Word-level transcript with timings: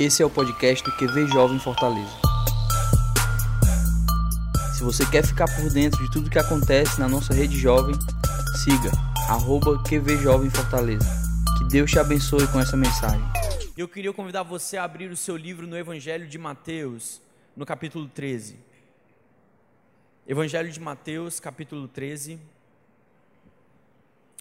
Esse 0.00 0.22
é 0.22 0.24
o 0.24 0.30
podcast 0.30 0.82
do 0.82 0.96
QV 0.96 1.26
Jovem 1.26 1.58
Fortaleza. 1.58 2.16
Se 4.74 4.82
você 4.82 5.04
quer 5.04 5.22
ficar 5.22 5.44
por 5.54 5.70
dentro 5.70 6.02
de 6.02 6.10
tudo 6.10 6.30
que 6.30 6.38
acontece 6.38 6.98
na 6.98 7.06
nossa 7.06 7.34
rede 7.34 7.58
jovem, 7.58 7.94
siga 8.64 8.90
arroba 9.28 9.78
QV 9.82 10.16
Jovem 10.16 10.48
Fortaleza. 10.48 11.04
Que 11.58 11.64
Deus 11.64 11.90
te 11.90 11.98
abençoe 11.98 12.48
com 12.48 12.58
essa 12.58 12.78
mensagem. 12.78 13.20
Eu 13.76 13.86
queria 13.86 14.10
convidar 14.10 14.42
você 14.42 14.78
a 14.78 14.84
abrir 14.84 15.10
o 15.10 15.16
seu 15.18 15.36
livro 15.36 15.66
no 15.66 15.76
Evangelho 15.76 16.26
de 16.26 16.38
Mateus, 16.38 17.20
no 17.54 17.66
capítulo 17.66 18.08
13. 18.08 18.56
Evangelho 20.26 20.72
de 20.72 20.80
Mateus, 20.80 21.38
capítulo 21.38 21.86
13. 21.86 22.40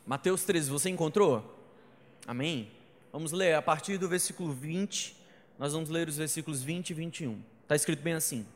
Mateus 0.07 0.45
13, 0.45 0.69
você 0.69 0.89
encontrou? 0.89 1.43
Amém? 2.25 2.71
Vamos 3.11 3.33
ler 3.33 3.55
a 3.55 3.61
partir 3.61 3.97
do 3.97 4.07
versículo 4.07 4.53
20 4.53 5.18
nós 5.59 5.73
vamos 5.73 5.89
ler 5.89 6.07
os 6.07 6.15
versículos 6.15 6.63
20 6.63 6.91
e 6.91 6.93
21. 6.93 7.43
Está 7.63 7.75
escrito 7.75 8.01
bem 8.01 8.13
assim: 8.13 8.47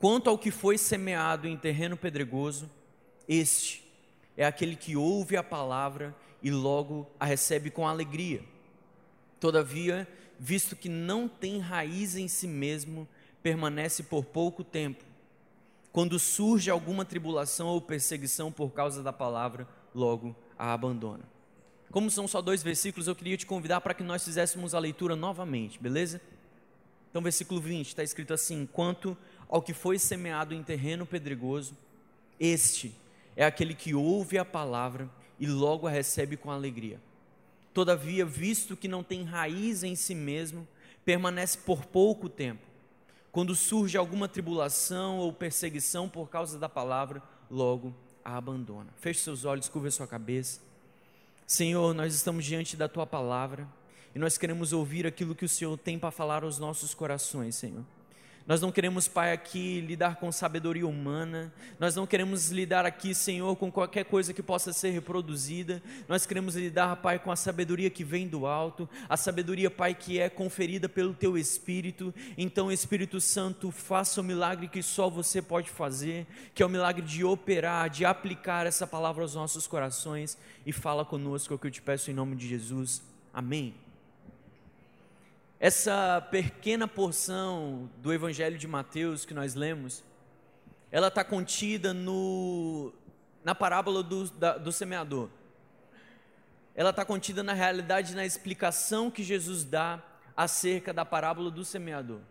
Quanto 0.00 0.28
ao 0.28 0.36
que 0.36 0.50
foi 0.50 0.76
semeado 0.76 1.46
em 1.46 1.56
terreno 1.56 1.96
pedregoso, 1.96 2.68
este 3.28 3.88
é 4.36 4.44
aquele 4.44 4.74
que 4.74 4.96
ouve 4.96 5.36
a 5.36 5.42
palavra 5.42 6.12
e 6.42 6.50
logo 6.50 7.08
a 7.20 7.24
recebe 7.24 7.70
com 7.70 7.86
alegria. 7.86 8.42
Todavia, 9.38 10.08
visto 10.36 10.74
que 10.74 10.88
não 10.88 11.28
tem 11.28 11.60
raiz 11.60 12.16
em 12.16 12.26
si 12.26 12.48
mesmo, 12.48 13.06
permanece 13.40 14.02
por 14.02 14.24
pouco 14.24 14.64
tempo. 14.64 15.04
Quando 15.92 16.18
surge 16.18 16.70
alguma 16.70 17.04
tribulação 17.04 17.68
ou 17.68 17.80
perseguição 17.80 18.50
por 18.50 18.72
causa 18.72 19.00
da 19.00 19.12
palavra, 19.12 19.68
logo 19.94 20.34
a 20.58 20.72
abandona. 20.72 21.31
Como 21.92 22.10
são 22.10 22.26
só 22.26 22.40
dois 22.40 22.62
versículos, 22.62 23.06
eu 23.06 23.14
queria 23.14 23.36
te 23.36 23.44
convidar 23.44 23.82
para 23.82 23.92
que 23.92 24.02
nós 24.02 24.24
fizéssemos 24.24 24.74
a 24.74 24.78
leitura 24.78 25.14
novamente, 25.14 25.78
beleza? 25.78 26.22
Então, 27.10 27.20
versículo 27.20 27.60
20 27.60 27.86
está 27.86 28.02
escrito 28.02 28.32
assim: 28.32 28.66
Quanto 28.72 29.14
ao 29.46 29.60
que 29.60 29.74
foi 29.74 29.98
semeado 29.98 30.54
em 30.54 30.62
terreno 30.62 31.04
pedregoso, 31.04 31.76
este 32.40 32.94
é 33.36 33.44
aquele 33.44 33.74
que 33.74 33.94
ouve 33.94 34.38
a 34.38 34.44
palavra 34.44 35.10
e 35.38 35.46
logo 35.46 35.86
a 35.86 35.90
recebe 35.90 36.34
com 36.34 36.50
alegria. 36.50 36.98
Todavia, 37.74 38.24
visto 38.24 38.74
que 38.74 38.88
não 38.88 39.02
tem 39.02 39.22
raiz 39.22 39.82
em 39.82 39.94
si 39.94 40.14
mesmo, 40.14 40.66
permanece 41.04 41.58
por 41.58 41.84
pouco 41.84 42.26
tempo. 42.26 42.66
Quando 43.30 43.54
surge 43.54 43.98
alguma 43.98 44.26
tribulação 44.28 45.18
ou 45.18 45.30
perseguição 45.30 46.08
por 46.08 46.30
causa 46.30 46.58
da 46.58 46.70
palavra, 46.70 47.22
logo 47.50 47.94
a 48.24 48.34
abandona. 48.34 48.90
Feche 48.96 49.20
seus 49.20 49.44
olhos, 49.44 49.68
curva 49.68 49.90
sua 49.90 50.06
cabeça. 50.06 50.71
Senhor, 51.52 51.92
nós 51.92 52.14
estamos 52.14 52.46
diante 52.46 52.78
da 52.78 52.88
tua 52.88 53.06
palavra 53.06 53.68
e 54.14 54.18
nós 54.18 54.38
queremos 54.38 54.72
ouvir 54.72 55.06
aquilo 55.06 55.34
que 55.34 55.44
o 55.44 55.48
Senhor 55.48 55.76
tem 55.76 55.98
para 55.98 56.10
falar 56.10 56.44
aos 56.44 56.58
nossos 56.58 56.94
corações, 56.94 57.56
Senhor. 57.56 57.84
Nós 58.46 58.60
não 58.60 58.72
queremos, 58.72 59.06
Pai, 59.06 59.32
aqui 59.32 59.80
lidar 59.80 60.16
com 60.16 60.32
sabedoria 60.32 60.86
humana, 60.86 61.52
nós 61.78 61.94
não 61.94 62.06
queremos 62.06 62.50
lidar 62.50 62.84
aqui, 62.84 63.14
Senhor, 63.14 63.54
com 63.56 63.70
qualquer 63.70 64.04
coisa 64.04 64.34
que 64.34 64.42
possa 64.42 64.72
ser 64.72 64.90
reproduzida, 64.90 65.80
nós 66.08 66.26
queremos 66.26 66.56
lidar, 66.56 66.96
Pai, 66.96 67.18
com 67.18 67.30
a 67.30 67.36
sabedoria 67.36 67.88
que 67.88 68.02
vem 68.02 68.26
do 68.26 68.46
alto, 68.46 68.88
a 69.08 69.16
sabedoria, 69.16 69.70
Pai, 69.70 69.94
que 69.94 70.18
é 70.18 70.28
conferida 70.28 70.88
pelo 70.88 71.14
Teu 71.14 71.38
Espírito. 71.38 72.12
Então, 72.36 72.72
Espírito 72.72 73.20
Santo, 73.20 73.70
faça 73.70 74.20
o 74.20 74.24
milagre 74.24 74.66
que 74.66 74.82
só 74.82 75.08
você 75.08 75.40
pode 75.40 75.70
fazer, 75.70 76.26
que 76.54 76.62
é 76.62 76.66
o 76.66 76.70
milagre 76.70 77.02
de 77.02 77.24
operar, 77.24 77.88
de 77.88 78.04
aplicar 78.04 78.66
essa 78.66 78.86
palavra 78.86 79.22
aos 79.22 79.34
nossos 79.34 79.66
corações 79.66 80.36
e 80.66 80.72
fala 80.72 81.04
conosco, 81.04 81.52
é 81.52 81.56
o 81.56 81.58
que 81.58 81.68
eu 81.68 81.70
te 81.70 81.82
peço 81.82 82.10
em 82.10 82.14
nome 82.14 82.34
de 82.34 82.48
Jesus. 82.48 83.02
Amém. 83.32 83.74
Essa 85.64 86.20
pequena 86.28 86.88
porção 86.88 87.88
do 87.98 88.12
Evangelho 88.12 88.58
de 88.58 88.66
Mateus 88.66 89.24
que 89.24 89.32
nós 89.32 89.54
lemos, 89.54 90.02
ela 90.90 91.06
está 91.06 91.22
contida 91.22 91.94
no, 91.94 92.92
na 93.44 93.54
parábola 93.54 94.02
do, 94.02 94.28
da, 94.30 94.58
do 94.58 94.72
semeador. 94.72 95.28
Ela 96.74 96.90
está 96.90 97.04
contida 97.04 97.44
na 97.44 97.52
realidade, 97.52 98.12
na 98.16 98.26
explicação 98.26 99.08
que 99.08 99.22
Jesus 99.22 99.62
dá 99.62 100.02
acerca 100.36 100.92
da 100.92 101.04
parábola 101.04 101.48
do 101.48 101.64
semeador. 101.64 102.22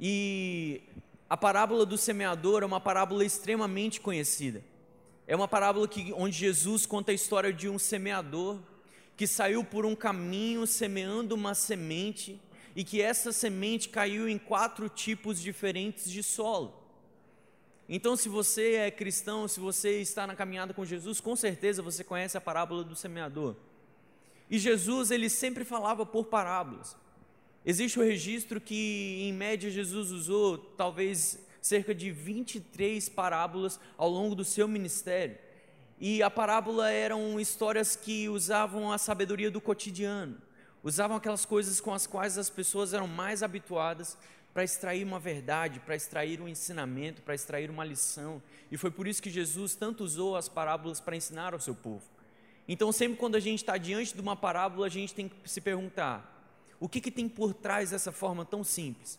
E 0.00 0.82
a 1.28 1.36
parábola 1.36 1.86
do 1.86 1.96
semeador 1.96 2.64
é 2.64 2.66
uma 2.66 2.80
parábola 2.80 3.24
extremamente 3.24 4.00
conhecida. 4.00 4.64
É 5.28 5.36
uma 5.36 5.46
parábola 5.46 5.86
que, 5.86 6.12
onde 6.14 6.36
Jesus 6.36 6.86
conta 6.86 7.12
a 7.12 7.14
história 7.14 7.52
de 7.52 7.68
um 7.68 7.78
semeador 7.78 8.58
que 9.20 9.26
saiu 9.26 9.62
por 9.62 9.84
um 9.84 9.94
caminho 9.94 10.66
semeando 10.66 11.34
uma 11.34 11.54
semente 11.54 12.40
e 12.74 12.82
que 12.82 13.02
essa 13.02 13.32
semente 13.32 13.90
caiu 13.90 14.26
em 14.26 14.38
quatro 14.38 14.88
tipos 14.88 15.38
diferentes 15.38 16.10
de 16.10 16.22
solo. 16.22 16.72
Então, 17.86 18.16
se 18.16 18.30
você 18.30 18.76
é 18.76 18.90
cristão, 18.90 19.46
se 19.46 19.60
você 19.60 20.00
está 20.00 20.26
na 20.26 20.34
caminhada 20.34 20.72
com 20.72 20.86
Jesus, 20.86 21.20
com 21.20 21.36
certeza 21.36 21.82
você 21.82 22.02
conhece 22.02 22.38
a 22.38 22.40
parábola 22.40 22.82
do 22.82 22.96
semeador. 22.96 23.56
E 24.48 24.58
Jesus, 24.58 25.10
ele 25.10 25.28
sempre 25.28 25.66
falava 25.66 26.06
por 26.06 26.24
parábolas. 26.24 26.96
Existe 27.62 28.00
o 28.00 28.02
registro 28.02 28.58
que, 28.58 29.18
em 29.20 29.34
média, 29.34 29.70
Jesus 29.70 30.12
usou 30.12 30.56
talvez 30.56 31.38
cerca 31.60 31.94
de 31.94 32.10
23 32.10 33.06
parábolas 33.10 33.78
ao 33.98 34.08
longo 34.08 34.34
do 34.34 34.46
seu 34.46 34.66
ministério. 34.66 35.36
E 36.00 36.22
a 36.22 36.30
parábola 36.30 36.90
eram 36.90 37.38
histórias 37.38 37.94
que 37.94 38.26
usavam 38.26 38.90
a 38.90 38.96
sabedoria 38.96 39.50
do 39.50 39.60
cotidiano, 39.60 40.38
usavam 40.82 41.18
aquelas 41.18 41.44
coisas 41.44 41.78
com 41.78 41.92
as 41.92 42.06
quais 42.06 42.38
as 42.38 42.48
pessoas 42.48 42.94
eram 42.94 43.06
mais 43.06 43.42
habituadas 43.42 44.16
para 44.54 44.64
extrair 44.64 45.04
uma 45.04 45.20
verdade, 45.20 45.78
para 45.78 45.94
extrair 45.94 46.40
um 46.40 46.48
ensinamento, 46.48 47.20
para 47.20 47.34
extrair 47.34 47.68
uma 47.68 47.84
lição. 47.84 48.42
E 48.72 48.78
foi 48.78 48.90
por 48.90 49.06
isso 49.06 49.22
que 49.22 49.28
Jesus 49.28 49.74
tanto 49.74 50.02
usou 50.02 50.36
as 50.36 50.48
parábolas 50.48 51.00
para 51.00 51.16
ensinar 51.16 51.52
ao 51.52 51.60
seu 51.60 51.74
povo. 51.74 52.02
Então, 52.66 52.90
sempre 52.92 53.18
quando 53.18 53.34
a 53.34 53.40
gente 53.40 53.58
está 53.58 53.76
diante 53.76 54.14
de 54.14 54.22
uma 54.22 54.34
parábola, 54.34 54.86
a 54.86 54.90
gente 54.90 55.14
tem 55.14 55.28
que 55.28 55.50
se 55.50 55.60
perguntar: 55.60 56.42
o 56.80 56.88
que, 56.88 57.02
que 57.02 57.10
tem 57.10 57.28
por 57.28 57.52
trás 57.52 57.90
dessa 57.90 58.10
forma 58.10 58.42
tão 58.42 58.64
simples? 58.64 59.18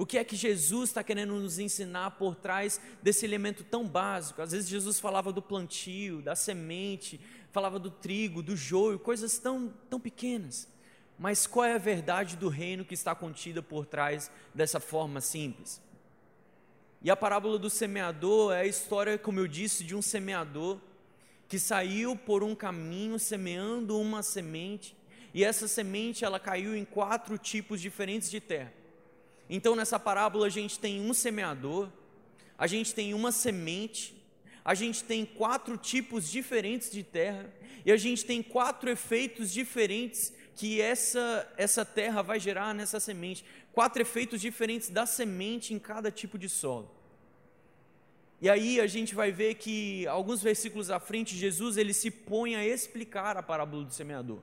O 0.00 0.06
que 0.06 0.16
é 0.16 0.24
que 0.24 0.34
Jesus 0.34 0.88
está 0.88 1.04
querendo 1.04 1.34
nos 1.34 1.58
ensinar 1.58 2.12
por 2.12 2.34
trás 2.34 2.80
desse 3.02 3.26
elemento 3.26 3.62
tão 3.62 3.86
básico? 3.86 4.40
Às 4.40 4.52
vezes 4.52 4.66
Jesus 4.66 4.98
falava 4.98 5.30
do 5.30 5.42
plantio, 5.42 6.22
da 6.22 6.34
semente, 6.34 7.20
falava 7.52 7.78
do 7.78 7.90
trigo, 7.90 8.42
do 8.42 8.56
joio, 8.56 8.98
coisas 8.98 9.38
tão, 9.38 9.70
tão 9.90 10.00
pequenas. 10.00 10.66
Mas 11.18 11.46
qual 11.46 11.66
é 11.66 11.74
a 11.74 11.78
verdade 11.78 12.34
do 12.34 12.48
reino 12.48 12.82
que 12.82 12.94
está 12.94 13.14
contida 13.14 13.62
por 13.62 13.84
trás 13.84 14.30
dessa 14.54 14.80
forma 14.80 15.20
simples? 15.20 15.82
E 17.02 17.10
a 17.10 17.14
parábola 17.14 17.58
do 17.58 17.68
semeador 17.68 18.54
é 18.54 18.60
a 18.60 18.66
história, 18.66 19.18
como 19.18 19.38
eu 19.38 19.46
disse, 19.46 19.84
de 19.84 19.94
um 19.94 20.00
semeador 20.00 20.78
que 21.46 21.58
saiu 21.58 22.16
por 22.16 22.42
um 22.42 22.54
caminho 22.54 23.18
semeando 23.18 24.00
uma 24.00 24.22
semente, 24.22 24.96
e 25.34 25.44
essa 25.44 25.68
semente 25.68 26.24
ela 26.24 26.40
caiu 26.40 26.74
em 26.74 26.86
quatro 26.86 27.36
tipos 27.36 27.82
diferentes 27.82 28.30
de 28.30 28.40
terra. 28.40 28.79
Então 29.52 29.74
nessa 29.74 29.98
parábola 29.98 30.46
a 30.46 30.48
gente 30.48 30.78
tem 30.78 31.00
um 31.00 31.12
semeador, 31.12 31.88
a 32.56 32.68
gente 32.68 32.94
tem 32.94 33.12
uma 33.12 33.32
semente, 33.32 34.14
a 34.64 34.74
gente 34.74 35.02
tem 35.02 35.26
quatro 35.26 35.76
tipos 35.76 36.30
diferentes 36.30 36.88
de 36.88 37.02
terra 37.02 37.52
e 37.84 37.90
a 37.90 37.96
gente 37.96 38.24
tem 38.24 38.44
quatro 38.44 38.88
efeitos 38.88 39.52
diferentes 39.52 40.32
que 40.54 40.80
essa 40.80 41.52
essa 41.56 41.84
terra 41.84 42.22
vai 42.22 42.38
gerar 42.38 42.72
nessa 42.72 43.00
semente, 43.00 43.44
quatro 43.72 44.00
efeitos 44.00 44.40
diferentes 44.40 44.88
da 44.88 45.04
semente 45.04 45.74
em 45.74 45.80
cada 45.80 46.12
tipo 46.12 46.38
de 46.38 46.48
solo. 46.48 46.88
E 48.40 48.48
aí 48.48 48.80
a 48.80 48.86
gente 48.86 49.16
vai 49.16 49.32
ver 49.32 49.54
que 49.56 50.06
alguns 50.06 50.40
versículos 50.40 50.90
à 50.90 51.00
frente 51.00 51.36
Jesus 51.36 51.76
ele 51.76 51.92
se 51.92 52.08
põe 52.08 52.54
a 52.54 52.64
explicar 52.64 53.36
a 53.36 53.42
parábola 53.42 53.84
do 53.84 53.92
semeador. 53.92 54.38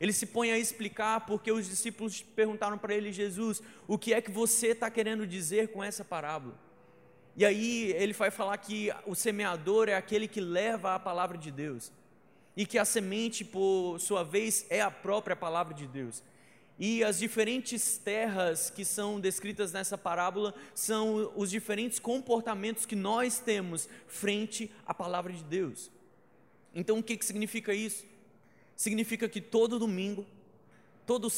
Ele 0.00 0.12
se 0.14 0.24
põe 0.24 0.50
a 0.50 0.58
explicar 0.58 1.26
porque 1.26 1.52
os 1.52 1.68
discípulos 1.68 2.22
perguntaram 2.22 2.78
para 2.78 2.94
ele, 2.94 3.12
Jesus, 3.12 3.62
o 3.86 3.98
que 3.98 4.14
é 4.14 4.22
que 4.22 4.30
você 4.30 4.68
está 4.68 4.90
querendo 4.90 5.26
dizer 5.26 5.68
com 5.68 5.84
essa 5.84 6.02
parábola? 6.02 6.58
E 7.36 7.44
aí 7.44 7.92
ele 7.92 8.14
vai 8.14 8.30
falar 8.30 8.56
que 8.56 8.90
o 9.06 9.14
semeador 9.14 9.88
é 9.88 9.94
aquele 9.94 10.26
que 10.26 10.40
leva 10.40 10.94
a 10.94 10.98
palavra 10.98 11.36
de 11.36 11.50
Deus, 11.50 11.92
e 12.56 12.66
que 12.66 12.78
a 12.78 12.84
semente, 12.84 13.44
por 13.44 13.98
sua 14.00 14.24
vez, 14.24 14.66
é 14.70 14.80
a 14.80 14.90
própria 14.90 15.36
palavra 15.36 15.74
de 15.74 15.86
Deus. 15.86 16.22
E 16.78 17.04
as 17.04 17.18
diferentes 17.18 17.98
terras 17.98 18.70
que 18.70 18.86
são 18.86 19.20
descritas 19.20 19.70
nessa 19.70 19.98
parábola 19.98 20.54
são 20.74 21.30
os 21.36 21.50
diferentes 21.50 21.98
comportamentos 21.98 22.86
que 22.86 22.96
nós 22.96 23.38
temos 23.38 23.86
frente 24.06 24.72
à 24.86 24.94
palavra 24.94 25.30
de 25.30 25.44
Deus. 25.44 25.90
Então, 26.74 26.98
o 26.98 27.02
que, 27.02 27.18
que 27.18 27.24
significa 27.24 27.74
isso? 27.74 28.04
Significa 28.80 29.28
que 29.28 29.42
todo 29.42 29.78
domingo, 29.78 30.24
todo, 31.06 31.28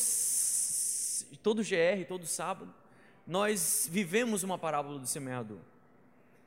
todo 1.42 1.60
GR, 1.60 2.06
todo 2.06 2.24
sábado, 2.24 2.72
nós 3.26 3.88
vivemos 3.90 4.44
uma 4.44 4.56
parábola 4.56 5.00
do 5.00 5.08
semeador. 5.08 5.58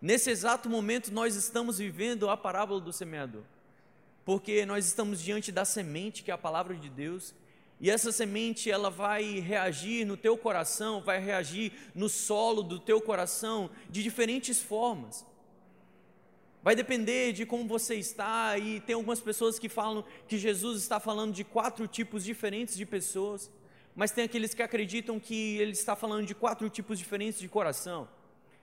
Nesse 0.01 0.30
exato 0.30 0.69
momento, 0.69 1.12
nós 1.12 1.36
estamos 1.36 1.80
vivendo 1.80 2.30
a 2.30 2.38
parábola 2.38 2.80
do 2.80 2.94
semeador, 2.94 3.44
porque 4.24 4.65
nós 4.65 4.86
estamos 4.86 5.21
diante 5.21 5.51
da 5.51 5.65
semente, 5.65 6.24
que 6.24 6.31
é 6.31 6.33
a 6.33 6.38
palavra 6.38 6.74
de 6.74 6.89
Deus, 6.89 7.36
E 7.80 7.89
essa 7.92 8.12
semente 8.12 8.71
ela 8.71 8.89
vai 8.89 9.39
reagir 9.39 10.06
no 10.06 10.15
teu 10.15 10.38
coração, 10.38 11.01
vai 11.01 11.19
reagir 11.19 11.74
no 11.94 12.07
solo 12.07 12.63
do 12.63 12.80
teu 12.80 13.01
coração 13.01 13.69
de 13.89 14.01
diferentes 14.01 14.62
formas. 14.62 15.25
Vai 16.66 16.76
depender 16.76 17.32
de 17.32 17.46
como 17.46 17.68
você 17.68 17.94
está, 17.94 18.58
e 18.58 18.80
tem 18.80 18.96
algumas 18.96 19.20
pessoas 19.20 19.60
que 19.60 19.70
falam 19.70 20.04
que 20.28 20.36
Jesus 20.36 20.82
está 20.82 21.00
falando 21.00 21.32
de 21.32 21.44
quatro 21.44 21.88
tipos 21.88 22.24
diferentes 22.24 22.76
de 22.76 22.88
pessoas, 22.88 23.52
mas 23.96 24.10
tem 24.10 24.24
aqueles 24.24 24.56
que 24.56 24.64
acreditam 24.64 25.20
que 25.20 25.58
ele 25.58 25.74
está 25.74 25.96
falando 25.96 26.26
de 26.26 26.34
quatro 26.34 26.68
tipos 26.68 26.98
diferentes 26.98 27.40
de 27.40 27.48
coração. 27.48 28.10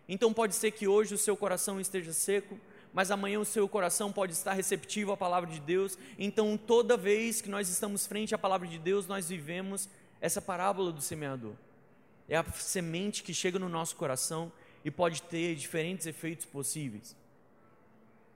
Então 0.09 0.33
pode 0.33 0.57
ser 0.57 0.73
que 0.73 0.89
hoje 0.89 1.15
o 1.15 1.17
seu 1.17 1.37
coração 1.37 1.81
esteja 1.81 2.13
seco, 2.13 2.59
mas 2.93 3.13
amanhã 3.13 3.39
o 3.39 3.45
seu 3.45 3.69
coração 3.69 4.11
pode 4.11 4.33
estar 4.33 4.53
receptivo 4.53 5.13
à 5.13 5.17
palavra 5.17 5.49
de 5.49 5.61
Deus. 5.61 5.97
Então, 6.19 6.57
toda 6.59 6.97
vez 6.97 7.41
que 7.41 7.49
nós 7.49 7.69
estamos 7.69 8.05
frente 8.05 8.35
à 8.35 8.39
palavra 8.39 8.67
de 8.67 8.81
Deus, 8.81 9.07
nós 9.07 9.29
vivemos 9.29 9.89
essa 10.21 10.43
parábola 10.43 10.91
do 10.91 11.01
semeador. 11.01 11.55
É 12.29 12.37
a 12.37 12.43
semente 12.43 13.23
que 13.23 13.33
chega 13.33 13.61
no 13.61 13.69
nosso 13.69 13.95
coração 13.95 14.51
e 14.85 14.91
pode 14.91 15.23
ter 15.23 15.55
diferentes 15.55 16.05
efeitos 16.05 16.47
possíveis. 16.47 17.22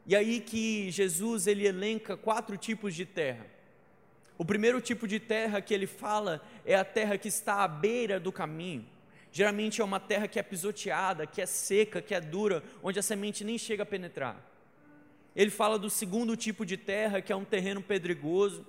E 0.06 0.14
aí 0.14 0.40
que 0.40 0.90
Jesus 0.90 1.46
ele 1.46 1.66
elenca 1.66 2.16
quatro 2.16 2.56
tipos 2.56 2.94
de 2.94 3.04
terra. 3.04 3.44
O 4.38 4.44
primeiro 4.44 4.80
tipo 4.80 5.08
de 5.08 5.18
terra 5.18 5.60
que 5.60 5.74
ele 5.74 5.86
fala 5.86 6.40
é 6.64 6.74
a 6.76 6.84
terra 6.84 7.18
que 7.18 7.28
está 7.28 7.64
à 7.64 7.68
beira 7.68 8.20
do 8.20 8.30
caminho. 8.30 8.86
Geralmente 9.32 9.80
é 9.80 9.84
uma 9.84 9.98
terra 9.98 10.28
que 10.28 10.38
é 10.38 10.42
pisoteada, 10.42 11.26
que 11.26 11.42
é 11.42 11.46
seca, 11.46 12.00
que 12.00 12.14
é 12.14 12.20
dura, 12.20 12.62
onde 12.82 12.98
a 12.98 13.02
semente 13.02 13.44
nem 13.44 13.58
chega 13.58 13.82
a 13.82 13.86
penetrar. 13.86 14.40
Ele 15.34 15.50
fala 15.50 15.78
do 15.78 15.90
segundo 15.90 16.36
tipo 16.36 16.64
de 16.64 16.76
terra, 16.76 17.20
que 17.20 17.32
é 17.32 17.36
um 17.36 17.44
terreno 17.44 17.82
pedregoso, 17.82 18.64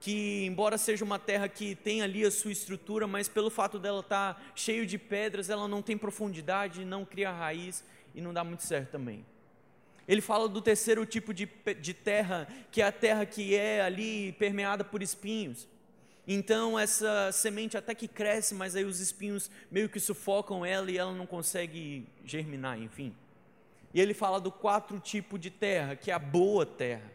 que 0.00 0.44
embora 0.44 0.76
seja 0.76 1.04
uma 1.04 1.18
terra 1.18 1.48
que 1.48 1.74
tem 1.74 2.02
ali 2.02 2.24
a 2.24 2.30
sua 2.30 2.50
estrutura, 2.50 3.06
mas 3.06 3.28
pelo 3.28 3.48
fato 3.48 3.78
dela 3.78 4.00
estar 4.00 4.34
tá 4.34 4.42
cheio 4.54 4.84
de 4.84 4.98
pedras, 4.98 5.48
ela 5.48 5.68
não 5.68 5.80
tem 5.80 5.96
profundidade, 5.96 6.84
não 6.84 7.04
cria 7.04 7.30
raiz 7.30 7.84
e 8.14 8.20
não 8.20 8.34
dá 8.34 8.42
muito 8.42 8.62
certo 8.62 8.90
também. 8.90 9.24
Ele 10.08 10.20
fala 10.20 10.48
do 10.48 10.60
terceiro 10.60 11.04
tipo 11.06 11.32
de, 11.32 11.48
de 11.80 11.94
terra, 11.94 12.48
que 12.70 12.82
é 12.82 12.86
a 12.86 12.92
terra 12.92 13.24
que 13.26 13.54
é 13.54 13.80
ali 13.80 14.32
permeada 14.32 14.84
por 14.84 15.02
espinhos. 15.02 15.68
Então 16.26 16.78
essa 16.78 17.32
semente 17.32 17.76
até 17.76 17.94
que 17.94 18.06
cresce, 18.06 18.54
mas 18.54 18.76
aí 18.76 18.84
os 18.84 19.00
espinhos 19.00 19.50
meio 19.70 19.88
que 19.88 19.98
sufocam 19.98 20.64
ela 20.64 20.90
e 20.90 20.98
ela 20.98 21.12
não 21.12 21.26
consegue 21.26 22.06
germinar, 22.24 22.80
enfim. 22.80 23.14
E 23.92 24.00
ele 24.00 24.14
fala 24.14 24.40
do 24.40 24.52
quatro 24.52 25.00
tipos 25.00 25.40
de 25.40 25.50
terra, 25.50 25.96
que 25.96 26.10
é 26.10 26.14
a 26.14 26.18
boa 26.18 26.64
terra, 26.64 27.10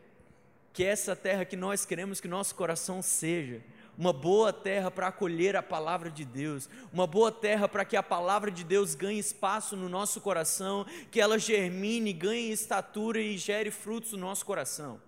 que 0.74 0.84
é 0.84 0.88
essa 0.88 1.16
terra 1.16 1.46
que 1.46 1.56
nós 1.56 1.86
queremos 1.86 2.20
que 2.20 2.28
nosso 2.28 2.54
coração 2.56 3.02
seja, 3.02 3.62
uma 3.98 4.12
boa 4.12 4.52
terra 4.52 4.92
para 4.92 5.08
acolher 5.08 5.56
a 5.56 5.64
palavra 5.64 6.10
de 6.10 6.26
Deus, 6.26 6.70
uma 6.92 7.08
boa 7.08 7.32
terra 7.32 7.68
para 7.68 7.86
que 7.86 7.96
a 7.96 8.04
palavra 8.04 8.52
de 8.52 8.64
Deus 8.64 8.96
ganhe 8.96 9.20
espaço 9.20 9.76
no 9.76 9.88
nosso 9.88 10.20
coração, 10.22 10.86
que 11.10 11.22
ela 11.22 11.40
germine, 11.40 12.12
ganhe 12.12 12.52
estatura 12.52 13.20
e 13.20 13.38
gere 13.38 13.72
frutos 13.72 14.12
no 14.12 14.20
nosso 14.20 14.46
coração. 14.46 15.00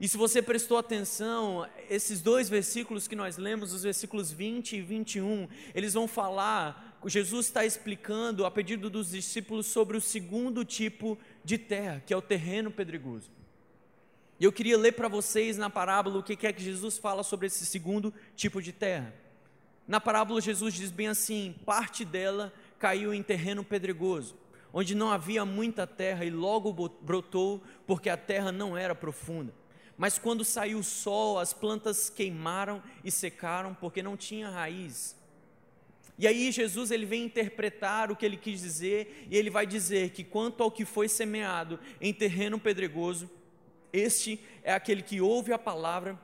E 0.00 0.08
se 0.08 0.16
você 0.16 0.42
prestou 0.42 0.76
atenção, 0.76 1.66
esses 1.88 2.20
dois 2.20 2.48
versículos 2.48 3.06
que 3.06 3.14
nós 3.14 3.38
lemos, 3.38 3.72
os 3.72 3.84
versículos 3.84 4.30
20 4.30 4.76
e 4.76 4.80
21, 4.82 5.48
eles 5.74 5.94
vão 5.94 6.08
falar, 6.08 6.98
Jesus 7.06 7.46
está 7.46 7.64
explicando 7.64 8.44
a 8.44 8.50
pedido 8.50 8.90
dos 8.90 9.10
discípulos 9.10 9.66
sobre 9.66 9.96
o 9.96 10.00
segundo 10.00 10.64
tipo 10.64 11.16
de 11.44 11.56
terra, 11.56 12.02
que 12.04 12.12
é 12.12 12.16
o 12.16 12.22
terreno 12.22 12.70
pedregoso. 12.70 13.30
E 14.38 14.44
eu 14.44 14.52
queria 14.52 14.76
ler 14.76 14.92
para 14.92 15.08
vocês 15.08 15.56
na 15.56 15.70
parábola 15.70 16.18
o 16.18 16.22
que 16.22 16.46
é 16.46 16.52
que 16.52 16.62
Jesus 16.62 16.98
fala 16.98 17.22
sobre 17.22 17.46
esse 17.46 17.64
segundo 17.64 18.12
tipo 18.34 18.60
de 18.60 18.72
terra. 18.72 19.14
Na 19.86 20.00
parábola, 20.00 20.40
Jesus 20.40 20.74
diz 20.74 20.90
bem 20.90 21.08
assim: 21.08 21.54
parte 21.64 22.04
dela 22.04 22.52
caiu 22.78 23.14
em 23.14 23.22
terreno 23.22 23.62
pedregoso, 23.62 24.34
onde 24.72 24.94
não 24.94 25.10
havia 25.10 25.44
muita 25.44 25.86
terra 25.86 26.24
e 26.24 26.30
logo 26.30 26.72
brotou, 27.00 27.62
porque 27.86 28.08
a 28.08 28.16
terra 28.16 28.50
não 28.50 28.76
era 28.76 28.94
profunda. 28.94 29.54
Mas 29.96 30.18
quando 30.18 30.44
saiu 30.44 30.80
o 30.80 30.84
sol, 30.84 31.38
as 31.38 31.52
plantas 31.52 32.10
queimaram 32.10 32.82
e 33.04 33.10
secaram 33.10 33.74
porque 33.74 34.02
não 34.02 34.16
tinha 34.16 34.50
raiz. 34.50 35.16
E 36.18 36.26
aí 36.26 36.50
Jesus 36.50 36.90
ele 36.90 37.06
vem 37.06 37.24
interpretar 37.24 38.10
o 38.10 38.16
que 38.16 38.24
ele 38.24 38.36
quis 38.36 38.60
dizer 38.60 39.26
e 39.30 39.36
ele 39.36 39.50
vai 39.50 39.66
dizer 39.66 40.10
que 40.10 40.22
quanto 40.22 40.62
ao 40.62 40.70
que 40.70 40.84
foi 40.84 41.08
semeado 41.08 41.78
em 42.00 42.12
terreno 42.12 42.58
pedregoso, 42.58 43.28
este 43.94 44.40
é 44.64 44.72
aquele 44.72 45.02
que 45.02 45.20
ouve 45.20 45.52
a 45.52 45.58
palavra 45.58 46.18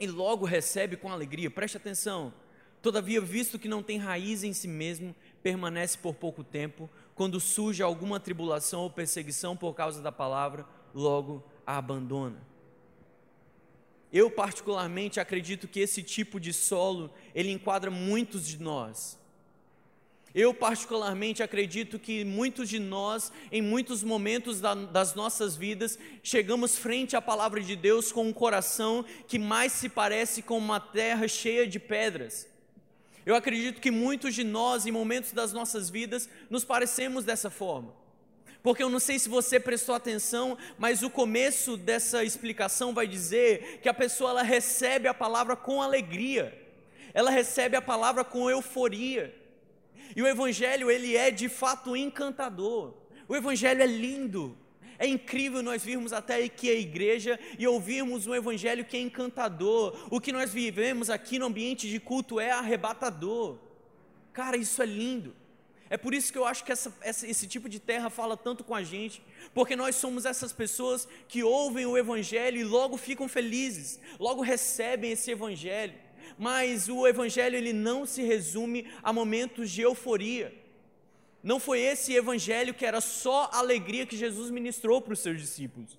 e 0.00 0.06
logo 0.06 0.44
recebe 0.44 0.96
com 0.96 1.10
alegria. 1.10 1.48
Preste 1.48 1.76
atenção. 1.76 2.34
Todavia, 2.82 3.20
visto 3.20 3.58
que 3.58 3.68
não 3.68 3.82
tem 3.82 3.98
raiz 3.98 4.42
em 4.42 4.52
si 4.52 4.66
mesmo, 4.66 5.14
permanece 5.42 5.96
por 5.96 6.14
pouco 6.14 6.42
tempo, 6.42 6.90
quando 7.14 7.38
surge 7.38 7.82
alguma 7.82 8.18
tribulação 8.18 8.80
ou 8.80 8.90
perseguição 8.90 9.56
por 9.56 9.74
causa 9.74 10.02
da 10.02 10.10
palavra, 10.10 10.66
logo 10.92 11.42
a 11.64 11.78
abandona. 11.78 12.42
Eu 14.12 14.30
particularmente 14.30 15.20
acredito 15.20 15.68
que 15.68 15.80
esse 15.80 16.02
tipo 16.02 16.40
de 16.40 16.52
solo, 16.52 17.10
ele 17.34 17.52
enquadra 17.52 17.90
muitos 17.90 18.46
de 18.46 18.60
nós. 18.60 19.18
Eu 20.34 20.52
particularmente 20.52 21.44
acredito 21.44 21.96
que 21.96 22.24
muitos 22.24 22.68
de 22.68 22.80
nós, 22.80 23.30
em 23.52 23.62
muitos 23.62 24.02
momentos 24.02 24.60
da, 24.60 24.74
das 24.74 25.14
nossas 25.14 25.54
vidas, 25.54 25.96
chegamos 26.24 26.76
frente 26.76 27.14
à 27.14 27.22
palavra 27.22 27.60
de 27.60 27.76
Deus 27.76 28.10
com 28.10 28.26
um 28.26 28.32
coração 28.32 29.04
que 29.28 29.38
mais 29.38 29.72
se 29.72 29.88
parece 29.88 30.42
com 30.42 30.58
uma 30.58 30.80
terra 30.80 31.28
cheia 31.28 31.68
de 31.68 31.78
pedras. 31.78 32.48
Eu 33.24 33.36
acredito 33.36 33.80
que 33.80 33.92
muitos 33.92 34.34
de 34.34 34.42
nós, 34.42 34.86
em 34.86 34.90
momentos 34.90 35.32
das 35.32 35.52
nossas 35.52 35.88
vidas, 35.88 36.28
nos 36.50 36.64
parecemos 36.64 37.24
dessa 37.24 37.48
forma 37.48 38.04
porque 38.64 38.82
eu 38.82 38.88
não 38.88 38.98
sei 38.98 39.18
se 39.18 39.28
você 39.28 39.60
prestou 39.60 39.94
atenção, 39.94 40.56
mas 40.78 41.02
o 41.02 41.10
começo 41.10 41.76
dessa 41.76 42.24
explicação 42.24 42.94
vai 42.94 43.06
dizer 43.06 43.78
que 43.82 43.90
a 43.90 43.92
pessoa 43.92 44.30
ela 44.30 44.42
recebe 44.42 45.06
a 45.06 45.12
palavra 45.12 45.54
com 45.54 45.82
alegria, 45.82 46.58
ela 47.12 47.30
recebe 47.30 47.76
a 47.76 47.82
palavra 47.82 48.24
com 48.24 48.48
euforia. 48.48 49.43
E 50.14 50.22
o 50.22 50.26
evangelho 50.26 50.90
ele 50.90 51.16
é 51.16 51.30
de 51.30 51.48
fato 51.48 51.96
encantador. 51.96 52.94
O 53.28 53.34
evangelho 53.34 53.82
é 53.82 53.86
lindo. 53.86 54.56
É 54.98 55.06
incrível 55.06 55.62
nós 55.62 55.84
virmos 55.84 56.12
até 56.12 56.42
aqui 56.42 56.70
a 56.70 56.74
igreja 56.74 57.38
e 57.58 57.66
ouvirmos 57.66 58.26
um 58.26 58.34
evangelho 58.34 58.84
que 58.84 58.96
é 58.96 59.00
encantador. 59.00 60.06
O 60.10 60.20
que 60.20 60.32
nós 60.32 60.52
vivemos 60.52 61.10
aqui 61.10 61.38
no 61.38 61.46
ambiente 61.46 61.88
de 61.88 61.98
culto 61.98 62.38
é 62.38 62.50
arrebatador. 62.50 63.58
Cara, 64.32 64.56
isso 64.56 64.82
é 64.82 64.86
lindo. 64.86 65.34
É 65.90 65.96
por 65.96 66.14
isso 66.14 66.32
que 66.32 66.38
eu 66.38 66.46
acho 66.46 66.64
que 66.64 66.72
essa, 66.72 66.92
essa, 67.00 67.26
esse 67.26 67.46
tipo 67.46 67.68
de 67.68 67.78
terra 67.78 68.08
fala 68.08 68.36
tanto 68.36 68.64
com 68.64 68.74
a 68.74 68.82
gente, 68.82 69.22
porque 69.52 69.76
nós 69.76 69.94
somos 69.96 70.24
essas 70.24 70.52
pessoas 70.52 71.06
que 71.28 71.42
ouvem 71.42 71.86
o 71.86 71.96
Evangelho 71.96 72.58
e 72.58 72.64
logo 72.64 72.96
ficam 72.96 73.28
felizes, 73.28 74.00
logo 74.18 74.42
recebem 74.42 75.12
esse 75.12 75.30
Evangelho. 75.30 75.94
Mas 76.38 76.88
o 76.88 77.06
Evangelho 77.06 77.56
ele 77.56 77.72
não 77.72 78.04
se 78.04 78.22
resume 78.22 78.90
a 79.02 79.12
momentos 79.12 79.70
de 79.70 79.82
euforia. 79.82 80.52
Não 81.42 81.60
foi 81.60 81.80
esse 81.80 82.14
Evangelho 82.14 82.74
que 82.74 82.86
era 82.86 83.00
só 83.00 83.50
alegria 83.52 84.06
que 84.06 84.16
Jesus 84.16 84.50
ministrou 84.50 85.00
para 85.00 85.12
os 85.12 85.20
seus 85.20 85.40
discípulos. 85.40 85.98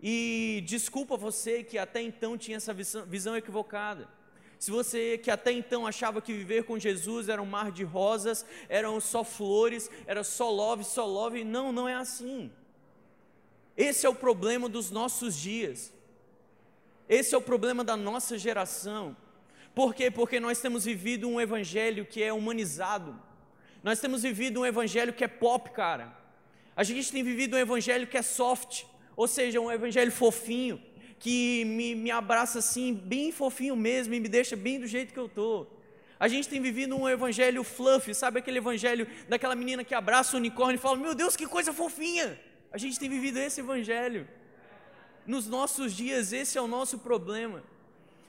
E 0.00 0.62
desculpa 0.66 1.16
você 1.16 1.64
que 1.64 1.76
até 1.76 2.00
então 2.02 2.38
tinha 2.38 2.56
essa 2.56 2.72
visão, 2.72 3.04
visão 3.04 3.36
equivocada. 3.36 4.08
Se 4.58 4.70
você 4.70 5.18
que 5.18 5.30
até 5.30 5.52
então 5.52 5.86
achava 5.86 6.20
que 6.20 6.32
viver 6.32 6.64
com 6.64 6.78
Jesus 6.78 7.28
era 7.28 7.40
um 7.40 7.46
mar 7.46 7.70
de 7.70 7.84
rosas, 7.84 8.44
eram 8.68 9.00
só 9.00 9.22
flores, 9.22 9.90
era 10.06 10.24
só 10.24 10.50
love, 10.50 10.84
só 10.84 11.06
love, 11.06 11.44
não, 11.44 11.72
não 11.72 11.88
é 11.88 11.94
assim. 11.94 12.50
Esse 13.76 14.04
é 14.04 14.08
o 14.08 14.14
problema 14.14 14.68
dos 14.68 14.90
nossos 14.90 15.36
dias. 15.36 15.92
Esse 17.08 17.34
é 17.34 17.38
o 17.38 17.42
problema 17.42 17.84
da 17.84 17.96
nossa 17.96 18.36
geração. 18.36 19.16
Por 19.78 19.94
quê? 19.94 20.10
Porque 20.10 20.40
nós 20.40 20.58
temos 20.60 20.84
vivido 20.84 21.28
um 21.28 21.40
evangelho 21.40 22.04
que 22.04 22.20
é 22.20 22.32
humanizado. 22.32 23.16
Nós 23.80 24.00
temos 24.00 24.24
vivido 24.24 24.58
um 24.58 24.66
evangelho 24.66 25.12
que 25.12 25.22
é 25.22 25.28
pop, 25.28 25.70
cara. 25.70 26.12
A 26.74 26.82
gente 26.82 27.12
tem 27.12 27.22
vivido 27.22 27.54
um 27.54 27.60
evangelho 27.60 28.04
que 28.08 28.16
é 28.16 28.22
soft, 28.22 28.82
ou 29.14 29.28
seja, 29.28 29.60
um 29.60 29.70
evangelho 29.70 30.10
fofinho 30.10 30.82
que 31.20 31.64
me, 31.64 31.94
me 31.94 32.10
abraça 32.10 32.58
assim, 32.58 32.92
bem 32.92 33.30
fofinho 33.30 33.76
mesmo, 33.76 34.14
e 34.14 34.18
me 34.18 34.28
deixa 34.28 34.56
bem 34.56 34.80
do 34.80 34.86
jeito 34.88 35.12
que 35.12 35.20
eu 35.20 35.26
estou. 35.26 35.80
A 36.18 36.26
gente 36.26 36.48
tem 36.48 36.60
vivido 36.60 36.96
um 36.96 37.08
evangelho 37.08 37.62
fluff, 37.62 38.12
sabe 38.16 38.40
aquele 38.40 38.58
evangelho 38.58 39.06
daquela 39.28 39.54
menina 39.54 39.84
que 39.84 39.94
abraça 39.94 40.34
o 40.34 40.40
unicórnio 40.40 40.74
e 40.74 40.82
fala: 40.82 40.96
Meu 40.96 41.14
Deus, 41.14 41.36
que 41.36 41.46
coisa 41.46 41.72
fofinha! 41.72 42.36
A 42.72 42.78
gente 42.78 42.98
tem 42.98 43.08
vivido 43.08 43.38
esse 43.38 43.60
evangelho. 43.60 44.26
Nos 45.24 45.46
nossos 45.46 45.94
dias, 45.94 46.32
esse 46.32 46.58
é 46.58 46.60
o 46.60 46.66
nosso 46.66 46.98
problema. 46.98 47.62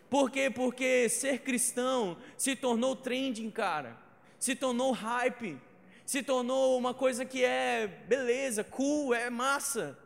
Por 0.09 0.31
quê? 0.31 0.49
Porque 0.49 1.07
ser 1.07 1.39
cristão 1.39 2.17
se 2.35 2.55
tornou 2.55 2.95
trending, 2.95 3.51
cara. 3.51 3.97
Se 4.39 4.55
tornou 4.55 4.91
hype. 4.91 5.57
Se 6.05 6.23
tornou 6.23 6.77
uma 6.77 6.93
coisa 6.93 7.23
que 7.23 7.43
é 7.43 7.85
beleza, 7.85 8.63
cool, 8.63 9.13
é 9.13 9.29
massa. 9.29 9.97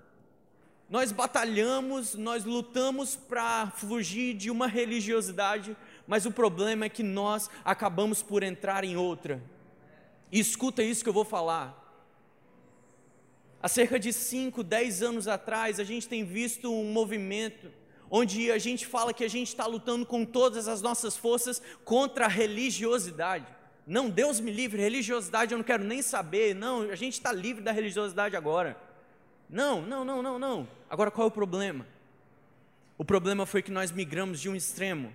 Nós 0.89 1.13
batalhamos, 1.13 2.13
nós 2.15 2.43
lutamos 2.43 3.15
para 3.15 3.71
fugir 3.71 4.33
de 4.33 4.51
uma 4.51 4.67
religiosidade, 4.67 5.77
mas 6.05 6.25
o 6.25 6.31
problema 6.31 6.85
é 6.85 6.89
que 6.89 7.01
nós 7.01 7.49
acabamos 7.63 8.21
por 8.21 8.43
entrar 8.43 8.83
em 8.83 8.97
outra. 8.97 9.41
E 10.29 10.39
escuta 10.39 10.83
isso 10.83 11.01
que 11.01 11.09
eu 11.09 11.13
vou 11.13 11.23
falar. 11.23 11.79
Há 13.61 13.69
cerca 13.69 13.97
de 13.97 14.11
5, 14.11 14.61
10 14.61 15.01
anos 15.01 15.27
atrás, 15.29 15.79
a 15.79 15.85
gente 15.85 16.09
tem 16.09 16.25
visto 16.25 16.69
um 16.69 16.91
movimento 16.91 17.71
onde 18.15 18.51
a 18.51 18.57
gente 18.57 18.85
fala 18.85 19.13
que 19.13 19.23
a 19.23 19.27
gente 19.27 19.47
está 19.47 19.65
lutando 19.65 20.05
com 20.05 20.23
todas 20.23 20.67
as 20.67 20.81
nossas 20.81 21.17
forças 21.17 21.61
contra 21.83 22.25
a 22.25 22.27
religiosidade. 22.27 23.47
Não, 23.87 24.09
Deus 24.09 24.39
me 24.39 24.51
livre, 24.51 24.81
religiosidade 24.81 25.51
eu 25.51 25.57
não 25.57 25.65
quero 25.65 25.83
nem 25.83 26.01
saber. 26.01 26.53
Não, 26.53 26.81
a 26.83 26.95
gente 26.95 27.13
está 27.13 27.31
livre 27.31 27.63
da 27.63 27.71
religiosidade 27.71 28.35
agora. 28.35 28.77
Não, 29.49 29.81
não, 29.81 30.05
não, 30.05 30.21
não, 30.21 30.37
não. 30.37 30.67
Agora 30.89 31.09
qual 31.09 31.25
é 31.25 31.27
o 31.27 31.31
problema? 31.31 31.87
O 32.97 33.03
problema 33.03 33.45
foi 33.47 33.63
que 33.63 33.71
nós 33.71 33.91
migramos 33.91 34.39
de 34.39 34.47
um 34.47 34.55
extremo 34.55 35.11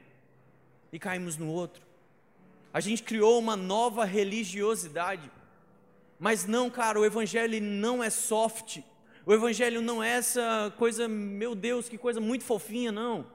e 0.92 0.98
caímos 0.98 1.36
no 1.36 1.48
outro. 1.48 1.82
A 2.74 2.80
gente 2.80 3.02
criou 3.04 3.38
uma 3.38 3.56
nova 3.56 4.04
religiosidade 4.04 5.30
mas 6.18 6.46
não, 6.46 6.68
cara, 6.68 6.98
o 6.98 7.04
evangelho 7.04 7.62
não 7.62 8.02
é 8.02 8.10
soft. 8.10 8.80
O 9.28 9.34
evangelho 9.34 9.82
não 9.82 10.02
é 10.02 10.08
essa 10.08 10.72
coisa, 10.78 11.06
meu 11.06 11.54
Deus, 11.54 11.86
que 11.86 11.98
coisa 11.98 12.18
muito 12.18 12.44
fofinha, 12.44 12.90
não. 12.90 13.26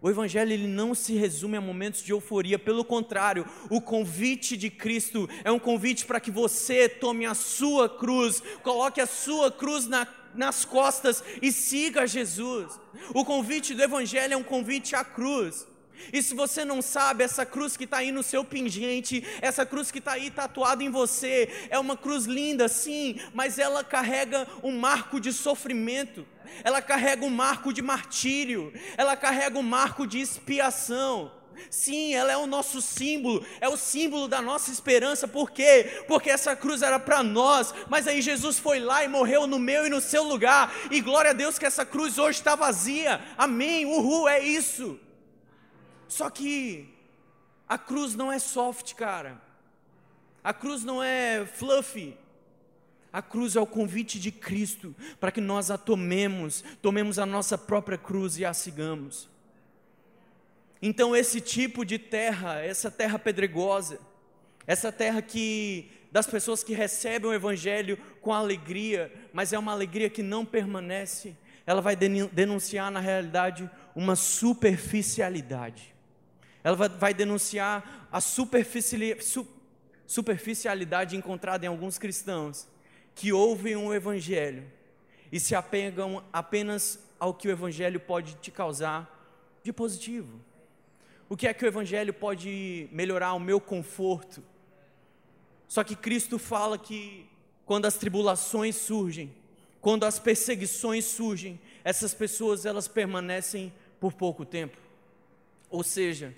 O 0.00 0.08
evangelho 0.08 0.52
ele 0.52 0.68
não 0.68 0.94
se 0.94 1.14
resume 1.14 1.56
a 1.56 1.60
momentos 1.60 2.04
de 2.04 2.12
euforia, 2.12 2.56
pelo 2.56 2.84
contrário, 2.84 3.44
o 3.68 3.80
convite 3.80 4.56
de 4.56 4.70
Cristo 4.70 5.28
é 5.42 5.50
um 5.50 5.58
convite 5.58 6.06
para 6.06 6.20
que 6.20 6.30
você 6.30 6.88
tome 6.88 7.26
a 7.26 7.34
sua 7.34 7.88
cruz, 7.88 8.40
coloque 8.62 9.00
a 9.00 9.08
sua 9.08 9.50
cruz 9.50 9.88
na, 9.88 10.06
nas 10.36 10.64
costas 10.64 11.24
e 11.42 11.50
siga 11.50 12.06
Jesus. 12.06 12.78
O 13.12 13.24
convite 13.24 13.74
do 13.74 13.82
evangelho 13.82 14.34
é 14.34 14.36
um 14.36 14.44
convite 14.44 14.94
à 14.94 15.04
cruz. 15.04 15.66
E 16.12 16.22
se 16.22 16.34
você 16.34 16.64
não 16.64 16.82
sabe, 16.82 17.24
essa 17.24 17.46
cruz 17.46 17.76
que 17.76 17.84
está 17.84 17.98
aí 17.98 18.12
no 18.12 18.22
seu 18.22 18.44
pingente, 18.44 19.24
essa 19.40 19.64
cruz 19.64 19.90
que 19.90 19.98
está 19.98 20.12
aí 20.12 20.30
tatuada 20.30 20.82
em 20.82 20.90
você, 20.90 21.48
é 21.70 21.78
uma 21.78 21.96
cruz 21.96 22.24
linda, 22.24 22.68
sim, 22.68 23.18
mas 23.32 23.58
ela 23.58 23.82
carrega 23.82 24.46
um 24.62 24.78
marco 24.78 25.20
de 25.20 25.32
sofrimento, 25.32 26.26
ela 26.62 26.82
carrega 26.82 27.24
um 27.24 27.30
marco 27.30 27.72
de 27.72 27.82
martírio, 27.82 28.72
ela 28.96 29.16
carrega 29.16 29.58
um 29.58 29.62
marco 29.62 30.06
de 30.06 30.20
expiação. 30.20 31.32
Sim, 31.70 32.14
ela 32.14 32.32
é 32.32 32.36
o 32.36 32.48
nosso 32.48 32.82
símbolo, 32.82 33.44
é 33.60 33.68
o 33.68 33.76
símbolo 33.76 34.26
da 34.26 34.42
nossa 34.42 34.72
esperança, 34.72 35.28
por 35.28 35.52
quê? 35.52 36.02
Porque 36.08 36.28
essa 36.28 36.56
cruz 36.56 36.82
era 36.82 36.98
para 36.98 37.22
nós, 37.22 37.72
mas 37.88 38.08
aí 38.08 38.20
Jesus 38.20 38.58
foi 38.58 38.80
lá 38.80 39.04
e 39.04 39.08
morreu 39.08 39.46
no 39.46 39.58
meu 39.58 39.86
e 39.86 39.90
no 39.90 40.00
seu 40.00 40.24
lugar, 40.24 40.74
e 40.90 41.00
glória 41.00 41.30
a 41.30 41.34
Deus 41.34 41.58
que 41.58 41.64
essa 41.64 41.86
cruz 41.86 42.18
hoje 42.18 42.38
está 42.38 42.56
vazia, 42.56 43.20
amém, 43.38 43.86
uhul, 43.86 44.28
é 44.28 44.40
isso. 44.40 44.98
Só 46.08 46.30
que 46.30 46.94
a 47.68 47.78
cruz 47.78 48.14
não 48.14 48.30
é 48.30 48.38
soft, 48.38 48.94
cara. 48.94 49.40
A 50.42 50.52
cruz 50.52 50.84
não 50.84 51.02
é 51.02 51.46
fluffy. 51.46 52.16
A 53.10 53.22
cruz 53.22 53.56
é 53.56 53.60
o 53.60 53.66
convite 53.66 54.20
de 54.20 54.30
Cristo 54.30 54.94
para 55.18 55.30
que 55.30 55.40
nós 55.40 55.70
a 55.70 55.78
tomemos, 55.78 56.62
tomemos 56.82 57.18
a 57.18 57.24
nossa 57.24 57.56
própria 57.56 57.96
cruz 57.96 58.38
e 58.38 58.44
a 58.44 58.52
sigamos. 58.52 59.30
Então, 60.82 61.16
esse 61.16 61.40
tipo 61.40 61.84
de 61.84 61.98
terra, 61.98 62.60
essa 62.60 62.90
terra 62.90 63.18
pedregosa, 63.18 63.98
essa 64.66 64.92
terra 64.92 65.22
que 65.22 65.90
das 66.12 66.26
pessoas 66.26 66.62
que 66.62 66.74
recebem 66.74 67.30
o 67.30 67.34
Evangelho 67.34 67.96
com 68.20 68.32
alegria, 68.32 69.12
mas 69.32 69.52
é 69.52 69.58
uma 69.58 69.72
alegria 69.72 70.10
que 70.10 70.22
não 70.22 70.44
permanece, 70.44 71.36
ela 71.66 71.80
vai 71.80 71.96
denunciar 71.96 72.90
na 72.90 73.00
realidade 73.00 73.70
uma 73.96 74.14
superficialidade 74.14 75.93
ela 76.64 76.88
vai 76.88 77.12
denunciar 77.12 78.08
a 78.10 78.22
superficialidade 78.22 81.14
encontrada 81.14 81.66
em 81.66 81.68
alguns 81.68 81.98
cristãos 81.98 82.66
que 83.14 83.34
ouvem 83.34 83.76
o 83.76 83.92
Evangelho 83.92 84.64
e 85.30 85.38
se 85.38 85.54
apegam 85.54 86.24
apenas 86.32 86.98
ao 87.20 87.34
que 87.34 87.48
o 87.48 87.50
Evangelho 87.50 88.00
pode 88.00 88.36
te 88.36 88.50
causar 88.50 89.10
de 89.62 89.74
positivo. 89.74 90.40
O 91.28 91.36
que 91.36 91.46
é 91.46 91.52
que 91.52 91.64
o 91.64 91.68
Evangelho 91.68 92.14
pode 92.14 92.88
melhorar 92.90 93.34
o 93.34 93.40
meu 93.40 93.60
conforto? 93.60 94.42
Só 95.68 95.84
que 95.84 95.94
Cristo 95.94 96.38
fala 96.38 96.78
que 96.78 97.28
quando 97.66 97.84
as 97.84 97.96
tribulações 97.96 98.76
surgem, 98.76 99.30
quando 99.82 100.04
as 100.04 100.18
perseguições 100.18 101.04
surgem, 101.04 101.60
essas 101.82 102.14
pessoas 102.14 102.64
elas 102.64 102.88
permanecem 102.88 103.70
por 104.00 104.14
pouco 104.14 104.46
tempo. 104.46 104.78
Ou 105.68 105.82
seja, 105.82 106.34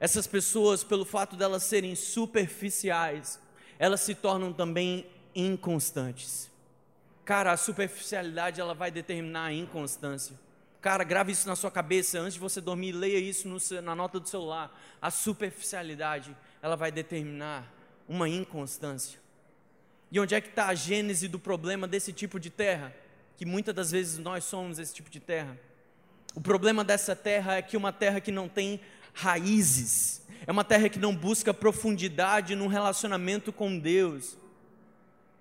essas 0.00 0.26
pessoas, 0.26 0.82
pelo 0.82 1.04
fato 1.04 1.36
de 1.36 1.44
elas 1.44 1.62
serem 1.62 1.94
superficiais, 1.94 3.38
elas 3.78 4.00
se 4.00 4.14
tornam 4.14 4.50
também 4.50 5.06
inconstantes. 5.34 6.50
Cara, 7.24 7.52
a 7.52 7.56
superficialidade 7.56 8.60
ela 8.60 8.74
vai 8.74 8.90
determinar 8.90 9.44
a 9.44 9.52
inconstância. 9.52 10.34
Cara, 10.80 11.04
grave 11.04 11.32
isso 11.32 11.46
na 11.46 11.54
sua 11.54 11.70
cabeça 11.70 12.18
antes 12.18 12.34
de 12.34 12.40
você 12.40 12.60
dormir, 12.60 12.92
leia 12.92 13.18
isso 13.18 13.46
no, 13.46 13.58
na 13.82 13.94
nota 13.94 14.18
do 14.18 14.26
celular. 14.26 14.74
A 15.00 15.10
superficialidade 15.10 16.34
ela 16.62 16.74
vai 16.74 16.90
determinar 16.90 17.70
uma 18.08 18.28
inconstância. 18.28 19.20
E 20.10 20.18
onde 20.18 20.34
é 20.34 20.40
que 20.40 20.48
está 20.48 20.68
a 20.68 20.74
gênese 20.74 21.28
do 21.28 21.38
problema 21.38 21.86
desse 21.86 22.12
tipo 22.12 22.40
de 22.40 22.48
terra? 22.48 22.92
Que 23.36 23.44
muitas 23.44 23.74
das 23.74 23.90
vezes 23.90 24.18
nós 24.18 24.44
somos 24.44 24.78
esse 24.78 24.94
tipo 24.94 25.10
de 25.10 25.20
terra. 25.20 25.56
O 26.34 26.40
problema 26.40 26.82
dessa 26.82 27.14
terra 27.14 27.56
é 27.56 27.62
que 27.62 27.76
uma 27.76 27.92
terra 27.92 28.20
que 28.20 28.32
não 28.32 28.48
tem 28.48 28.80
raízes, 29.12 30.20
é 30.46 30.52
uma 30.52 30.64
terra 30.64 30.88
que 30.88 30.98
não 30.98 31.14
busca 31.14 31.52
profundidade 31.52 32.56
num 32.56 32.66
relacionamento 32.66 33.52
com 33.52 33.78
Deus. 33.78 34.36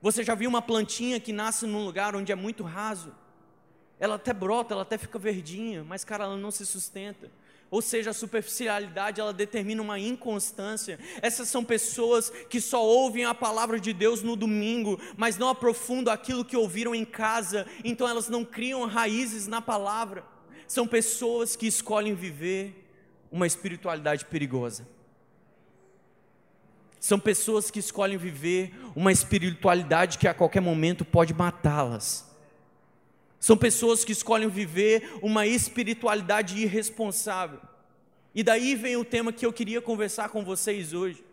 Você 0.01 0.23
já 0.23 0.35
viu 0.35 0.49
uma 0.49 0.61
plantinha 0.61 1.19
que 1.19 1.33
nasce 1.33 1.65
num 1.65 1.83
lugar 1.83 2.15
onde 2.15 2.31
é 2.31 2.35
muito 2.35 2.63
raso? 2.63 3.13
Ela 3.99 4.15
até 4.15 4.33
brota, 4.33 4.73
ela 4.73 4.83
até 4.83 4.97
fica 4.97 5.17
verdinha, 5.17 5.83
mas 5.83 6.05
cara, 6.05 6.25
ela 6.25 6.37
não 6.37 6.51
se 6.51 6.65
sustenta. 6.65 7.29
Ou 7.71 7.81
seja, 7.81 8.09
a 8.09 8.13
superficialidade 8.13 9.21
ela 9.21 9.33
determina 9.33 9.81
uma 9.81 9.99
inconstância. 9.99 10.99
Essas 11.21 11.49
são 11.49 11.63
pessoas 11.63 12.31
que 12.49 12.59
só 12.59 12.83
ouvem 12.83 13.25
a 13.25 13.35
palavra 13.35 13.79
de 13.79 13.93
Deus 13.93 14.23
no 14.23 14.35
domingo, 14.35 14.99
mas 15.15 15.37
não 15.37 15.49
aprofundam 15.49 16.13
aquilo 16.13 16.45
que 16.45 16.57
ouviram 16.57 16.95
em 16.95 17.05
casa, 17.05 17.67
então 17.83 18.07
elas 18.07 18.27
não 18.27 18.43
criam 18.43 18.85
raízes 18.85 19.47
na 19.47 19.61
palavra. 19.61 20.23
São 20.67 20.87
pessoas 20.87 21.55
que 21.55 21.67
escolhem 21.67 22.15
viver 22.15 22.78
uma 23.31 23.47
espiritualidade 23.47 24.25
perigosa. 24.25 24.87
São 26.99 27.19
pessoas 27.19 27.71
que 27.71 27.79
escolhem 27.79 28.17
viver 28.17 28.73
uma 28.95 29.11
espiritualidade 29.11 30.17
que 30.17 30.27
a 30.27 30.33
qualquer 30.33 30.59
momento 30.59 31.05
pode 31.05 31.33
matá-las. 31.33 32.29
São 33.39 33.55
pessoas 33.55 34.03
que 34.03 34.11
escolhem 34.11 34.49
viver 34.49 35.17
uma 35.21 35.47
espiritualidade 35.47 36.57
irresponsável. 36.57 37.61
E 38.35 38.43
daí 38.43 38.75
vem 38.75 38.97
o 38.97 39.05
tema 39.05 39.31
que 39.31 39.45
eu 39.45 39.53
queria 39.53 39.81
conversar 39.81 40.29
com 40.29 40.43
vocês 40.43 40.93
hoje. 40.93 41.23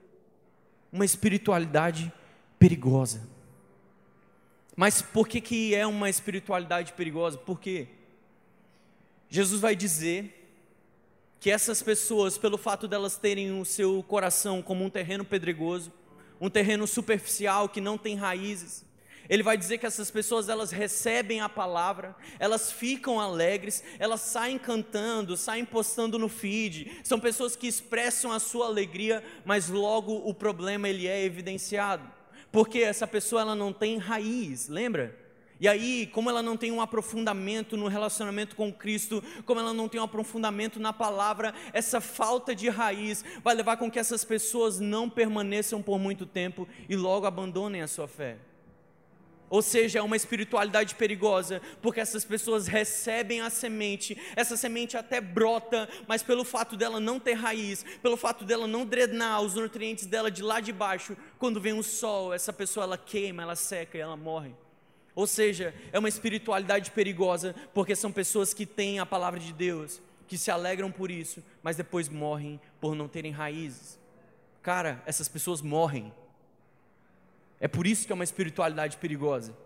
Uma 0.93 1.05
espiritualidade 1.05 2.13
perigosa. 2.59 3.29
Mas 4.77 5.03
por 5.03 5.27
que, 5.27 5.41
que 5.41 5.75
é 5.75 5.87
uma 5.87 6.09
espiritualidade 6.09 6.93
perigosa? 6.93 7.39
Porque 7.39 7.89
Jesus 9.29 9.61
vai 9.61 9.75
dizer 9.75 10.36
que 11.41 11.51
essas 11.51 11.83
pessoas, 11.83 12.39
pelo 12.39 12.59
fato 12.59 12.89
delas 12.89 13.17
terem 13.17 13.61
o 13.61 13.65
seu 13.65 14.03
coração 14.03 14.63
como 14.63 14.85
um 14.85 14.91
terreno 14.91 15.25
pedregoso, 15.25 15.93
um 16.41 16.51
terreno 16.51 16.87
superficial 16.87 17.69
que 17.69 17.81
não 17.81 17.97
tem 17.97 18.17
raízes, 18.17 18.87
ele 19.29 19.43
vai 19.43 19.57
dizer 19.57 19.79
que 19.79 19.87
essas 19.87 20.11
pessoas 20.11 20.49
elas 20.49 20.71
recebem 20.71 21.41
a 21.41 21.49
palavra, 21.49 22.15
elas 22.39 22.71
ficam 22.71 23.21
alegres, 23.21 23.83
elas 23.99 24.21
saem 24.21 24.59
cantando, 24.59 25.37
saem 25.37 25.65
postando 25.65 26.19
no 26.19 26.29
feed. 26.29 27.01
São 27.03 27.19
pessoas 27.19 27.57
que 27.57 27.67
expressam 27.67 28.31
a 28.31 28.39
sua 28.39 28.67
alegria, 28.67 29.23
mas 29.45 29.69
logo 29.69 30.13
o 30.13 30.33
problema 30.33 30.89
ele 30.89 31.09
é 31.09 31.25
evidenciado, 31.25 32.09
porque 32.53 32.79
essa 32.79 33.07
pessoa 33.07 33.43
ela 33.43 33.55
não 33.55 33.73
tem 33.73 33.99
raiz, 33.99 34.69
lembra? 34.69 35.26
E 35.59 35.67
aí, 35.67 36.07
como 36.13 36.29
ela 36.29 36.43
não 36.43 36.57
tem 36.57 36.71
um 36.71 36.81
aprofundamento 36.81 37.77
no 37.77 37.89
relacionamento 37.89 38.55
com 38.55 38.73
Cristo, 38.73 39.23
como 39.47 39.59
ela 39.59 39.73
não 39.73 39.89
tem 39.89 40.01
um 40.01 40.05
aprofundamento 40.05 40.79
na 40.79 40.93
palavra, 40.93 41.55
essa 41.73 42.01
falta 42.01 42.55
de 42.55 42.69
raiz 42.69 43.25
vai 43.43 43.55
levar 43.55 43.79
com 43.79 43.91
que 43.91 43.99
essas 43.99 44.25
pessoas 44.25 44.79
não 44.79 45.09
permaneçam 45.09 45.81
por 45.81 45.99
muito 45.99 46.27
tempo 46.27 46.69
e 46.89 46.95
logo 46.95 47.27
abandonem 47.27 47.81
a 47.81 47.89
sua 47.89 48.07
fé. 48.07 48.37
Ou 49.49 49.63
seja, 49.63 50.01
é 50.01 50.03
uma 50.03 50.17
espiritualidade 50.17 50.97
perigosa, 50.97 51.63
porque 51.81 52.01
essas 52.01 52.25
pessoas 52.25 52.67
recebem 52.67 53.41
a 53.41 53.49
semente, 53.49 54.19
essa 54.35 54.57
semente 54.57 54.97
até 54.97 55.21
brota, 55.21 55.89
mas 56.07 56.23
pelo 56.23 56.45
fato 56.45 56.77
dela 56.77 56.99
não 56.99 57.21
ter 57.21 57.35
raiz, 57.35 57.85
pelo 58.03 58.17
fato 58.17 58.45
dela 58.45 58.67
não 58.67 58.85
drenar 58.85 59.41
os 59.41 59.55
nutrientes 59.55 60.05
dela 60.07 60.33
de 60.33 60.43
lá 60.43 60.59
de 60.59 60.73
baixo, 60.73 61.17
quando 61.39 61.61
vem 61.61 61.79
o 61.79 61.83
sol, 61.83 62.35
essa 62.35 62.53
pessoa 62.53 62.85
ela 62.85 62.99
queima, 62.99 63.43
ela 63.43 63.55
seca 63.55 63.97
e 63.97 64.01
ela 64.01 64.17
morre. 64.17 64.53
Ou 65.17 65.27
seja, 65.27 65.75
é 65.91 65.99
uma 65.99 66.11
espiritualidade 66.11 66.91
perigosa, 66.91 67.55
porque 67.73 67.97
são 67.97 68.13
pessoas 68.13 68.53
que 68.53 68.67
têm 68.67 68.99
a 68.99 69.07
palavra 69.07 69.41
de 69.41 69.51
Deus, 69.51 70.03
que 70.29 70.37
se 70.37 70.51
alegram 70.51 70.93
por 70.93 71.11
isso, 71.11 71.43
mas 71.63 71.75
depois 71.75 72.07
morrem 72.07 72.61
por 72.79 72.95
não 72.95 73.09
terem 73.09 73.33
raízes. 73.33 73.99
Cara, 74.63 75.03
essas 75.07 75.27
pessoas 75.27 75.63
morrem. 75.63 76.13
É 77.59 77.67
por 77.67 77.87
isso 77.87 78.05
que 78.05 78.13
é 78.13 78.15
uma 78.15 78.25
espiritualidade 78.25 78.99
perigosa. 78.99 79.57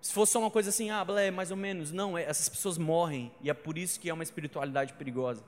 Se 0.00 0.12
fosse 0.12 0.32
só 0.32 0.38
uma 0.38 0.52
coisa 0.52 0.70
assim, 0.70 0.90
ah, 0.90 1.04
blé, 1.04 1.32
mais 1.32 1.50
ou 1.50 1.56
menos, 1.56 1.90
não, 1.90 2.16
é, 2.16 2.22
essas 2.22 2.48
pessoas 2.48 2.78
morrem, 2.78 3.32
e 3.42 3.50
é 3.50 3.54
por 3.54 3.76
isso 3.76 3.98
que 3.98 4.08
é 4.08 4.14
uma 4.14 4.22
espiritualidade 4.22 4.92
perigosa. 4.92 5.42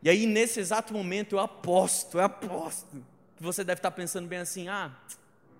E 0.00 0.08
aí, 0.08 0.26
nesse 0.26 0.60
exato 0.60 0.92
momento, 0.92 1.34
eu 1.34 1.40
aposto, 1.40 2.18
eu 2.18 2.24
aposto, 2.24 3.04
que 3.36 3.42
você 3.42 3.64
deve 3.64 3.80
estar 3.80 3.90
pensando 3.90 4.28
bem 4.28 4.38
assim: 4.38 4.68
ah, 4.68 4.92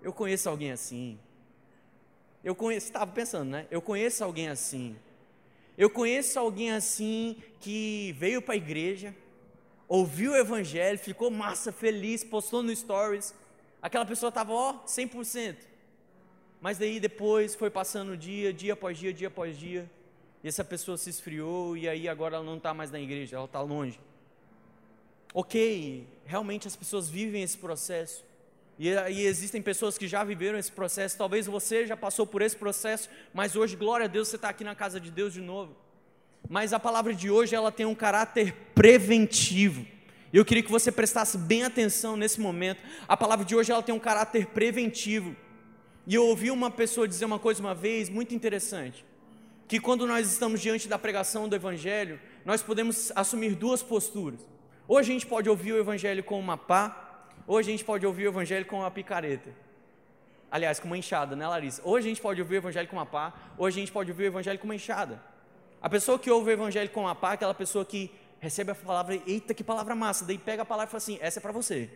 eu 0.03 0.11
conheço 0.11 0.49
alguém 0.49 0.71
assim. 0.71 1.17
Eu 2.43 2.53
conheço, 2.53 2.87
estava 2.87 3.09
pensando, 3.09 3.49
né? 3.49 3.65
Eu 3.71 3.81
conheço 3.81 4.23
alguém 4.23 4.49
assim. 4.49 4.95
Eu 5.77 5.89
conheço 5.89 6.37
alguém 6.37 6.71
assim 6.71 7.37
que 7.61 8.13
veio 8.19 8.41
para 8.41 8.53
a 8.53 8.57
igreja, 8.57 9.15
ouviu 9.87 10.33
o 10.33 10.35
evangelho, 10.35 10.99
ficou 10.99 11.31
massa, 11.31 11.71
feliz, 11.71 12.23
postou 12.23 12.61
no 12.61 12.75
stories. 12.75 13.33
Aquela 13.81 14.05
pessoa 14.05 14.27
estava, 14.27 14.51
ó, 14.51 14.83
100%. 14.85 15.55
Mas 16.59 16.77
daí 16.77 16.99
depois 16.99 17.55
foi 17.55 17.69
passando 17.69 18.15
dia, 18.15 18.53
dia 18.53 18.73
após 18.73 18.97
dia, 18.97 19.13
dia 19.13 19.29
após 19.29 19.57
dia. 19.57 19.89
E 20.43 20.47
essa 20.47 20.63
pessoa 20.63 20.97
se 20.97 21.09
esfriou 21.09 21.77
e 21.77 21.87
aí 21.87 22.09
agora 22.09 22.35
ela 22.35 22.45
não 22.45 22.57
está 22.57 22.73
mais 22.73 22.91
na 22.91 22.99
igreja, 22.99 23.37
ela 23.37 23.45
está 23.45 23.61
longe. 23.61 23.99
Ok, 25.33 26.05
realmente 26.25 26.67
as 26.67 26.75
pessoas 26.75 27.09
vivem 27.09 27.41
esse 27.41 27.57
processo. 27.57 28.23
E, 28.77 28.89
e, 28.89 29.25
existem 29.25 29.61
pessoas 29.61 29.97
que 29.97 30.07
já 30.07 30.23
viveram 30.23 30.57
esse 30.57 30.71
processo. 30.71 31.17
Talvez 31.17 31.45
você 31.45 31.85
já 31.85 31.95
passou 31.95 32.25
por 32.25 32.41
esse 32.41 32.55
processo, 32.55 33.09
mas 33.33 33.55
hoje, 33.55 33.75
glória 33.75 34.05
a 34.05 34.07
Deus, 34.07 34.27
você 34.27 34.35
está 34.35 34.49
aqui 34.49 34.63
na 34.63 34.75
casa 34.75 34.99
de 34.99 35.11
Deus 35.11 35.33
de 35.33 35.41
novo. 35.41 35.75
Mas 36.49 36.73
a 36.73 36.79
palavra 36.79 37.13
de 37.13 37.29
hoje 37.29 37.55
ela 37.55 37.71
tem 37.71 37.85
um 37.85 37.95
caráter 37.95 38.53
preventivo. 38.75 39.85
Eu 40.33 40.43
queria 40.43 40.63
que 40.63 40.71
você 40.71 40.91
prestasse 40.91 41.37
bem 41.37 41.63
atenção 41.63 42.17
nesse 42.17 42.41
momento. 42.41 42.81
A 43.07 43.15
palavra 43.15 43.45
de 43.45 43.55
hoje 43.55 43.71
ela 43.71 43.83
tem 43.83 43.93
um 43.93 43.99
caráter 43.99 44.47
preventivo. 44.47 45.35
E 46.07 46.15
eu 46.15 46.25
ouvi 46.25 46.51
uma 46.51 46.69
pessoa 46.69 47.07
dizer 47.07 47.25
uma 47.25 47.39
coisa 47.39 47.61
uma 47.61 47.73
vez 47.73 48.09
muito 48.09 48.35
interessante, 48.35 49.05
que 49.67 49.79
quando 49.79 50.05
nós 50.05 50.29
estamos 50.29 50.59
diante 50.59 50.87
da 50.87 50.99
pregação 50.99 51.47
do 51.47 51.55
evangelho, 51.55 52.19
nós 52.43 52.61
podemos 52.61 53.11
assumir 53.15 53.55
duas 53.55 53.81
posturas. 53.81 54.41
Hoje 54.85 55.11
a 55.11 55.13
gente 55.13 55.25
pode 55.25 55.49
ouvir 55.49 55.71
o 55.71 55.79
evangelho 55.79 56.21
com 56.23 56.37
uma 56.37 56.57
pá, 56.57 57.02
Hoje 57.45 57.69
a 57.69 57.71
gente 57.71 57.83
pode 57.83 58.05
ouvir 58.05 58.27
o 58.27 58.29
evangelho 58.29 58.65
com 58.65 58.79
uma 58.79 58.91
picareta. 58.91 59.49
Aliás, 60.49 60.79
com 60.79 60.87
uma 60.87 60.97
enxada, 60.97 61.35
né, 61.35 61.47
Larissa? 61.47 61.81
Hoje 61.83 62.07
a 62.07 62.09
gente 62.09 62.21
pode 62.21 62.39
ouvir 62.41 62.55
o 62.55 62.57
evangelho 62.57 62.87
com 62.87 62.95
uma 62.95 63.05
pá, 63.05 63.33
hoje 63.57 63.79
a 63.79 63.81
gente 63.81 63.91
pode 63.91 64.11
ouvir 64.11 64.23
o 64.23 64.27
evangelho 64.27 64.59
com 64.59 64.65
uma 64.65 64.75
enxada. 64.75 65.21
A 65.81 65.89
pessoa 65.89 66.17
que 66.17 66.29
ouve 66.31 66.51
o 66.51 66.53
evangelho 66.53 66.89
com 66.89 67.01
uma 67.01 67.15
pá 67.15 67.31
é 67.31 67.33
aquela 67.33 67.53
pessoa 67.53 67.83
que 67.83 68.11
recebe 68.39 68.71
a 68.71 68.75
palavra, 68.75 69.19
eita, 69.25 69.53
que 69.53 69.63
palavra 69.63 69.95
massa, 69.95 70.25
daí 70.25 70.37
pega 70.37 70.61
a 70.61 70.65
palavra 70.65 70.89
e 70.89 70.91
fala 70.91 70.97
assim, 70.99 71.17
essa 71.21 71.39
é 71.39 71.41
para 71.41 71.51
você. 71.51 71.89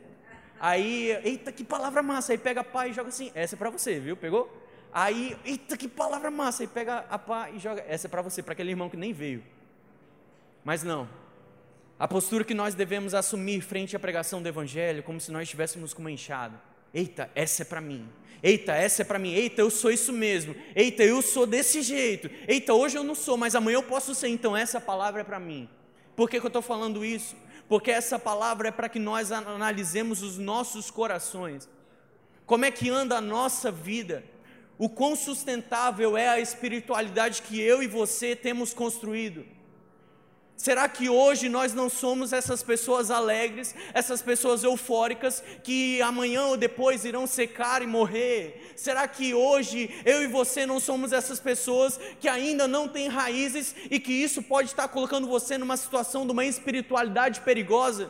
Aí, 0.60 1.12
eita, 1.24 1.52
que 1.52 1.64
palavra 1.64 2.02
massa, 2.02 2.34
aí 2.34 2.38
pega 2.38 2.62
a 2.62 2.64
pá 2.64 2.88
e 2.88 2.94
joga 2.94 3.10
assim, 3.10 3.32
essa 3.36 3.56
é 3.56 3.58
para 3.58 3.70
você, 3.70 4.00
viu? 4.00 4.18
Pegou? 4.18 4.52
Aí, 4.92 5.38
eita, 5.46 5.78
que 5.78 5.88
palavra 5.88 6.32
massa, 6.32 6.64
aí 6.64 6.68
pega 6.68 7.06
a 7.10 7.20
pá 7.20 7.50
e 7.52 7.60
joga, 7.60 7.86
essa 7.88 8.08
é 8.08 8.10
para 8.10 8.22
você, 8.22 8.42
para 8.42 8.54
aquele 8.54 8.72
irmão 8.72 8.90
que 8.90 8.98
nem 8.98 9.14
veio. 9.14 9.44
Mas 10.64 10.84
não, 10.84 11.08
a 12.00 12.08
postura 12.08 12.44
que 12.44 12.54
nós 12.54 12.76
devemos 12.76 13.14
assumir 13.14 13.62
frente 13.62 13.96
à 13.96 14.00
pregação 14.00 14.42
do 14.42 14.48
Evangelho, 14.48 15.02
como 15.02 15.20
se 15.20 15.32
nós 15.32 15.44
estivéssemos 15.44 15.94
com 15.94 16.02
uma 16.02 16.12
enxada. 16.12 16.62
Eita, 16.94 17.30
essa 17.34 17.64
é 17.64 17.66
para 17.66 17.82
mim. 17.82 18.08
Eita, 18.42 18.74
essa 18.74 19.02
é 19.02 19.06
para 19.06 19.18
mim. 19.18 19.34
Eita, 19.34 19.62
eu 19.62 19.72
sou 19.72 19.92
isso 19.92 20.14
mesmo. 20.14 20.56
Eita, 20.76 21.04
eu 21.04 21.22
sou 21.24 21.48
desse 21.48 21.82
jeito. 21.82 22.30
Eita, 22.48 22.74
hoje 22.74 22.98
eu 22.98 23.04
não 23.04 23.16
sou, 23.16 23.36
mas 23.36 23.56
amanhã 23.56 23.78
eu 23.78 23.84
posso 23.84 24.14
ser. 24.14 24.28
Então, 24.28 24.56
essa 24.56 24.80
palavra 24.80 25.22
é 25.22 25.24
para 25.24 25.40
mim. 25.40 25.68
Por 26.16 26.30
que, 26.30 26.40
que 26.40 26.46
eu 26.46 26.50
estou 26.50 26.62
falando 26.62 27.04
isso? 27.04 27.36
Porque 27.68 27.90
essa 27.90 28.20
palavra 28.20 28.68
é 28.68 28.72
para 28.72 28.90
que 28.90 29.00
nós 29.00 29.32
analisemos 29.32 30.22
os 30.22 30.38
nossos 30.38 30.92
corações. 30.92 31.68
Como 32.46 32.64
é 32.64 32.72
que 32.72 32.90
anda 32.90 33.18
a 33.18 33.22
nossa 33.22 33.72
vida? 33.72 34.24
O 34.78 34.88
quão 34.88 35.16
sustentável 35.16 36.16
é 36.16 36.30
a 36.30 36.40
espiritualidade 36.40 37.42
que 37.42 37.60
eu 37.60 37.82
e 37.82 37.88
você 37.88 38.36
temos 38.36 38.74
construído? 38.74 39.57
Será 40.58 40.90
que 40.90 41.08
hoje 41.08 41.50
nós 41.50 41.72
não 41.72 41.88
somos 41.88 42.34
essas 42.34 42.64
pessoas 42.64 43.12
alegres, 43.12 43.76
essas 43.94 44.24
pessoas 44.24 44.64
eufóricas 44.64 45.44
que 45.64 46.02
amanhã 46.02 46.46
ou 46.46 46.58
depois 46.58 47.06
irão 47.06 47.28
secar 47.28 47.84
e 47.84 47.88
morrer? 47.88 48.74
Será 48.76 49.08
que 49.08 49.36
hoje 49.36 49.92
eu 50.04 50.24
e 50.24 50.28
você 50.28 50.66
não 50.66 50.80
somos 50.80 51.14
essas 51.14 51.40
pessoas 51.40 52.00
que 52.20 52.28
ainda 52.28 52.68
não 52.68 52.88
têm 52.88 53.08
raízes 53.08 53.76
e 53.92 54.00
que 54.00 54.12
isso 54.12 54.42
pode 54.42 54.70
estar 54.70 54.88
colocando 54.88 55.28
você 55.28 55.60
numa 55.60 55.78
situação 55.78 56.26
de 56.26 56.32
uma 56.32 56.44
espiritualidade 56.44 57.42
perigosa? 57.42 58.10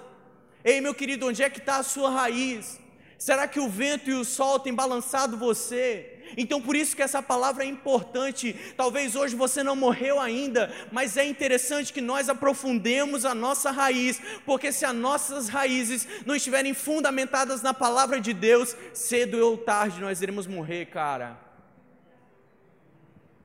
Ei, 0.64 0.80
meu 0.80 0.96
querido, 0.96 1.28
onde 1.28 1.44
é 1.44 1.50
que 1.50 1.60
está 1.60 1.78
a 1.78 1.84
sua 1.84 2.10
raiz? 2.10 2.80
Será 3.18 3.46
que 3.46 3.60
o 3.60 3.68
vento 3.68 4.10
e 4.10 4.14
o 4.14 4.24
sol 4.24 4.58
têm 4.58 4.74
balançado 4.74 5.36
você? 5.36 6.17
Então, 6.36 6.62
por 6.62 6.76
isso 6.76 6.96
que 6.96 7.02
essa 7.02 7.22
palavra 7.22 7.64
é 7.64 7.68
importante. 7.68 8.54
Talvez 8.76 9.16
hoje 9.16 9.36
você 9.36 9.64
não 9.64 9.76
morreu 9.76 10.20
ainda, 10.20 10.74
mas 10.92 11.16
é 11.16 11.26
interessante 11.26 11.94
que 11.94 12.02
nós 12.02 12.28
aprofundemos 12.30 13.24
a 13.26 13.34
nossa 13.34 13.72
raiz, 13.72 14.22
porque 14.46 14.72
se 14.72 14.86
as 14.86 14.96
nossas 14.96 15.48
raízes 15.48 16.08
não 16.26 16.36
estiverem 16.36 16.74
fundamentadas 16.74 17.62
na 17.62 17.74
palavra 17.74 18.20
de 18.20 18.34
Deus, 18.34 18.76
cedo 18.94 19.38
ou 19.38 19.58
tarde 19.58 20.02
nós 20.02 20.22
iremos 20.22 20.48
morrer, 20.48 20.88
cara. 20.88 21.40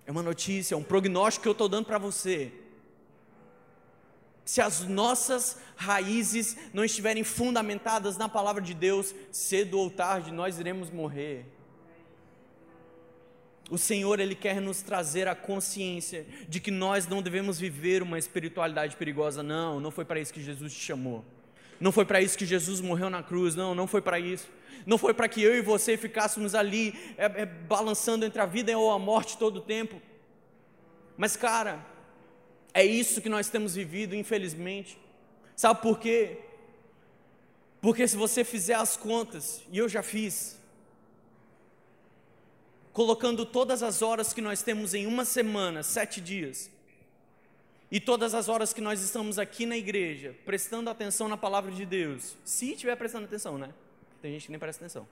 É 0.06 0.10
uma 0.10 0.22
notícia, 0.22 0.74
é 0.74 0.78
um 0.78 0.82
prognóstico 0.82 1.42
que 1.42 1.48
eu 1.48 1.52
estou 1.52 1.68
dando 1.68 1.86
para 1.86 1.98
você. 1.98 2.52
Se 4.44 4.60
as 4.60 4.80
nossas 4.80 5.56
raízes 5.76 6.56
não 6.72 6.84
estiverem 6.84 7.22
fundamentadas 7.22 8.16
na 8.16 8.28
palavra 8.28 8.60
de 8.60 8.74
Deus, 8.74 9.14
cedo 9.30 9.78
ou 9.78 9.88
tarde 9.90 10.32
nós 10.32 10.58
iremos 10.58 10.90
morrer. 10.90 11.46
O 13.72 13.78
Senhor, 13.78 14.20
Ele 14.20 14.34
quer 14.34 14.60
nos 14.60 14.82
trazer 14.82 15.26
a 15.26 15.34
consciência 15.34 16.26
de 16.46 16.60
que 16.60 16.70
nós 16.70 17.06
não 17.06 17.22
devemos 17.22 17.58
viver 17.58 18.02
uma 18.02 18.18
espiritualidade 18.18 18.96
perigosa. 18.96 19.42
Não, 19.42 19.80
não 19.80 19.90
foi 19.90 20.04
para 20.04 20.20
isso 20.20 20.30
que 20.30 20.42
Jesus 20.42 20.74
te 20.74 20.80
chamou. 20.80 21.24
Não 21.80 21.90
foi 21.90 22.04
para 22.04 22.20
isso 22.20 22.36
que 22.36 22.44
Jesus 22.44 22.82
morreu 22.82 23.08
na 23.08 23.22
cruz. 23.22 23.54
Não, 23.54 23.74
não 23.74 23.86
foi 23.86 24.02
para 24.02 24.20
isso. 24.20 24.46
Não 24.84 24.98
foi 24.98 25.14
para 25.14 25.26
que 25.26 25.42
eu 25.42 25.56
e 25.56 25.62
você 25.62 25.96
ficássemos 25.96 26.54
ali 26.54 26.94
é, 27.16 27.24
é, 27.24 27.46
balançando 27.46 28.26
entre 28.26 28.42
a 28.42 28.44
vida 28.44 28.76
ou 28.76 28.90
a 28.90 28.98
morte 28.98 29.38
todo 29.38 29.56
o 29.56 29.62
tempo. 29.62 30.02
Mas, 31.16 31.34
cara, 31.34 31.82
é 32.74 32.84
isso 32.84 33.22
que 33.22 33.28
nós 33.30 33.48
temos 33.48 33.74
vivido, 33.74 34.14
infelizmente. 34.14 34.98
Sabe 35.56 35.80
por 35.80 35.98
quê? 35.98 36.40
Porque 37.80 38.06
se 38.06 38.18
você 38.18 38.44
fizer 38.44 38.74
as 38.74 38.98
contas, 38.98 39.62
e 39.72 39.78
eu 39.78 39.88
já 39.88 40.02
fiz, 40.02 40.60
colocando 42.92 43.46
todas 43.46 43.82
as 43.82 44.02
horas 44.02 44.32
que 44.32 44.40
nós 44.40 44.62
temos 44.62 44.94
em 44.94 45.06
uma 45.06 45.24
semana, 45.24 45.82
sete 45.82 46.20
dias, 46.20 46.70
e 47.90 48.00
todas 48.00 48.34
as 48.34 48.48
horas 48.48 48.72
que 48.72 48.80
nós 48.80 49.02
estamos 49.02 49.38
aqui 49.38 49.66
na 49.66 49.76
igreja, 49.76 50.34
prestando 50.44 50.88
atenção 50.88 51.28
na 51.28 51.36
palavra 51.36 51.70
de 51.70 51.84
Deus, 51.84 52.36
se 52.44 52.72
estiver 52.72 52.96
prestando 52.96 53.26
atenção, 53.26 53.58
né? 53.58 53.72
Tem 54.20 54.32
gente 54.32 54.46
que 54.46 54.50
nem 54.50 54.58
presta 54.58 54.84
atenção. 54.84 55.06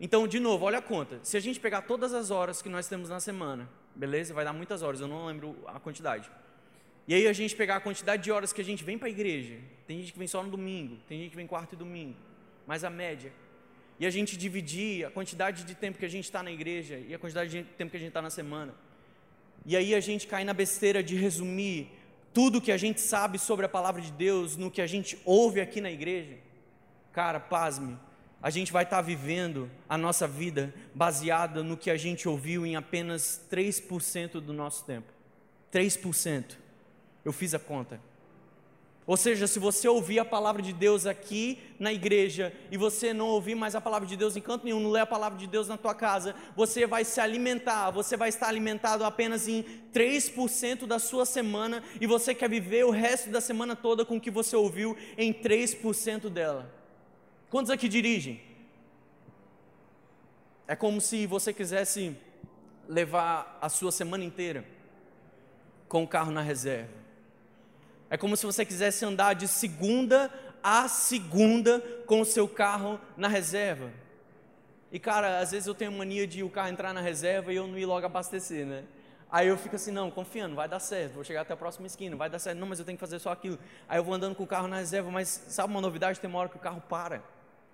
Então, 0.00 0.26
de 0.26 0.40
novo, 0.40 0.64
olha 0.64 0.78
a 0.78 0.82
conta. 0.82 1.20
Se 1.22 1.36
a 1.36 1.40
gente 1.40 1.60
pegar 1.60 1.82
todas 1.82 2.12
as 2.12 2.30
horas 2.30 2.60
que 2.60 2.68
nós 2.68 2.88
temos 2.88 3.08
na 3.08 3.20
semana, 3.20 3.68
beleza? 3.94 4.34
Vai 4.34 4.44
dar 4.44 4.52
muitas 4.52 4.82
horas, 4.82 5.00
eu 5.00 5.06
não 5.06 5.26
lembro 5.26 5.56
a 5.66 5.78
quantidade. 5.78 6.28
E 7.06 7.14
aí 7.14 7.28
a 7.28 7.32
gente 7.32 7.54
pegar 7.54 7.76
a 7.76 7.80
quantidade 7.80 8.22
de 8.22 8.32
horas 8.32 8.52
que 8.52 8.60
a 8.60 8.64
gente 8.64 8.82
vem 8.82 8.98
para 8.98 9.06
a 9.06 9.10
igreja. 9.10 9.58
Tem 9.86 10.00
gente 10.00 10.12
que 10.12 10.18
vem 10.18 10.26
só 10.26 10.42
no 10.42 10.50
domingo, 10.50 10.98
tem 11.06 11.20
gente 11.20 11.30
que 11.30 11.36
vem 11.36 11.46
quarto 11.46 11.74
e 11.74 11.76
domingo. 11.76 12.16
Mas 12.66 12.82
a 12.82 12.90
média 12.90 13.32
e 13.98 14.06
a 14.06 14.10
gente 14.10 14.36
dividir 14.36 15.06
a 15.06 15.10
quantidade 15.10 15.64
de 15.64 15.74
tempo 15.74 15.98
que 15.98 16.04
a 16.04 16.10
gente 16.10 16.24
está 16.24 16.42
na 16.42 16.50
igreja 16.50 16.98
e 16.98 17.14
a 17.14 17.18
quantidade 17.18 17.50
de 17.50 17.62
tempo 17.62 17.90
que 17.90 17.96
a 17.96 18.00
gente 18.00 18.08
está 18.08 18.22
na 18.22 18.30
semana. 18.30 18.74
E 19.64 19.76
aí 19.76 19.94
a 19.94 20.00
gente 20.00 20.26
cai 20.26 20.44
na 20.44 20.52
besteira 20.52 21.02
de 21.02 21.16
resumir 21.16 21.90
tudo 22.32 22.60
que 22.60 22.72
a 22.72 22.76
gente 22.76 23.00
sabe 23.00 23.38
sobre 23.38 23.64
a 23.64 23.68
palavra 23.68 24.02
de 24.02 24.10
Deus 24.10 24.56
no 24.56 24.70
que 24.70 24.82
a 24.82 24.86
gente 24.86 25.18
ouve 25.24 25.60
aqui 25.60 25.80
na 25.80 25.90
igreja. 25.90 26.36
Cara, 27.12 27.38
pasme, 27.38 27.96
a 28.42 28.50
gente 28.50 28.72
vai 28.72 28.82
estar 28.82 28.96
tá 28.96 29.02
vivendo 29.02 29.70
a 29.88 29.96
nossa 29.96 30.26
vida 30.26 30.74
baseada 30.94 31.62
no 31.62 31.76
que 31.76 31.90
a 31.90 31.96
gente 31.96 32.28
ouviu 32.28 32.66
em 32.66 32.76
apenas 32.76 33.40
3% 33.50 34.40
do 34.40 34.52
nosso 34.52 34.84
tempo. 34.84 35.12
3%. 35.72 36.56
Eu 37.24 37.32
fiz 37.32 37.54
a 37.54 37.58
conta. 37.58 38.00
Ou 39.06 39.18
seja, 39.18 39.46
se 39.46 39.58
você 39.58 39.86
ouvir 39.86 40.18
a 40.18 40.24
palavra 40.24 40.62
de 40.62 40.72
Deus 40.72 41.04
aqui 41.04 41.58
na 41.78 41.92
igreja 41.92 42.54
e 42.70 42.76
você 42.78 43.12
não 43.12 43.26
ouvir 43.26 43.54
mais 43.54 43.74
a 43.74 43.80
palavra 43.80 44.08
de 44.08 44.16
Deus 44.16 44.34
em 44.34 44.40
canto 44.40 44.64
nenhum, 44.64 44.80
não 44.80 44.90
ler 44.90 45.00
a 45.00 45.06
palavra 45.06 45.38
de 45.38 45.46
Deus 45.46 45.68
na 45.68 45.76
tua 45.76 45.94
casa, 45.94 46.34
você 46.56 46.86
vai 46.86 47.04
se 47.04 47.20
alimentar, 47.20 47.90
você 47.90 48.16
vai 48.16 48.30
estar 48.30 48.48
alimentado 48.48 49.04
apenas 49.04 49.46
em 49.46 49.62
3% 49.92 50.86
da 50.86 50.98
sua 50.98 51.26
semana 51.26 51.82
e 52.00 52.06
você 52.06 52.34
quer 52.34 52.48
viver 52.48 52.86
o 52.86 52.90
resto 52.90 53.28
da 53.28 53.42
semana 53.42 53.76
toda 53.76 54.06
com 54.06 54.16
o 54.16 54.20
que 54.20 54.30
você 54.30 54.56
ouviu 54.56 54.96
em 55.18 55.34
3% 55.34 56.30
dela. 56.30 56.72
Quantos 57.50 57.70
aqui 57.70 57.88
dirigem? 57.90 58.40
É 60.66 60.74
como 60.74 60.98
se 60.98 61.26
você 61.26 61.52
quisesse 61.52 62.16
levar 62.88 63.58
a 63.60 63.68
sua 63.68 63.92
semana 63.92 64.24
inteira 64.24 64.64
com 65.88 66.02
o 66.02 66.08
carro 66.08 66.32
na 66.32 66.40
reserva. 66.40 67.03
É 68.10 68.16
como 68.16 68.36
se 68.36 68.46
você 68.46 68.64
quisesse 68.64 69.04
andar 69.04 69.34
de 69.34 69.48
segunda 69.48 70.30
a 70.62 70.88
segunda 70.88 71.78
com 72.06 72.22
o 72.22 72.24
seu 72.24 72.48
carro 72.48 72.98
na 73.18 73.28
reserva. 73.28 73.90
E 74.90 74.98
cara, 74.98 75.40
às 75.40 75.50
vezes 75.50 75.66
eu 75.66 75.74
tenho 75.74 75.92
mania 75.92 76.26
de 76.26 76.42
o 76.42 76.48
carro 76.48 76.70
entrar 76.70 76.94
na 76.94 77.02
reserva 77.02 77.52
e 77.52 77.56
eu 77.56 77.66
não 77.66 77.76
ir 77.76 77.84
logo 77.84 78.06
abastecer, 78.06 78.64
né? 78.64 78.84
Aí 79.30 79.48
eu 79.48 79.58
fico 79.58 79.76
assim, 79.76 79.90
não, 79.90 80.10
confiando, 80.10 80.54
vai 80.54 80.68
dar 80.68 80.78
certo, 80.78 81.14
vou 81.14 81.24
chegar 81.24 81.40
até 81.40 81.52
a 81.52 81.56
próxima 81.56 81.86
esquina, 81.86 82.16
vai 82.16 82.30
dar 82.30 82.38
certo, 82.38 82.56
não, 82.56 82.68
mas 82.68 82.78
eu 82.78 82.84
tenho 82.84 82.96
que 82.96 83.00
fazer 83.00 83.18
só 83.18 83.32
aquilo. 83.32 83.58
Aí 83.88 83.98
eu 83.98 84.04
vou 84.04 84.14
andando 84.14 84.34
com 84.34 84.44
o 84.44 84.46
carro 84.46 84.68
na 84.68 84.76
reserva, 84.76 85.10
mas 85.10 85.28
sabe 85.48 85.70
uma 85.70 85.80
novidade? 85.80 86.18
Tem 86.18 86.30
uma 86.30 86.38
hora 86.38 86.48
que 86.48 86.56
o 86.56 86.60
carro 86.60 86.80
para 86.80 87.22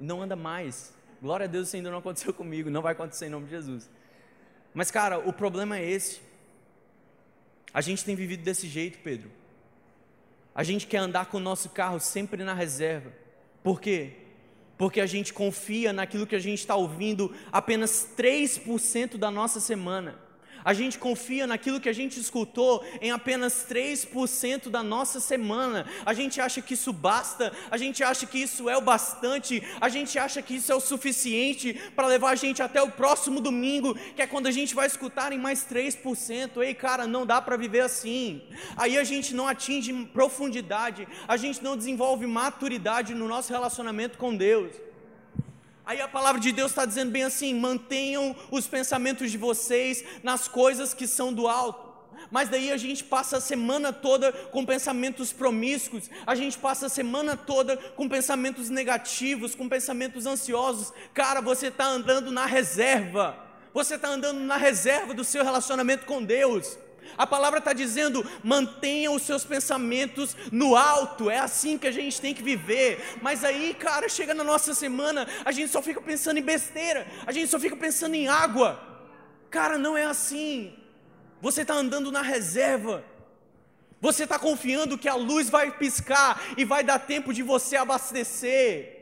e 0.01 0.05
não 0.05 0.23
anda 0.23 0.35
mais. 0.35 0.93
Glória 1.21 1.45
a 1.45 1.47
Deus, 1.47 1.69
isso 1.69 1.77
ainda 1.77 1.91
não 1.91 1.99
aconteceu 1.99 2.33
comigo, 2.35 2.71
não 2.71 2.83
vai 2.83 2.93
acontecer 2.93 3.27
em 3.27 3.31
nome 3.31 3.45
de 3.45 3.51
Jesus. 3.51 3.89
Mas 4.75 4.91
cara, 4.91 5.19
o 5.19 5.33
problema 5.33 5.77
é 5.77 5.89
esse. 5.89 6.23
A 7.73 7.81
gente 7.83 8.05
tem 8.05 8.17
vivido 8.17 8.43
desse 8.43 8.67
jeito, 8.67 8.99
Pedro. 8.99 9.31
A 10.61 10.63
gente 10.63 10.87
quer 10.87 10.99
andar 10.99 11.25
com 11.25 11.39
o 11.39 11.41
nosso 11.41 11.71
carro 11.71 11.99
sempre 11.99 12.45
na 12.45 12.53
reserva. 12.53 13.11
Por 13.63 13.81
quê? 13.81 14.13
Porque 14.77 15.01
a 15.01 15.07
gente 15.07 15.33
confia 15.33 15.91
naquilo 15.91 16.27
que 16.27 16.37
a 16.37 16.39
gente 16.39 16.59
está 16.59 16.75
ouvindo 16.77 17.35
apenas 17.51 18.07
3% 18.15 19.17
da 19.17 19.31
nossa 19.31 19.59
semana. 19.59 20.19
A 20.65 20.73
gente 20.73 20.99
confia 20.99 21.47
naquilo 21.47 21.81
que 21.81 21.89
a 21.89 21.93
gente 21.93 22.19
escutou 22.19 22.85
em 23.01 23.11
apenas 23.11 23.67
3% 23.69 24.69
da 24.69 24.83
nossa 24.83 25.21
semana. 25.21 25.87
A 26.05 26.13
gente 26.13 26.41
acha 26.41 26.61
que 26.61 26.75
isso 26.75 26.93
basta, 26.93 27.53
a 27.71 27.77
gente 27.77 28.03
acha 28.03 28.27
que 28.27 28.39
isso 28.39 28.69
é 28.69 28.77
o 28.77 28.81
bastante, 28.81 29.63
a 29.81 29.89
gente 29.89 30.19
acha 30.19 30.43
que 30.43 30.57
isso 30.57 30.71
é 30.73 30.75
o 30.75 30.81
suficiente 30.81 31.73
para 31.95 32.07
levar 32.07 32.31
a 32.31 32.35
gente 32.35 32.63
até 32.63 32.83
o 32.83 32.91
próximo 32.91 33.41
domingo, 33.41 33.95
que 34.15 34.23
é 34.23 34.27
quando 34.27 34.47
a 34.47 34.51
gente 34.51 34.75
vai 34.75 34.87
escutar 34.87 35.33
em 35.33 35.39
mais 35.39 35.65
3%. 35.65 36.63
Ei, 36.63 36.75
cara, 36.75 37.07
não 37.07 37.25
dá 37.25 37.41
para 37.41 37.57
viver 37.57 37.81
assim. 37.81 38.43
Aí 38.77 38.99
a 38.99 39.05
gente 39.05 39.35
não 39.35 39.49
atinge 39.49 39.93
profundidade, 40.13 41.07
a 41.27 41.37
gente 41.37 41.63
não 41.63 41.77
desenvolve 41.77 42.27
maturidade 42.27 43.15
no 43.15 43.27
nosso 43.29 43.53
relacionamento 43.53 44.19
com 44.19 44.35
Deus. 44.37 44.90
Aí 45.85 46.01
a 46.01 46.09
palavra 46.09 46.41
de 46.41 46.53
Deus 46.53 46.71
está 46.71 46.85
dizendo 46.85 47.11
bem 47.11 47.25
assim: 47.25 47.55
mantenham 47.55 48.35
os 48.51 48.67
pensamentos 48.67 49.31
de 49.31 49.39
vocês 49.39 50.05
nas 50.23 50.49
coisas 50.49 50.95
que 50.95 51.07
são 51.07 51.33
do 51.33 51.49
alto. 51.49 51.91
Mas 52.31 52.49
daí 52.49 52.71
a 52.71 52.77
gente 52.77 53.03
passa 53.03 53.39
a 53.39 53.41
semana 53.41 53.93
toda 53.93 54.33
com 54.33 54.65
pensamentos 54.65 55.33
promíscuos, 55.33 56.11
a 56.27 56.35
gente 56.35 56.59
passa 56.59 56.87
a 56.87 56.89
semana 56.89 57.37
toda 57.37 57.77
com 57.77 58.09
pensamentos 58.09 58.69
negativos, 58.69 59.55
com 59.55 59.69
pensamentos 59.69 60.27
ansiosos. 60.27 60.93
Cara, 61.15 61.41
você 61.41 61.69
está 61.69 61.87
andando 61.87 62.31
na 62.31 62.47
reserva, 62.47 63.37
você 63.73 63.95
está 63.95 64.09
andando 64.09 64.41
na 64.41 64.57
reserva 64.57 65.15
do 65.15 65.25
seu 65.25 65.43
relacionamento 65.45 66.05
com 66.05 66.23
Deus. 66.23 66.79
A 67.17 67.27
palavra 67.27 67.59
está 67.59 67.73
dizendo: 67.73 68.25
mantenha 68.43 69.11
os 69.11 69.23
seus 69.23 69.45
pensamentos 69.45 70.37
no 70.51 70.77
alto, 70.77 71.31
é 71.31 71.39
assim 71.39 71.79
que 71.79 71.87
a 71.87 71.93
gente 71.93 72.21
tem 72.21 72.35
que 72.35 72.43
viver. 72.43 73.19
Mas 73.23 73.45
aí, 73.45 73.75
cara, 73.75 74.09
chega 74.09 74.35
na 74.35 74.45
nossa 74.45 74.75
semana, 74.75 75.27
a 75.45 75.53
gente 75.53 75.71
só 75.71 75.83
fica 75.83 76.01
pensando 76.01 76.39
em 76.39 76.43
besteira, 76.43 77.07
a 77.27 77.33
gente 77.33 77.49
só 77.49 77.59
fica 77.59 77.77
pensando 77.77 78.15
em 78.15 78.29
água. 78.29 78.81
Cara, 79.51 79.77
não 79.79 79.97
é 79.97 80.05
assim. 80.05 80.75
Você 81.41 81.63
está 81.63 81.75
andando 81.75 82.13
na 82.13 82.23
reserva, 82.23 83.03
você 84.01 84.25
está 84.25 84.39
confiando 84.39 84.97
que 84.97 85.09
a 85.09 85.15
luz 85.15 85.51
vai 85.51 85.71
piscar 85.71 86.41
e 86.57 86.65
vai 86.65 86.83
dar 86.83 86.99
tempo 86.99 87.33
de 87.33 87.43
você 87.43 87.77
abastecer. 87.77 88.99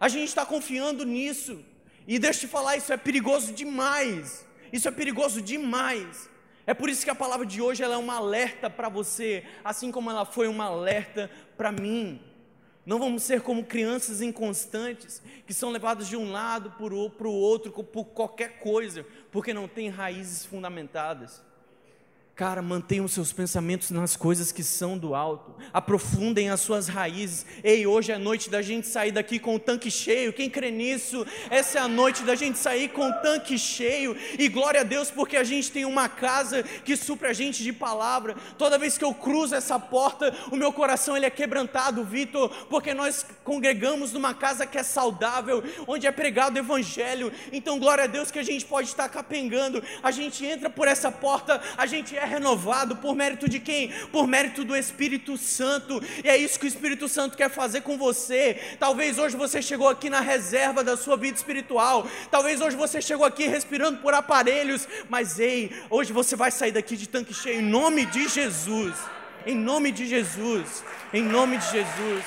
A 0.00 0.08
gente 0.08 0.28
está 0.28 0.44
confiando 0.44 1.04
nisso. 1.04 1.64
E 2.08 2.18
deixa 2.18 2.40
eu 2.40 2.48
te 2.48 2.52
falar, 2.52 2.76
isso 2.76 2.92
é 2.92 2.96
perigoso 2.96 3.52
demais. 3.52 4.44
Isso 4.72 4.88
é 4.88 4.90
perigoso 4.90 5.40
demais. 5.40 6.28
É 6.66 6.72
por 6.72 6.88
isso 6.88 7.04
que 7.04 7.10
a 7.10 7.14
palavra 7.14 7.44
de 7.44 7.60
hoje 7.60 7.82
ela 7.82 7.94
é 7.94 7.98
uma 7.98 8.16
alerta 8.16 8.70
para 8.70 8.88
você, 8.88 9.44
assim 9.64 9.90
como 9.90 10.10
ela 10.10 10.24
foi 10.24 10.46
uma 10.46 10.64
alerta 10.64 11.30
para 11.56 11.72
mim. 11.72 12.20
Não 12.84 12.98
vamos 12.98 13.22
ser 13.22 13.42
como 13.42 13.64
crianças 13.64 14.20
inconstantes, 14.20 15.22
que 15.46 15.54
são 15.54 15.70
levadas 15.70 16.08
de 16.08 16.16
um 16.16 16.32
lado 16.32 16.72
para 16.72 17.28
o 17.28 17.32
outro 17.32 17.72
por 17.84 18.06
qualquer 18.06 18.58
coisa, 18.58 19.06
porque 19.30 19.54
não 19.54 19.68
têm 19.68 19.88
raízes 19.88 20.44
fundamentadas. 20.44 21.42
Cara, 22.42 22.60
mantenham 22.60 23.06
seus 23.06 23.32
pensamentos 23.32 23.92
nas 23.92 24.16
coisas 24.16 24.50
que 24.50 24.64
são 24.64 24.98
do 24.98 25.14
alto, 25.14 25.54
aprofundem 25.72 26.50
as 26.50 26.58
suas 26.58 26.88
raízes. 26.88 27.46
Ei, 27.62 27.86
hoje 27.86 28.10
é 28.10 28.18
noite 28.18 28.50
da 28.50 28.60
gente 28.60 28.88
sair 28.88 29.12
daqui 29.12 29.38
com 29.38 29.54
o 29.54 29.60
tanque 29.60 29.92
cheio. 29.92 30.32
Quem 30.32 30.50
crê 30.50 30.72
nisso? 30.72 31.24
Essa 31.48 31.78
é 31.78 31.82
a 31.82 31.86
noite 31.86 32.24
da 32.24 32.34
gente 32.34 32.58
sair 32.58 32.88
com 32.88 33.08
o 33.08 33.12
tanque 33.22 33.56
cheio. 33.56 34.16
E 34.36 34.48
glória 34.48 34.80
a 34.80 34.82
Deus, 34.82 35.08
porque 35.08 35.36
a 35.36 35.44
gente 35.44 35.70
tem 35.70 35.84
uma 35.84 36.08
casa 36.08 36.64
que 36.64 36.96
supra 36.96 37.28
a 37.30 37.32
gente 37.32 37.62
de 37.62 37.72
palavra. 37.72 38.34
Toda 38.58 38.76
vez 38.76 38.98
que 38.98 39.04
eu 39.04 39.14
cruzo 39.14 39.54
essa 39.54 39.78
porta, 39.78 40.34
o 40.50 40.56
meu 40.56 40.72
coração 40.72 41.16
ele 41.16 41.26
é 41.26 41.30
quebrantado, 41.30 42.04
Vitor, 42.04 42.48
porque 42.68 42.92
nós 42.92 43.24
congregamos 43.44 44.12
numa 44.12 44.34
casa 44.34 44.66
que 44.66 44.78
é 44.78 44.82
saudável, 44.82 45.62
onde 45.86 46.08
é 46.08 46.10
pregado 46.10 46.56
o 46.56 46.58
evangelho. 46.58 47.32
Então, 47.52 47.78
glória 47.78 48.02
a 48.02 48.08
Deus 48.08 48.32
que 48.32 48.40
a 48.40 48.42
gente 48.42 48.64
pode 48.64 48.88
estar 48.88 49.08
capengando. 49.08 49.80
A 50.02 50.10
gente 50.10 50.44
entra 50.44 50.68
por 50.68 50.88
essa 50.88 51.12
porta, 51.12 51.62
a 51.76 51.86
gente 51.86 52.16
é 52.16 52.31
renovado 52.32 52.96
por 52.96 53.14
mérito 53.14 53.48
de 53.48 53.60
quem? 53.60 53.90
Por 54.10 54.26
mérito 54.26 54.64
do 54.64 54.74
Espírito 54.74 55.36
Santo. 55.36 56.02
E 56.24 56.28
é 56.28 56.36
isso 56.36 56.58
que 56.58 56.64
o 56.64 56.68
Espírito 56.68 57.08
Santo 57.08 57.36
quer 57.36 57.50
fazer 57.50 57.82
com 57.82 57.98
você. 57.98 58.76
Talvez 58.78 59.18
hoje 59.18 59.36
você 59.36 59.60
chegou 59.60 59.88
aqui 59.88 60.08
na 60.08 60.20
reserva 60.20 60.82
da 60.82 60.96
sua 60.96 61.16
vida 61.16 61.36
espiritual. 61.36 62.06
Talvez 62.30 62.60
hoje 62.60 62.76
você 62.76 63.00
chegou 63.02 63.26
aqui 63.26 63.46
respirando 63.46 63.98
por 63.98 64.14
aparelhos, 64.14 64.88
mas 65.08 65.38
ei, 65.38 65.70
hoje 65.90 66.12
você 66.12 66.34
vai 66.34 66.50
sair 66.50 66.72
daqui 66.72 66.96
de 66.96 67.08
tanque 67.08 67.34
cheio 67.34 67.60
em 67.60 67.62
nome 67.62 68.06
de 68.06 68.28
Jesus. 68.28 68.94
Em 69.44 69.54
nome 69.54 69.92
de 69.92 70.06
Jesus. 70.06 70.84
Em 71.12 71.22
nome 71.22 71.58
de 71.58 71.70
Jesus. 71.70 72.24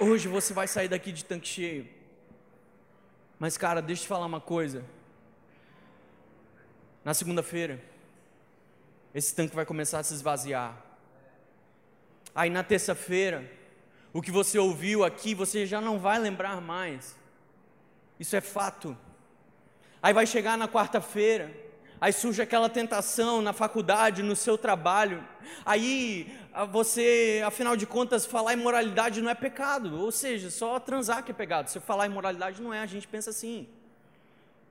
Hoje 0.00 0.28
você 0.28 0.52
vai 0.52 0.68
sair 0.68 0.88
daqui 0.88 1.10
de 1.10 1.24
tanque 1.24 1.48
cheio. 1.48 1.97
Mas, 3.38 3.56
cara, 3.56 3.80
deixa 3.80 4.02
eu 4.02 4.04
te 4.04 4.08
falar 4.08 4.26
uma 4.26 4.40
coisa. 4.40 4.84
Na 7.04 7.14
segunda-feira, 7.14 7.80
esse 9.14 9.34
tanque 9.34 9.54
vai 9.54 9.64
começar 9.64 10.00
a 10.00 10.02
se 10.02 10.14
esvaziar. 10.14 10.76
Aí 12.34 12.50
na 12.50 12.62
terça-feira, 12.62 13.50
o 14.12 14.20
que 14.20 14.30
você 14.30 14.58
ouviu 14.58 15.04
aqui, 15.04 15.34
você 15.34 15.66
já 15.66 15.80
não 15.80 15.98
vai 15.98 16.18
lembrar 16.18 16.60
mais. 16.60 17.16
Isso 18.18 18.34
é 18.36 18.40
fato. 18.40 18.96
Aí 20.02 20.12
vai 20.12 20.26
chegar 20.26 20.56
na 20.58 20.68
quarta-feira, 20.68 21.54
aí 22.00 22.12
surge 22.12 22.40
aquela 22.40 22.68
tentação 22.68 23.42
na 23.42 23.52
faculdade, 23.52 24.22
no 24.22 24.36
seu 24.36 24.56
trabalho. 24.56 25.24
Aí 25.64 26.32
você, 26.70 27.42
afinal 27.44 27.76
de 27.76 27.86
contas, 27.86 28.26
falar 28.26 28.52
imoralidade 28.52 29.20
não 29.20 29.30
é 29.30 29.34
pecado, 29.34 29.98
ou 29.98 30.10
seja, 30.10 30.50
só 30.50 30.78
transar 30.78 31.22
que 31.24 31.30
é 31.30 31.34
pecado. 31.34 31.68
Se 31.68 31.80
falar 31.80 32.06
imoralidade 32.06 32.60
não 32.62 32.72
é, 32.72 32.80
a 32.80 32.86
gente 32.86 33.06
pensa 33.06 33.30
assim. 33.30 33.68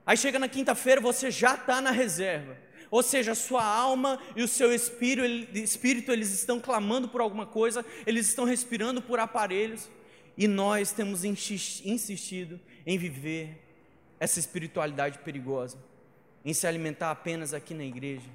Aí 0.05 0.15
chega 0.15 0.39
na 0.39 0.47
quinta-feira, 0.47 1.01
você 1.01 1.29
já 1.29 1.55
está 1.55 1.81
na 1.81 1.91
reserva. 1.91 2.57
Ou 2.89 3.03
seja, 3.03 3.33
a 3.33 3.35
sua 3.35 3.65
alma 3.65 4.17
e 4.33 4.41
o 4.41 4.47
seu 4.47 4.73
espírito, 4.73 5.57
espírito, 5.57 6.11
eles 6.11 6.31
estão 6.31 6.57
clamando 6.57 7.09
por 7.09 7.19
alguma 7.19 7.45
coisa, 7.45 7.85
eles 8.05 8.27
estão 8.27 8.45
respirando 8.45 9.01
por 9.01 9.19
aparelhos, 9.19 9.89
e 10.37 10.47
nós 10.47 10.93
temos 10.93 11.25
insistido 11.25 12.59
em 12.85 12.97
viver 12.97 13.61
essa 14.19 14.39
espiritualidade 14.39 15.19
perigosa, 15.19 15.77
em 16.47 16.53
se 16.53 16.65
alimentar 16.65 17.11
apenas 17.11 17.53
aqui 17.53 17.75
na 17.75 17.83
igreja, 17.83 18.27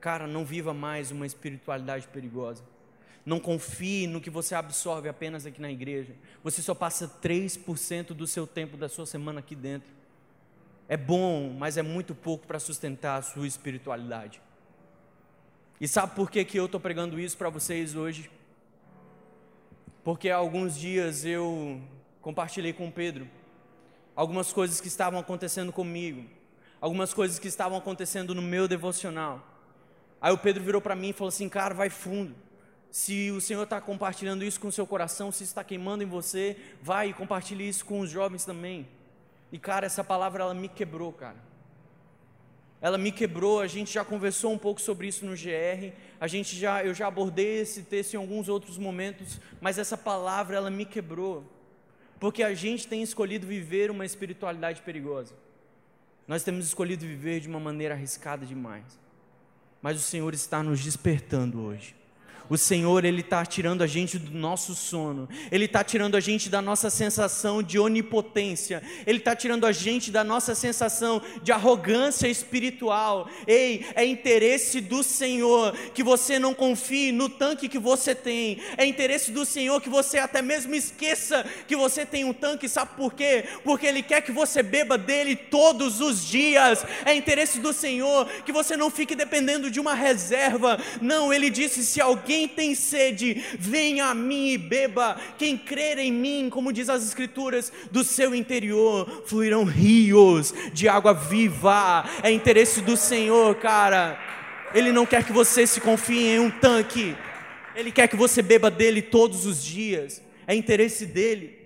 Cara, 0.00 0.26
não 0.26 0.44
viva 0.44 0.72
mais 0.72 1.10
uma 1.10 1.26
espiritualidade 1.26 2.06
perigosa. 2.06 2.62
Não 3.24 3.40
confie 3.40 4.06
no 4.06 4.20
que 4.20 4.30
você 4.30 4.54
absorve 4.54 5.08
apenas 5.08 5.44
aqui 5.44 5.60
na 5.60 5.68
igreja. 5.68 6.14
Você 6.44 6.62
só 6.62 6.76
passa 6.76 7.08
3% 7.20 8.08
do 8.08 8.24
seu 8.24 8.46
tempo 8.46 8.76
da 8.76 8.88
sua 8.88 9.04
semana 9.04 9.40
aqui 9.40 9.56
dentro. 9.56 9.88
É 10.88 10.96
bom, 10.96 11.52
mas 11.58 11.76
é 11.76 11.82
muito 11.82 12.14
pouco 12.14 12.46
para 12.46 12.60
sustentar 12.60 13.16
a 13.16 13.22
sua 13.22 13.48
espiritualidade. 13.48 14.40
E 15.80 15.88
sabe 15.88 16.14
por 16.14 16.30
que, 16.30 16.44
que 16.44 16.56
eu 16.56 16.66
estou 16.66 16.78
pregando 16.78 17.18
isso 17.18 17.36
para 17.36 17.50
vocês 17.50 17.96
hoje? 17.96 18.30
Porque 20.04 20.30
há 20.30 20.36
alguns 20.36 20.78
dias 20.78 21.24
eu 21.24 21.82
compartilhei 22.20 22.72
com 22.72 22.90
Pedro 22.92 23.28
algumas 24.16 24.50
coisas 24.50 24.80
que 24.80 24.88
estavam 24.88 25.20
acontecendo 25.20 25.70
comigo, 25.70 26.24
algumas 26.80 27.12
coisas 27.14 27.38
que 27.38 27.48
estavam 27.48 27.78
acontecendo 27.78 28.34
no 28.34 28.42
meu 28.42 28.68
devocional. 28.68 29.44
Aí 30.20 30.32
o 30.32 30.38
Pedro 30.38 30.62
virou 30.62 30.80
para 30.80 30.94
mim 30.94 31.10
e 31.10 31.12
falou 31.12 31.28
assim: 31.28 31.48
Cara, 31.48 31.74
vai 31.74 31.90
fundo. 31.90 32.34
Se 32.90 33.30
o 33.30 33.40
Senhor 33.40 33.64
está 33.64 33.80
compartilhando 33.80 34.44
isso 34.44 34.58
com 34.58 34.68
o 34.68 34.72
seu 34.72 34.86
coração, 34.86 35.30
se 35.30 35.44
está 35.44 35.62
queimando 35.62 36.02
em 36.02 36.06
você, 36.06 36.56
vai 36.80 37.10
e 37.10 37.12
compartilhe 37.12 37.68
isso 37.68 37.84
com 37.84 38.00
os 38.00 38.10
jovens 38.10 38.44
também. 38.44 38.88
E 39.52 39.58
cara, 39.58 39.86
essa 39.86 40.02
palavra 40.02 40.42
ela 40.42 40.54
me 40.54 40.68
quebrou, 40.68 41.12
cara. 41.12 41.36
ela 42.80 42.98
me 42.98 43.12
quebrou, 43.12 43.60
a 43.60 43.66
gente 43.66 43.92
já 43.92 44.04
conversou 44.04 44.52
um 44.52 44.58
pouco 44.58 44.80
sobre 44.80 45.08
isso 45.08 45.26
no 45.26 45.32
GR, 45.32 45.92
a 46.20 46.26
gente 46.26 46.56
já, 46.56 46.84
eu 46.84 46.94
já 46.94 47.06
abordei 47.06 47.60
esse 47.60 47.82
texto 47.82 48.14
em 48.14 48.16
alguns 48.16 48.48
outros 48.48 48.78
momentos, 48.78 49.40
mas 49.60 49.78
essa 49.78 49.96
palavra 49.96 50.56
ela 50.56 50.70
me 50.70 50.84
quebrou, 50.84 51.44
porque 52.18 52.42
a 52.42 52.54
gente 52.54 52.86
tem 52.86 53.02
escolhido 53.02 53.46
viver 53.46 53.90
uma 53.90 54.04
espiritualidade 54.04 54.82
perigosa. 54.82 55.34
Nós 56.26 56.42
temos 56.42 56.66
escolhido 56.66 57.06
viver 57.06 57.40
de 57.40 57.48
uma 57.48 57.60
maneira 57.60 57.94
arriscada 57.94 58.44
demais. 58.44 58.98
Mas 59.80 59.96
o 59.96 60.02
Senhor 60.02 60.34
está 60.34 60.62
nos 60.62 60.82
despertando 60.82 61.60
hoje. 61.60 61.94
O 62.48 62.56
Senhor, 62.56 63.04
Ele 63.04 63.20
está 63.20 63.44
tirando 63.44 63.82
a 63.82 63.86
gente 63.86 64.18
do 64.18 64.36
nosso 64.36 64.74
sono, 64.74 65.28
Ele 65.50 65.64
está 65.64 65.82
tirando 65.82 66.16
a 66.16 66.20
gente 66.20 66.48
da 66.48 66.62
nossa 66.62 66.88
sensação 66.90 67.62
de 67.62 67.78
onipotência, 67.78 68.82
Ele 69.06 69.18
está 69.18 69.34
tirando 69.34 69.66
a 69.66 69.72
gente 69.72 70.10
da 70.10 70.22
nossa 70.22 70.54
sensação 70.54 71.20
de 71.42 71.50
arrogância 71.50 72.28
espiritual. 72.28 73.28
Ei, 73.46 73.84
é 73.94 74.04
interesse 74.04 74.80
do 74.80 75.02
Senhor 75.02 75.76
que 75.92 76.02
você 76.02 76.38
não 76.38 76.54
confie 76.54 77.10
no 77.10 77.28
tanque 77.28 77.68
que 77.68 77.78
você 77.78 78.14
tem, 78.14 78.60
é 78.76 78.86
interesse 78.86 79.32
do 79.32 79.44
Senhor 79.44 79.80
que 79.80 79.88
você 79.88 80.18
até 80.18 80.40
mesmo 80.40 80.74
esqueça 80.74 81.44
que 81.66 81.74
você 81.74 82.06
tem 82.06 82.24
um 82.24 82.32
tanque, 82.32 82.68
sabe 82.68 82.94
por 82.96 83.12
quê? 83.12 83.44
Porque 83.64 83.86
Ele 83.86 84.02
quer 84.02 84.20
que 84.20 84.32
você 84.32 84.62
beba 84.62 84.96
dele 84.96 85.34
todos 85.34 86.00
os 86.00 86.24
dias, 86.24 86.84
é 87.04 87.14
interesse 87.14 87.58
do 87.58 87.72
Senhor 87.72 88.26
que 88.44 88.52
você 88.52 88.76
não 88.76 88.90
fique 88.90 89.14
dependendo 89.14 89.70
de 89.70 89.80
uma 89.80 89.94
reserva, 89.94 90.78
não, 91.00 91.32
Ele 91.32 91.50
disse: 91.50 91.84
se 91.84 92.00
alguém 92.00 92.35
quem 92.36 92.46
tem 92.46 92.74
sede, 92.74 93.42
venha 93.58 94.06
a 94.08 94.14
mim 94.14 94.50
e 94.50 94.58
beba. 94.58 95.18
Quem 95.38 95.56
crer 95.56 95.96
em 95.96 96.12
mim, 96.12 96.50
como 96.50 96.70
diz 96.70 96.90
as 96.90 97.02
Escrituras, 97.02 97.72
do 97.90 98.04
seu 98.04 98.34
interior 98.34 99.22
fluirão 99.24 99.64
rios 99.64 100.52
de 100.70 100.86
água 100.86 101.14
viva. 101.14 102.04
É 102.22 102.30
interesse 102.30 102.82
do 102.82 102.94
Senhor, 102.94 103.54
cara. 103.54 104.20
Ele 104.74 104.92
não 104.92 105.06
quer 105.06 105.24
que 105.24 105.32
você 105.32 105.66
se 105.66 105.80
confie 105.80 106.34
em 106.34 106.38
um 106.38 106.50
tanque. 106.50 107.16
Ele 107.74 107.90
quer 107.90 108.06
que 108.06 108.16
você 108.16 108.42
beba 108.42 108.70
dele 108.70 109.00
todos 109.00 109.46
os 109.46 109.64
dias. 109.64 110.22
É 110.46 110.54
interesse 110.54 111.06
dele. 111.06 111.56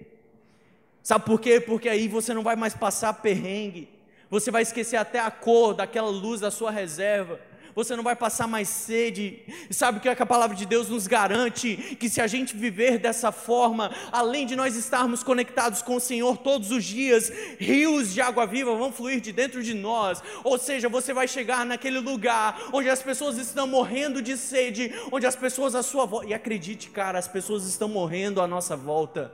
Sabe 1.03 1.25
por 1.25 1.41
quê? 1.41 1.59
Porque 1.59 1.89
aí 1.89 2.07
você 2.07 2.33
não 2.33 2.45
vai 2.45 2.55
mais 2.55 2.75
passar 2.75 3.13
perrengue. 3.15 3.89
Você 4.31 4.53
vai 4.53 4.63
esquecer 4.63 4.99
até 4.99 5.19
a 5.19 5.33
cor 5.33 5.75
daquela 5.75 6.11
luz 6.11 6.41
da 6.41 6.53
sua 6.53 6.71
reserva 6.71 7.41
você 7.75 7.97
não 7.97 8.03
vai 8.03 8.17
passar 8.17 8.47
mais 8.47 8.69
sede. 8.69 9.43
E 9.69 9.75
sabe 9.75 9.99
o 9.99 10.01
que, 10.01 10.09
é 10.09 10.15
que 10.15 10.23
a 10.23 10.27
palavra 10.27 10.57
de 10.57 10.67
Deus 10.67 10.89
nos 10.89 11.07
garante? 11.07 11.97
Que 11.99 12.09
se 12.09 12.21
a 12.21 12.27
gente 12.27 12.57
viver 12.57 12.99
dessa 12.99 13.31
forma, 13.33 13.91
além 14.11 14.47
de 14.47 14.57
nós 14.57 14.77
estarmos 14.77 15.23
conectados 15.23 15.83
com 15.83 15.97
o 15.97 16.01
Senhor 16.01 16.39
todos 16.39 16.71
os 16.71 16.85
dias, 16.85 17.31
rios 17.59 18.13
de 18.13 18.21
água 18.21 18.47
viva 18.47 18.75
vão 18.75 18.93
fluir 18.93 19.21
de 19.21 19.33
dentro 19.33 19.63
de 19.63 19.75
nós. 19.75 20.23
Ou 20.45 20.59
seja, 20.59 20.89
você 20.89 21.13
vai 21.13 21.29
chegar 21.29 21.65
naquele 21.65 22.01
lugar 22.01 22.69
onde 22.73 22.89
as 22.89 23.03
pessoas 23.03 23.37
estão 23.37 23.67
morrendo 23.67 24.21
de 24.21 24.37
sede, 24.37 24.93
onde 25.11 25.27
as 25.27 25.37
pessoas 25.37 25.75
à 25.75 25.83
sua 25.83 26.07
volta. 26.07 26.27
E 26.27 26.35
acredite, 26.35 26.91
cara, 26.91 27.19
as 27.19 27.29
pessoas 27.29 27.65
estão 27.67 27.89
morrendo 27.89 28.41
à 28.41 28.47
nossa 28.47 28.77
volta. 28.77 29.33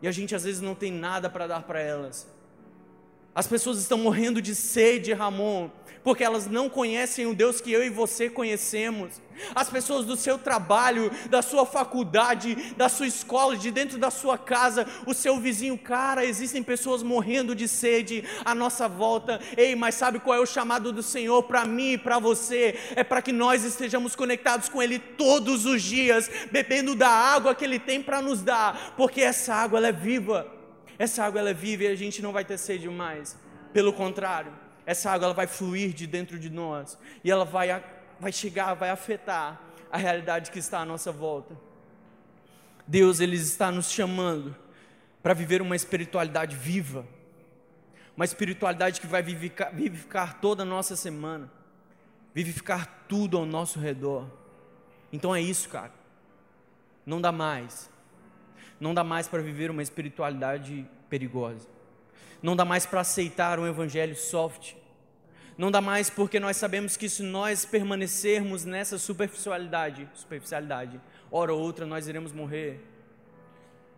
E 0.00 0.08
a 0.08 0.12
gente 0.12 0.34
às 0.34 0.44
vezes 0.44 0.60
não 0.60 0.74
tem 0.74 0.92
nada 0.92 1.28
para 1.28 1.46
dar 1.46 1.62
para 1.62 1.80
elas. 1.80 2.28
As 3.34 3.46
pessoas 3.46 3.78
estão 3.78 3.98
morrendo 3.98 4.40
de 4.40 4.54
sede, 4.54 5.12
Ramon 5.12 5.70
porque 6.06 6.22
elas 6.22 6.46
não 6.46 6.68
conhecem 6.68 7.26
o 7.26 7.34
Deus 7.34 7.60
que 7.60 7.72
eu 7.72 7.84
e 7.84 7.90
você 7.90 8.30
conhecemos. 8.30 9.20
As 9.52 9.68
pessoas 9.68 10.06
do 10.06 10.16
seu 10.16 10.38
trabalho, 10.38 11.10
da 11.28 11.42
sua 11.42 11.66
faculdade, 11.66 12.54
da 12.76 12.88
sua 12.88 13.08
escola, 13.08 13.56
de 13.56 13.72
dentro 13.72 13.98
da 13.98 14.08
sua 14.08 14.38
casa, 14.38 14.86
o 15.04 15.12
seu 15.12 15.40
vizinho, 15.40 15.76
cara, 15.76 16.24
existem 16.24 16.62
pessoas 16.62 17.02
morrendo 17.02 17.56
de 17.56 17.66
sede 17.66 18.22
à 18.44 18.54
nossa 18.54 18.86
volta. 18.86 19.40
Ei, 19.56 19.74
mas 19.74 19.96
sabe 19.96 20.20
qual 20.20 20.36
é 20.36 20.40
o 20.40 20.46
chamado 20.46 20.92
do 20.92 21.02
Senhor 21.02 21.42
para 21.42 21.64
mim 21.64 21.94
e 21.94 21.98
para 21.98 22.20
você? 22.20 22.78
É 22.94 23.02
para 23.02 23.20
que 23.20 23.32
nós 23.32 23.64
estejamos 23.64 24.14
conectados 24.14 24.68
com 24.68 24.80
Ele 24.80 25.00
todos 25.00 25.66
os 25.66 25.82
dias, 25.82 26.30
bebendo 26.52 26.94
da 26.94 27.08
água 27.08 27.52
que 27.52 27.64
Ele 27.64 27.80
tem 27.80 28.00
para 28.00 28.22
nos 28.22 28.42
dar, 28.42 28.94
porque 28.96 29.22
essa 29.22 29.52
água 29.56 29.80
ela 29.80 29.88
é 29.88 29.92
viva. 29.92 30.46
Essa 31.00 31.24
água 31.24 31.40
ela 31.40 31.50
é 31.50 31.54
viva 31.54 31.82
e 31.82 31.88
a 31.88 31.96
gente 31.96 32.22
não 32.22 32.30
vai 32.30 32.44
ter 32.44 32.58
sede 32.58 32.88
mais. 32.88 33.36
Pelo 33.72 33.92
contrário, 33.92 34.65
essa 34.86 35.10
água 35.10 35.26
ela 35.26 35.34
vai 35.34 35.48
fluir 35.48 35.92
de 35.92 36.06
dentro 36.06 36.38
de 36.38 36.48
nós 36.48 36.96
e 37.24 37.30
ela 37.30 37.44
vai, 37.44 37.84
vai 38.20 38.32
chegar, 38.32 38.72
vai 38.74 38.88
afetar 38.88 39.60
a 39.90 39.98
realidade 39.98 40.52
que 40.52 40.60
está 40.60 40.78
à 40.78 40.84
nossa 40.84 41.10
volta. 41.10 41.56
Deus 42.86 43.18
ele 43.18 43.34
está 43.34 43.70
nos 43.72 43.90
chamando 43.90 44.54
para 45.22 45.34
viver 45.34 45.60
uma 45.60 45.74
espiritualidade 45.74 46.54
viva, 46.54 47.04
uma 48.16 48.24
espiritualidade 48.24 49.00
que 49.00 49.08
vai 49.08 49.22
vivificar, 49.22 49.74
vivificar 49.74 50.40
toda 50.40 50.62
a 50.62 50.66
nossa 50.66 50.94
semana, 50.94 51.50
vivificar 52.32 53.04
tudo 53.08 53.36
ao 53.36 53.44
nosso 53.44 53.80
redor. 53.80 54.30
Então 55.12 55.34
é 55.34 55.40
isso, 55.40 55.68
cara. 55.68 55.92
Não 57.04 57.20
dá 57.20 57.32
mais. 57.32 57.90
Não 58.78 58.94
dá 58.94 59.02
mais 59.02 59.26
para 59.26 59.42
viver 59.42 59.70
uma 59.70 59.82
espiritualidade 59.82 60.88
perigosa. 61.10 61.75
Não 62.42 62.54
dá 62.54 62.64
mais 62.64 62.86
para 62.86 63.00
aceitar 63.00 63.58
um 63.58 63.66
evangelho 63.66 64.14
soft. 64.14 64.74
Não 65.56 65.70
dá 65.70 65.80
mais 65.80 66.10
porque 66.10 66.38
nós 66.38 66.56
sabemos 66.56 66.96
que 66.96 67.08
se 67.08 67.22
nós 67.22 67.64
permanecermos 67.64 68.64
nessa 68.64 68.98
superficialidade, 68.98 70.08
superficialidade, 70.14 71.00
hora 71.30 71.52
ou 71.52 71.60
outra 71.60 71.86
nós 71.86 72.06
iremos 72.06 72.32
morrer. 72.32 72.80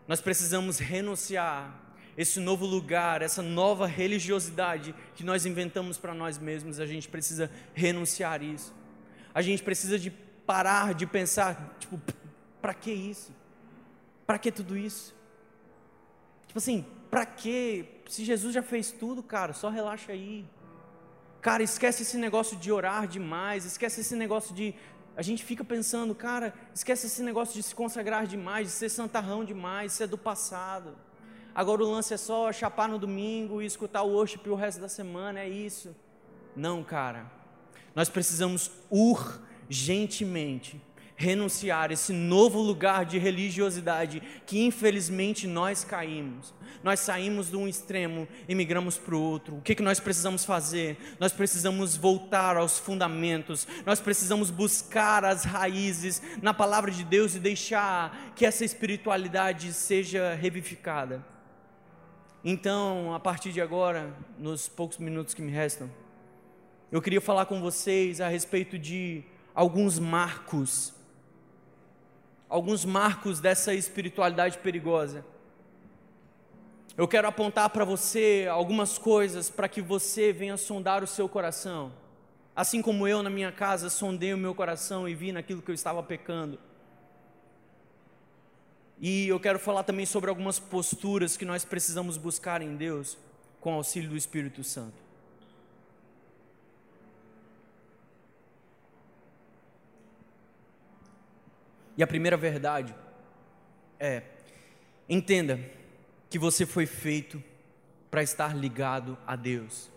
Nós 0.06 0.20
precisamos 0.20 0.78
renunciar 0.78 1.88
esse 2.16 2.40
novo 2.40 2.66
lugar, 2.66 3.22
essa 3.22 3.42
nova 3.42 3.86
religiosidade 3.86 4.94
que 5.14 5.22
nós 5.22 5.46
inventamos 5.46 5.98
para 5.98 6.12
nós 6.14 6.38
mesmos, 6.38 6.80
a 6.80 6.86
gente 6.86 7.08
precisa 7.08 7.50
renunciar 7.74 8.42
isso. 8.42 8.74
A 9.32 9.42
gente 9.42 9.62
precisa 9.62 9.98
de 9.98 10.10
parar 10.10 10.94
de 10.94 11.06
pensar, 11.06 11.76
tipo, 11.78 12.00
para 12.60 12.74
que 12.74 12.90
isso? 12.90 13.32
Para 14.26 14.38
que 14.38 14.50
tudo 14.50 14.76
isso? 14.76 15.14
Tipo 16.48 16.58
assim, 16.58 16.84
para 17.10 17.24
que? 17.24 17.84
Se 18.08 18.24
Jesus 18.24 18.54
já 18.54 18.62
fez 18.62 18.90
tudo, 18.90 19.22
cara, 19.22 19.52
só 19.52 19.68
relaxa 19.68 20.12
aí. 20.12 20.46
Cara, 21.42 21.62
esquece 21.62 22.02
esse 22.02 22.16
negócio 22.16 22.56
de 22.56 22.72
orar 22.72 23.06
demais, 23.06 23.66
esquece 23.66 24.00
esse 24.00 24.16
negócio 24.16 24.54
de. 24.54 24.74
A 25.14 25.20
gente 25.20 25.44
fica 25.44 25.62
pensando, 25.62 26.14
cara, 26.14 26.54
esquece 26.74 27.06
esse 27.06 27.22
negócio 27.22 27.54
de 27.54 27.62
se 27.62 27.74
consagrar 27.74 28.26
demais, 28.26 28.68
de 28.68 28.72
ser 28.72 28.88
santarrão 28.88 29.44
demais, 29.44 29.92
isso 29.92 30.02
é 30.02 30.06
do 30.06 30.16
passado. 30.16 30.96
Agora 31.54 31.84
o 31.84 31.90
lance 31.90 32.14
é 32.14 32.16
só 32.16 32.50
chapar 32.50 32.88
no 32.88 32.98
domingo 32.98 33.60
e 33.60 33.66
escutar 33.66 34.02
o 34.02 34.12
worship 34.12 34.48
o 34.48 34.54
resto 34.54 34.80
da 34.80 34.88
semana, 34.88 35.40
é 35.40 35.48
isso. 35.48 35.94
Não, 36.56 36.82
cara. 36.82 37.30
Nós 37.94 38.08
precisamos 38.08 38.70
urgentemente 38.88 40.80
renunciar 41.18 41.90
esse 41.90 42.12
novo 42.12 42.60
lugar 42.60 43.04
de 43.04 43.18
religiosidade 43.18 44.22
que 44.46 44.64
infelizmente 44.64 45.48
nós 45.48 45.82
caímos. 45.82 46.54
Nós 46.80 47.00
saímos 47.00 47.50
de 47.50 47.56
um 47.56 47.66
extremo 47.66 48.28
e 48.48 48.54
migramos 48.54 48.96
para 48.96 49.16
o 49.16 49.20
outro. 49.20 49.56
O 49.56 49.60
que, 49.60 49.74
que 49.74 49.82
nós 49.82 49.98
precisamos 49.98 50.44
fazer? 50.44 50.96
Nós 51.18 51.32
precisamos 51.32 51.96
voltar 51.96 52.56
aos 52.56 52.78
fundamentos, 52.78 53.66
nós 53.84 53.98
precisamos 53.98 54.48
buscar 54.48 55.24
as 55.24 55.42
raízes 55.42 56.22
na 56.40 56.54
palavra 56.54 56.92
de 56.92 57.02
Deus 57.02 57.34
e 57.34 57.40
deixar 57.40 58.32
que 58.36 58.46
essa 58.46 58.64
espiritualidade 58.64 59.72
seja 59.72 60.34
revivificada. 60.34 61.26
Então, 62.44 63.12
a 63.12 63.18
partir 63.18 63.50
de 63.50 63.60
agora, 63.60 64.14
nos 64.38 64.68
poucos 64.68 64.98
minutos 64.98 65.34
que 65.34 65.42
me 65.42 65.50
restam, 65.50 65.90
eu 66.92 67.02
queria 67.02 67.20
falar 67.20 67.46
com 67.46 67.60
vocês 67.60 68.20
a 68.20 68.28
respeito 68.28 68.78
de 68.78 69.24
alguns 69.52 69.98
marcos 69.98 70.96
alguns 72.48 72.84
marcos 72.84 73.40
dessa 73.40 73.74
espiritualidade 73.74 74.58
perigosa. 74.58 75.24
Eu 76.96 77.06
quero 77.06 77.28
apontar 77.28 77.70
para 77.70 77.84
você 77.84 78.48
algumas 78.50 78.98
coisas 78.98 79.48
para 79.48 79.68
que 79.68 79.80
você 79.80 80.32
venha 80.32 80.56
sondar 80.56 81.04
o 81.04 81.06
seu 81.06 81.28
coração. 81.28 81.92
Assim 82.56 82.82
como 82.82 83.06
eu 83.06 83.22
na 83.22 83.30
minha 83.30 83.52
casa 83.52 83.88
sondei 83.88 84.34
o 84.34 84.38
meu 84.38 84.54
coração 84.54 85.08
e 85.08 85.14
vi 85.14 85.30
naquilo 85.30 85.62
que 85.62 85.70
eu 85.70 85.74
estava 85.74 86.02
pecando. 86.02 86.58
E 89.00 89.28
eu 89.28 89.38
quero 89.38 89.60
falar 89.60 89.84
também 89.84 90.04
sobre 90.04 90.28
algumas 90.28 90.58
posturas 90.58 91.36
que 91.36 91.44
nós 91.44 91.64
precisamos 91.64 92.16
buscar 92.16 92.62
em 92.62 92.74
Deus 92.74 93.16
com 93.60 93.74
auxílio 93.74 94.10
do 94.10 94.16
Espírito 94.16 94.64
Santo. 94.64 95.07
E 101.98 102.02
a 102.02 102.06
primeira 102.06 102.36
verdade 102.36 102.94
é: 103.98 104.22
entenda 105.08 105.60
que 106.30 106.38
você 106.38 106.64
foi 106.64 106.86
feito 106.86 107.42
para 108.08 108.22
estar 108.22 108.56
ligado 108.56 109.18
a 109.26 109.34
Deus. 109.34 109.90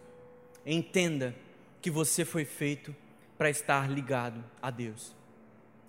Entenda 0.66 1.36
que 1.80 1.92
você 1.92 2.26
foi 2.26 2.44
feito 2.44 2.96
para 3.38 3.52
estar 3.52 3.88
ligado 3.88 4.44
a 4.60 4.72
Deus. 4.72 5.16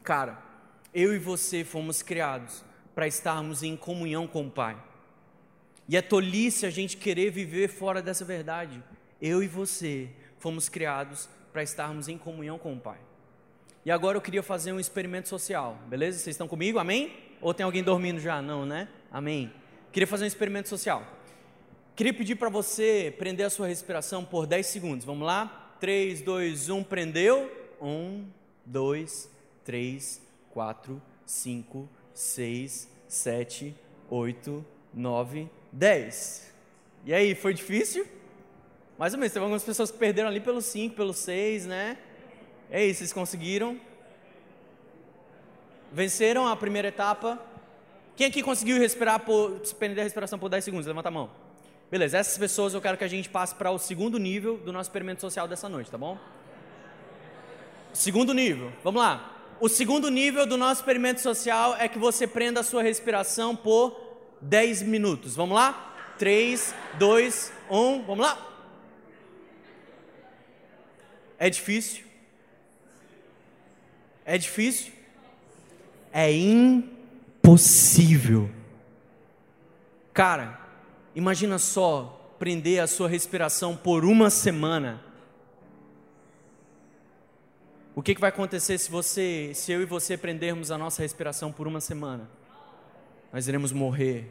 Cara, 0.03 0.43
eu 0.93 1.15
e 1.15 1.19
você 1.19 1.65
fomos 1.65 2.03
criados 2.03 2.63
para 2.95 3.07
estarmos 3.07 3.63
em 3.63 3.75
comunhão 3.75 4.27
com 4.27 4.47
o 4.47 4.51
Pai. 4.51 4.77
E 5.89 5.97
é 5.97 6.03
tolice 6.03 6.67
a 6.67 6.71
gente 6.71 6.99
querer 6.99 7.31
viver 7.31 7.69
fora 7.69 8.03
dessa 8.03 8.25
verdade. 8.25 8.83
Eu 9.21 9.43
e 9.43 9.49
você 9.49 10.11
fomos 10.39 10.69
criados 10.69 11.29
para 11.53 11.63
estarmos 11.63 12.07
em 12.07 12.19
comunhão 12.19 12.59
com 12.59 12.75
o 12.75 12.81
Pai. 12.81 12.99
E 13.85 13.91
agora 13.91 14.17
eu 14.17 14.23
queria 14.23 14.45
fazer 14.45 14.73
um 14.73 14.79
experimento 14.79 15.29
social, 15.29 15.77
beleza? 15.89 16.19
Vocês 16.19 16.35
estão 16.35 16.47
comigo? 16.47 16.79
Amém? 16.79 17.13
Ou 17.41 17.53
tem 17.53 17.65
alguém 17.65 17.83
dormindo 17.83 18.21
já? 18.21 18.41
Não, 18.41 18.65
né? 18.65 18.89
Amém. 19.11 19.53
Queria 19.91 20.07
fazer 20.07 20.23
um 20.23 20.29
experimento 20.29 20.69
social. 20.69 21.05
Queria 21.97 22.15
pedir 22.15 22.37
para 22.37 22.49
você 22.49 23.13
prender 23.19 23.45
a 23.45 23.51
sua 23.51 23.67
respiração 23.67 24.25
por 24.25 24.47
10 24.47 24.67
segundos. 24.67 25.05
Vamos 25.05 25.27
lá? 25.27 25.77
3, 25.81 26.23
2, 26.23 26.71
1, 26.71 26.85
prendeu. 26.85 27.51
1, 27.81 28.25
2, 28.65 29.29
3, 29.65 30.23
4, 30.51 31.03
5, 31.27 31.89
6, 32.15 32.89
7, 33.09 33.75
8, 34.09 34.65
9, 34.95 35.51
10. 35.73 36.55
E 37.05 37.13
aí, 37.13 37.35
foi 37.35 37.53
difícil? 37.53 38.07
Mais 38.97 39.13
ou 39.13 39.19
menos, 39.19 39.33
teve 39.33 39.43
algumas 39.43 39.65
pessoas 39.65 39.91
que 39.91 39.99
perderam 39.99 40.29
ali 40.29 40.39
pelo 40.39 40.63
5, 40.63 40.95
pelo 40.95 41.13
6, 41.13 41.67
né? 41.67 41.99
E 42.73 42.75
aí, 42.75 42.95
vocês 42.95 43.13
conseguiram? 43.13 43.79
Venceram 45.93 46.49
a 46.49 46.57
primeira 46.57 46.89
etapa? 46.89 47.39
Quem 48.17 48.29
aqui 48.29 48.43
conseguiu 48.43 48.79
respirar 48.79 49.21
por, 49.21 49.61
prender 49.79 50.01
a 50.01 50.05
respiração 50.05 50.39
por 50.39 50.49
10 50.49 50.65
segundos? 50.65 50.87
Levanta 50.87 51.09
a 51.09 51.11
mão. 51.11 51.31
Beleza, 51.91 52.17
essas 52.17 52.39
pessoas 52.39 52.73
eu 52.73 52.81
quero 52.81 52.97
que 52.97 53.05
a 53.05 53.09
gente 53.09 53.29
passe 53.29 53.55
para 53.55 53.71
o 53.71 53.79
segundo 53.79 54.19
nível 54.19 54.57
do 54.57 54.73
nosso 54.73 54.89
experimento 54.89 55.21
social 55.21 55.47
dessa 55.47 55.69
noite, 55.69 55.91
tá 55.91 55.99
bom? 55.99 56.17
Segundo 57.93 58.33
nível, 58.33 58.73
vamos 58.83 59.03
lá. 59.03 59.37
O 59.61 59.69
segundo 59.69 60.11
nível 60.11 60.47
do 60.47 60.57
nosso 60.57 60.81
experimento 60.81 61.21
social 61.21 61.77
é 61.79 61.87
que 61.89 61.99
você 61.99 62.27
prenda 62.27 62.61
a 62.61 62.65
sua 62.65 62.83
respiração 62.83 63.55
por 63.55 64.01
10 64.41 64.81
minutos. 64.81 65.37
Vamos 65.37 65.57
lá? 65.57 66.15
3, 66.19 66.75
2, 66.99 67.53
1, 67.71 68.03
vamos 68.05 68.25
lá? 68.25 68.49
É 71.39 71.51
difícil? 71.51 72.12
É 74.25 74.39
difícil? 74.39 74.93
É 76.13 76.33
impossível. 76.33 78.51
Cara, 80.13 80.61
imagina 81.15 81.59
só 81.59 82.35
prender 82.39 82.83
a 82.83 82.87
sua 82.87 83.09
respiração 83.09 83.77
por 83.77 84.05
uma 84.05 84.31
semana. 84.31 85.03
O 87.95 88.03
que, 88.03 88.15
que 88.15 88.21
vai 88.21 88.31
acontecer 88.31 88.79
se 88.79 88.91
você, 88.91 89.53
se 89.55 89.71
eu 89.71 89.83
e 89.83 89.85
você 89.85 90.17
prendermos 90.17 90.71
a 90.71 90.79
nossa 90.79 91.03
respiração 91.03 91.53
por 91.53 91.67
uma 91.67 91.81
semana? 91.81 92.29
Nós 93.33 93.49
iremos 93.49 93.73
morrer. 93.73 94.31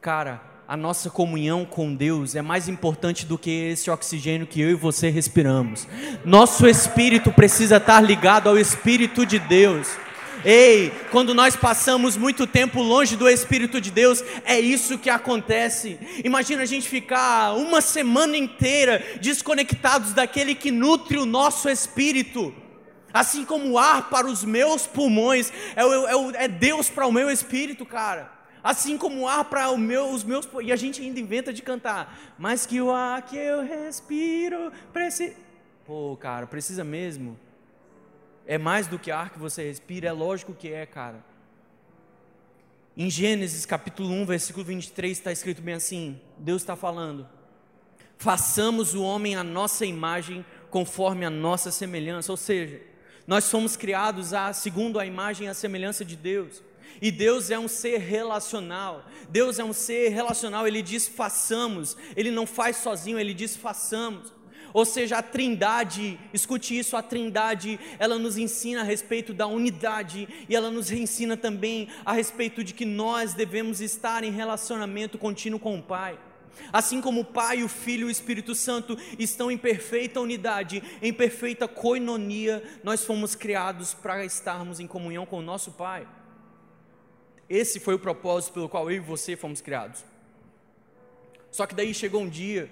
Cara, 0.00 0.42
a 0.66 0.76
nossa 0.76 1.10
comunhão 1.10 1.64
com 1.64 1.94
Deus 1.94 2.34
é 2.34 2.40
mais 2.40 2.68
importante 2.68 3.26
do 3.26 3.36
que 3.36 3.50
esse 3.50 3.90
oxigênio 3.90 4.46
que 4.46 4.60
eu 4.60 4.70
e 4.70 4.74
você 4.74 5.10
respiramos. 5.10 5.86
Nosso 6.24 6.66
espírito 6.66 7.30
precisa 7.30 7.76
estar 7.76 8.00
ligado 8.00 8.48
ao 8.48 8.58
Espírito 8.58 9.26
de 9.26 9.38
Deus. 9.38 9.88
Ei, 10.42 10.92
quando 11.10 11.34
nós 11.34 11.56
passamos 11.56 12.16
muito 12.16 12.46
tempo 12.46 12.82
longe 12.82 13.16
do 13.16 13.28
Espírito 13.28 13.80
de 13.80 13.90
Deus, 13.90 14.22
é 14.44 14.58
isso 14.58 14.98
que 14.98 15.10
acontece. 15.10 15.98
Imagina 16.22 16.62
a 16.62 16.66
gente 16.66 16.88
ficar 16.88 17.54
uma 17.54 17.80
semana 17.80 18.36
inteira 18.36 19.02
desconectados 19.20 20.12
daquele 20.12 20.54
que 20.54 20.70
nutre 20.70 21.18
o 21.18 21.26
nosso 21.26 21.68
espírito. 21.68 22.54
Assim 23.12 23.44
como 23.44 23.70
o 23.70 23.78
ar 23.78 24.10
para 24.10 24.26
os 24.26 24.44
meus 24.44 24.86
pulmões, 24.86 25.52
é, 25.76 25.82
é, 25.82 26.44
é 26.44 26.48
Deus 26.48 26.88
para 26.88 27.06
o 27.06 27.12
meu 27.12 27.30
espírito, 27.30 27.86
cara 27.86 28.34
assim 28.64 28.96
como 28.96 29.28
ar 29.28 29.44
para 29.44 29.70
meu, 29.76 30.10
os 30.10 30.24
meus. 30.24 30.48
E 30.62 30.72
a 30.72 30.76
gente 30.76 31.02
ainda 31.02 31.20
inventa 31.20 31.52
de 31.52 31.60
cantar. 31.60 32.34
Mas 32.38 32.64
que 32.64 32.80
o 32.80 32.90
ar 32.90 33.20
que 33.20 33.36
eu 33.36 33.62
respiro 33.62 34.72
precisa. 34.90 35.36
Pô, 35.84 36.16
cara, 36.16 36.46
precisa 36.46 36.82
mesmo. 36.82 37.38
É 38.46 38.56
mais 38.56 38.86
do 38.86 38.98
que 38.98 39.10
ar 39.10 39.30
que 39.30 39.38
você 39.38 39.62
respira, 39.64 40.08
é 40.08 40.12
lógico 40.12 40.54
que 40.54 40.72
é, 40.72 40.86
cara. 40.86 41.22
Em 42.96 43.10
Gênesis 43.10 43.66
capítulo 43.66 44.10
1, 44.10 44.26
versículo 44.26 44.64
23, 44.64 45.18
está 45.18 45.30
escrito 45.30 45.60
bem 45.60 45.74
assim: 45.74 46.18
Deus 46.38 46.62
está 46.62 46.74
falando. 46.74 47.28
Façamos 48.16 48.94
o 48.94 49.02
homem 49.02 49.36
à 49.36 49.44
nossa 49.44 49.84
imagem, 49.84 50.44
conforme 50.70 51.26
a 51.26 51.30
nossa 51.30 51.70
semelhança. 51.70 52.32
Ou 52.32 52.36
seja, 52.36 52.80
nós 53.26 53.44
somos 53.44 53.76
criados 53.76 54.32
a, 54.32 54.52
segundo 54.52 54.98
a 54.98 55.04
imagem 55.04 55.46
e 55.46 55.50
a 55.50 55.54
semelhança 55.54 56.04
de 56.04 56.16
Deus. 56.16 56.62
E 57.00 57.10
Deus 57.10 57.50
é 57.50 57.58
um 57.58 57.68
ser 57.68 57.98
relacional. 57.98 59.04
Deus 59.28 59.58
é 59.58 59.64
um 59.64 59.72
ser 59.72 60.08
relacional, 60.10 60.66
ele 60.66 60.82
diz 60.82 61.06
façamos. 61.06 61.96
Ele 62.16 62.30
não 62.30 62.46
faz 62.46 62.76
sozinho, 62.78 63.18
ele 63.18 63.34
diz 63.34 63.56
façamos. 63.56 64.32
Ou 64.74 64.84
seja, 64.84 65.18
a 65.18 65.22
Trindade, 65.22 66.18
escute 66.32 66.76
isso, 66.76 66.96
a 66.96 67.02
Trindade, 67.02 67.78
ela 67.96 68.18
nos 68.18 68.36
ensina 68.36 68.80
a 68.80 68.84
respeito 68.84 69.32
da 69.32 69.46
unidade 69.46 70.28
e 70.48 70.56
ela 70.56 70.68
nos 70.68 70.90
ensina 70.90 71.36
também 71.36 71.88
a 72.04 72.12
respeito 72.12 72.64
de 72.64 72.74
que 72.74 72.84
nós 72.84 73.34
devemos 73.34 73.80
estar 73.80 74.24
em 74.24 74.32
relacionamento 74.32 75.16
contínuo 75.16 75.60
com 75.60 75.78
o 75.78 75.82
Pai. 75.82 76.18
Assim 76.72 77.00
como 77.00 77.20
o 77.20 77.24
Pai, 77.24 77.62
o 77.62 77.68
Filho 77.68 78.02
e 78.02 78.04
o 78.06 78.10
Espírito 78.10 78.52
Santo 78.52 78.98
estão 79.16 79.48
em 79.48 79.56
perfeita 79.56 80.20
unidade, 80.20 80.82
em 81.00 81.12
perfeita 81.12 81.68
coinonia, 81.68 82.60
nós 82.82 83.04
fomos 83.04 83.36
criados 83.36 83.94
para 83.94 84.24
estarmos 84.24 84.80
em 84.80 84.88
comunhão 84.88 85.24
com 85.24 85.38
o 85.38 85.42
nosso 85.42 85.70
Pai. 85.70 86.04
Esse 87.48 87.78
foi 87.78 87.94
o 87.94 87.98
propósito 87.98 88.54
pelo 88.54 88.68
qual 88.68 88.90
eu 88.90 88.96
e 88.96 89.00
você 89.00 89.36
fomos 89.36 89.60
criados. 89.60 90.04
Só 91.50 91.66
que 91.66 91.74
daí 91.74 91.94
chegou 91.94 92.22
um 92.22 92.28
dia 92.28 92.70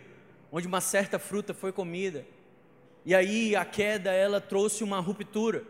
onde 0.51 0.67
uma 0.67 0.81
certa 0.81 1.19
fruta 1.19 1.55
foi 1.55 1.73
comida. 1.73 2.27
E 3.05 3.15
aí 3.15 3.57
a 3.57 3.65
queda 3.65 4.13
ela 4.13 4.41
trouxe 4.41 4.85
uma 4.85 5.01
ruptura. 5.01 5.65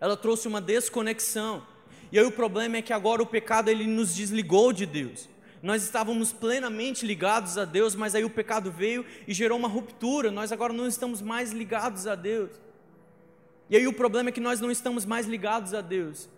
Ela 0.00 0.16
trouxe 0.16 0.48
uma 0.48 0.60
desconexão. 0.60 1.66
E 2.10 2.18
aí 2.18 2.24
o 2.24 2.32
problema 2.32 2.76
é 2.76 2.82
que 2.82 2.92
agora 2.92 3.22
o 3.22 3.26
pecado 3.26 3.68
ele 3.68 3.86
nos 3.86 4.14
desligou 4.14 4.72
de 4.72 4.84
Deus. 4.84 5.28
Nós 5.62 5.84
estávamos 5.84 6.32
plenamente 6.32 7.06
ligados 7.06 7.56
a 7.56 7.64
Deus, 7.64 7.94
mas 7.94 8.14
aí 8.14 8.24
o 8.24 8.30
pecado 8.30 8.70
veio 8.70 9.06
e 9.28 9.32
gerou 9.32 9.56
uma 9.56 9.68
ruptura. 9.68 10.30
Nós 10.30 10.50
agora 10.50 10.72
não 10.72 10.88
estamos 10.88 11.22
mais 11.22 11.52
ligados 11.52 12.06
a 12.06 12.14
Deus. 12.16 12.50
E 13.70 13.76
aí 13.76 13.86
o 13.86 13.92
problema 13.92 14.28
é 14.28 14.32
que 14.32 14.40
nós 14.40 14.60
não 14.60 14.70
estamos 14.70 15.06
mais 15.06 15.26
ligados 15.26 15.72
a 15.72 15.80
Deus. 15.80 16.28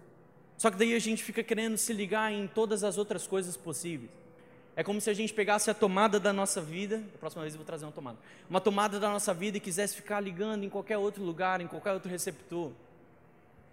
Só 0.64 0.70
que 0.70 0.78
daí 0.78 0.94
a 0.94 0.98
gente 0.98 1.22
fica 1.22 1.42
querendo 1.42 1.76
se 1.76 1.92
ligar 1.92 2.32
em 2.32 2.46
todas 2.46 2.82
as 2.82 2.96
outras 2.96 3.26
coisas 3.26 3.54
possíveis. 3.54 4.10
É 4.74 4.82
como 4.82 4.98
se 4.98 5.10
a 5.10 5.12
gente 5.12 5.30
pegasse 5.34 5.70
a 5.70 5.74
tomada 5.74 6.18
da 6.18 6.32
nossa 6.32 6.58
vida, 6.58 7.04
a 7.14 7.18
próxima 7.18 7.42
vez 7.42 7.52
eu 7.52 7.58
vou 7.58 7.66
trazer 7.66 7.84
uma 7.84 7.92
tomada, 7.92 8.16
uma 8.48 8.62
tomada 8.62 8.98
da 8.98 9.10
nossa 9.10 9.34
vida 9.34 9.58
e 9.58 9.60
quisesse 9.60 9.94
ficar 9.94 10.20
ligando 10.20 10.64
em 10.64 10.70
qualquer 10.70 10.96
outro 10.96 11.22
lugar, 11.22 11.60
em 11.60 11.66
qualquer 11.66 11.92
outro 11.92 12.10
receptor. 12.10 12.72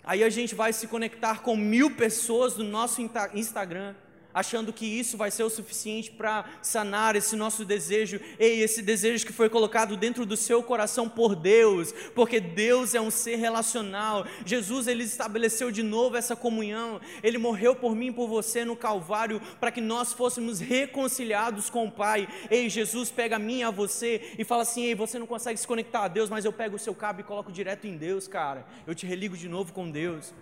Aí 0.04 0.22
a 0.22 0.30
gente 0.30 0.54
vai 0.54 0.74
se 0.74 0.86
conectar 0.86 1.42
com 1.42 1.56
mil 1.56 1.96
pessoas 1.96 2.58
no 2.58 2.66
nosso 2.66 3.02
Instagram, 3.34 3.96
achando 4.34 4.74
que 4.74 4.86
isso 4.86 5.18
vai 5.18 5.32
ser 5.32 5.44
o 5.44 5.50
suficiente 5.50 6.12
para 6.12 6.46
sanar 6.62 7.16
esse 7.16 7.36
nosso 7.36 7.66
desejo, 7.66 8.20
ei, 8.40 8.62
esse 8.62 8.82
desejo 8.82 9.26
que 9.26 9.34
foi 9.34 9.50
colocado 9.50 9.98
dentro 9.98 10.26
do 10.26 10.38
seu 10.38 10.64
coração 10.64 11.08
por 11.08 11.36
Deus, 11.36 11.94
porque 12.16 12.40
Deus 12.40 12.96
é 12.96 13.02
um 13.02 13.12
ser 13.12 13.36
relacional. 13.36 14.26
Jesus 14.46 14.88
ele 14.88 15.04
estabeleceu 15.04 15.72
de 15.72 15.84
novo 15.84 16.18
essa 16.18 16.36
comunhão. 16.36 17.00
Ele 17.24 17.38
morreu 17.38 17.76
por 17.76 17.96
mim 17.96 18.12
por 18.12 18.28
você 18.28 18.64
no 18.66 18.76
Calvário 18.76 19.42
para 19.60 19.72
que 19.72 19.82
nós 19.82 20.14
fôssemos 20.14 20.60
reconciliados 20.60 21.70
com 21.70 21.86
o 21.86 21.92
Pai. 21.92 22.28
Ei, 22.50 22.70
Jesus 22.70 23.10
pega 23.10 23.36
a 23.36 23.40
mim 23.40 23.60
e 23.60 23.64
a 23.64 23.72
você 23.72 24.34
e 24.38 24.44
fala 24.44 24.64
assim: 24.64 24.84
"Ei, 24.84 24.96
você 24.96 25.20
não 25.20 25.28
consegue 25.28 25.60
se 25.60 25.68
conectar 25.68 26.06
a 26.06 26.08
Deus, 26.08 26.30
mas 26.30 26.46
eu 26.46 26.54
pego 26.54 26.76
o 26.76 26.80
seu 26.80 26.94
cabo 26.94 27.22
e 27.22 27.24
coloco 27.24 27.52
direto 27.52 27.88
em 27.88 27.98
Deus, 27.98 28.28
cara. 28.28 28.66
Eu 28.86 28.96
te 28.96 29.06
religo 29.06 29.36
de 29.36 29.48
novo 29.48 29.74
com 29.74 29.90
Deus." 29.90 30.34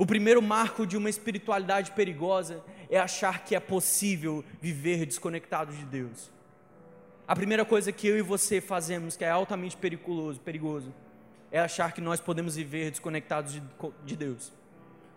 O 0.00 0.06
primeiro 0.06 0.40
marco 0.40 0.86
de 0.86 0.96
uma 0.96 1.10
espiritualidade 1.10 1.90
perigosa 1.90 2.64
é 2.88 2.98
achar 2.98 3.44
que 3.44 3.54
é 3.54 3.60
possível 3.60 4.42
viver 4.58 5.04
desconectado 5.04 5.74
de 5.74 5.84
Deus. 5.84 6.30
A 7.28 7.36
primeira 7.36 7.66
coisa 7.66 7.92
que 7.92 8.06
eu 8.06 8.16
e 8.16 8.22
você 8.22 8.62
fazemos, 8.62 9.14
que 9.14 9.26
é 9.26 9.28
altamente 9.28 9.76
perigoso, 9.76 10.40
perigoso 10.40 10.90
é 11.52 11.60
achar 11.60 11.92
que 11.92 12.00
nós 12.00 12.18
podemos 12.18 12.56
viver 12.56 12.88
desconectados 12.88 13.52
de, 13.52 13.62
de 14.02 14.16
Deus. 14.16 14.50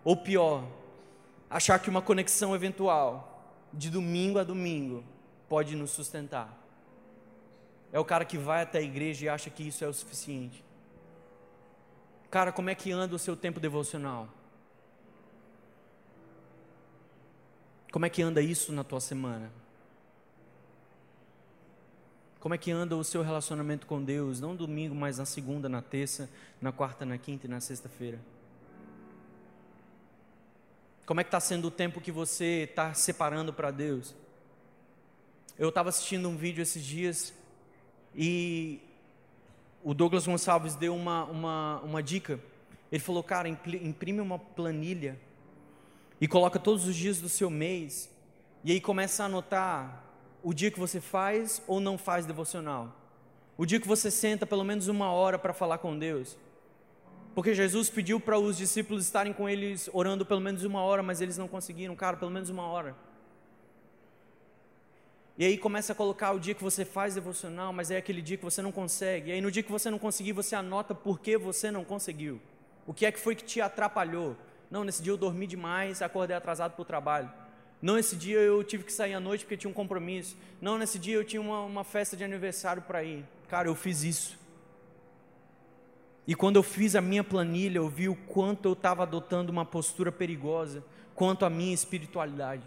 Ou 0.04 0.18
pior, 0.18 0.68
achar 1.48 1.78
que 1.78 1.88
uma 1.88 2.02
conexão 2.02 2.54
eventual, 2.54 3.56
de 3.72 3.88
domingo 3.88 4.38
a 4.38 4.44
domingo, 4.44 5.02
pode 5.48 5.74
nos 5.74 5.92
sustentar. 5.92 6.62
É 7.90 7.98
o 7.98 8.04
cara 8.04 8.26
que 8.26 8.36
vai 8.36 8.60
até 8.60 8.80
a 8.80 8.82
igreja 8.82 9.24
e 9.24 9.28
acha 9.30 9.48
que 9.48 9.66
isso 9.66 9.82
é 9.82 9.88
o 9.88 9.94
suficiente. 9.94 10.62
Cara, 12.30 12.52
como 12.52 12.68
é 12.68 12.74
que 12.74 12.92
anda 12.92 13.16
o 13.16 13.18
seu 13.18 13.34
tempo 13.34 13.58
devocional? 13.58 14.28
Como 17.94 18.04
é 18.04 18.10
que 18.10 18.22
anda 18.22 18.42
isso 18.42 18.72
na 18.72 18.82
tua 18.82 19.00
semana? 19.00 19.52
Como 22.40 22.52
é 22.52 22.58
que 22.58 22.72
anda 22.72 22.96
o 22.96 23.04
seu 23.04 23.22
relacionamento 23.22 23.86
com 23.86 24.02
Deus? 24.02 24.40
Não 24.40 24.56
domingo, 24.56 24.96
mas 24.96 25.18
na 25.18 25.24
segunda, 25.24 25.68
na 25.68 25.80
terça, 25.80 26.28
na 26.60 26.72
quarta, 26.72 27.06
na 27.06 27.16
quinta 27.18 27.46
e 27.46 27.48
na 27.48 27.60
sexta-feira. 27.60 28.18
Como 31.06 31.20
é 31.20 31.22
que 31.22 31.28
está 31.28 31.38
sendo 31.38 31.68
o 31.68 31.70
tempo 31.70 32.00
que 32.00 32.10
você 32.10 32.66
está 32.68 32.92
separando 32.94 33.52
para 33.52 33.70
Deus? 33.70 34.12
Eu 35.56 35.68
estava 35.68 35.88
assistindo 35.88 36.28
um 36.28 36.36
vídeo 36.36 36.62
esses 36.62 36.84
dias 36.84 37.32
E 38.12 38.80
o 39.84 39.94
Douglas 39.94 40.26
Gonçalves 40.26 40.74
deu 40.74 40.96
uma, 40.96 41.26
uma, 41.26 41.80
uma 41.82 42.02
dica. 42.02 42.40
Ele 42.90 43.00
falou, 43.00 43.22
cara, 43.22 43.48
imprime 43.48 44.20
uma 44.20 44.36
planilha 44.36 45.16
e 46.24 46.26
coloca 46.26 46.58
todos 46.58 46.86
os 46.86 46.96
dias 46.96 47.20
do 47.20 47.28
seu 47.28 47.50
mês. 47.50 48.10
E 48.64 48.72
aí 48.72 48.80
começa 48.80 49.22
a 49.22 49.26
anotar 49.26 50.02
o 50.42 50.54
dia 50.54 50.70
que 50.70 50.80
você 50.80 50.98
faz 50.98 51.60
ou 51.66 51.80
não 51.80 51.98
faz 51.98 52.24
devocional. 52.24 52.96
O 53.58 53.66
dia 53.66 53.78
que 53.78 53.86
você 53.86 54.10
senta 54.10 54.46
pelo 54.46 54.64
menos 54.64 54.88
uma 54.88 55.12
hora 55.12 55.38
para 55.38 55.52
falar 55.52 55.76
com 55.76 55.98
Deus. 55.98 56.38
Porque 57.34 57.52
Jesus 57.52 57.90
pediu 57.90 58.18
para 58.18 58.38
os 58.38 58.56
discípulos 58.56 59.04
estarem 59.04 59.34
com 59.34 59.46
eles 59.46 59.90
orando 59.92 60.24
pelo 60.24 60.40
menos 60.40 60.64
uma 60.64 60.80
hora, 60.80 61.02
mas 61.02 61.20
eles 61.20 61.36
não 61.36 61.46
conseguiram, 61.46 61.94
cara, 61.94 62.16
pelo 62.16 62.30
menos 62.30 62.48
uma 62.48 62.66
hora. 62.68 62.96
E 65.36 65.44
aí 65.44 65.58
começa 65.58 65.92
a 65.92 65.94
colocar 65.94 66.32
o 66.32 66.40
dia 66.40 66.54
que 66.54 66.64
você 66.64 66.86
faz 66.86 67.16
devocional, 67.16 67.70
mas 67.70 67.90
é 67.90 67.98
aquele 67.98 68.22
dia 68.22 68.38
que 68.38 68.44
você 68.44 68.62
não 68.62 68.72
consegue. 68.72 69.28
E 69.28 69.32
aí 69.34 69.42
no 69.42 69.50
dia 69.50 69.62
que 69.62 69.70
você 69.70 69.90
não 69.90 69.98
conseguir, 69.98 70.32
você 70.32 70.56
anota 70.56 70.94
por 70.94 71.20
que 71.20 71.36
você 71.36 71.70
não 71.70 71.84
conseguiu. 71.84 72.40
O 72.86 72.94
que 72.94 73.04
é 73.04 73.12
que 73.12 73.20
foi 73.20 73.34
que 73.34 73.44
te 73.44 73.60
atrapalhou? 73.60 74.34
Não, 74.70 74.84
nesse 74.84 75.02
dia 75.02 75.12
eu 75.12 75.16
dormi 75.16 75.46
demais, 75.46 76.02
acordei 76.02 76.36
atrasado 76.36 76.72
para 76.72 76.82
o 76.82 76.84
trabalho. 76.84 77.30
Não, 77.80 77.96
nesse 77.96 78.16
dia 78.16 78.38
eu 78.38 78.64
tive 78.64 78.84
que 78.84 78.92
sair 78.92 79.14
à 79.14 79.20
noite 79.20 79.44
porque 79.44 79.56
tinha 79.56 79.70
um 79.70 79.74
compromisso. 79.74 80.36
Não, 80.60 80.78
nesse 80.78 80.98
dia 80.98 81.14
eu 81.14 81.24
tinha 81.24 81.40
uma, 81.40 81.60
uma 81.62 81.84
festa 81.84 82.16
de 82.16 82.24
aniversário 82.24 82.82
para 82.82 83.04
ir. 83.04 83.24
Cara, 83.48 83.68
eu 83.68 83.74
fiz 83.74 84.02
isso. 84.02 84.38
E 86.26 86.34
quando 86.34 86.56
eu 86.56 86.62
fiz 86.62 86.96
a 86.96 87.00
minha 87.00 87.22
planilha, 87.22 87.78
eu 87.78 87.88
vi 87.88 88.08
o 88.08 88.16
quanto 88.16 88.66
eu 88.68 88.72
estava 88.72 89.02
adotando 89.02 89.52
uma 89.52 89.66
postura 89.66 90.10
perigosa 90.10 90.82
quanto 91.14 91.44
à 91.44 91.50
minha 91.50 91.74
espiritualidade. 91.74 92.62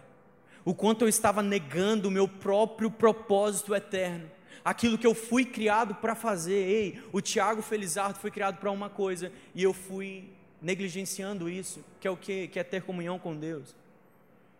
O 0.63 0.73
quanto 0.73 1.03
eu 1.03 1.07
estava 1.07 1.41
negando 1.41 2.07
o 2.07 2.11
meu 2.11 2.27
próprio 2.27 2.91
propósito 2.91 3.73
eterno. 3.73 4.29
Aquilo 4.63 4.97
que 4.97 5.07
eu 5.07 5.15
fui 5.15 5.45
criado 5.45 5.95
para 5.95 6.13
fazer. 6.13 6.53
Ei, 6.53 7.01
o 7.11 7.21
Tiago 7.21 7.61
Felizardo 7.61 8.19
foi 8.19 8.29
criado 8.29 8.59
para 8.59 8.69
uma 8.69 8.89
coisa 8.89 9.31
e 9.55 9.63
eu 9.63 9.73
fui 9.73 10.29
negligenciando 10.61 11.49
isso, 11.49 11.83
que 11.99 12.07
é 12.07 12.11
o 12.11 12.17
que? 12.17 12.47
Que 12.47 12.59
é 12.59 12.63
ter 12.63 12.81
comunhão 12.83 13.19
com 13.19 13.35
Deus. 13.35 13.75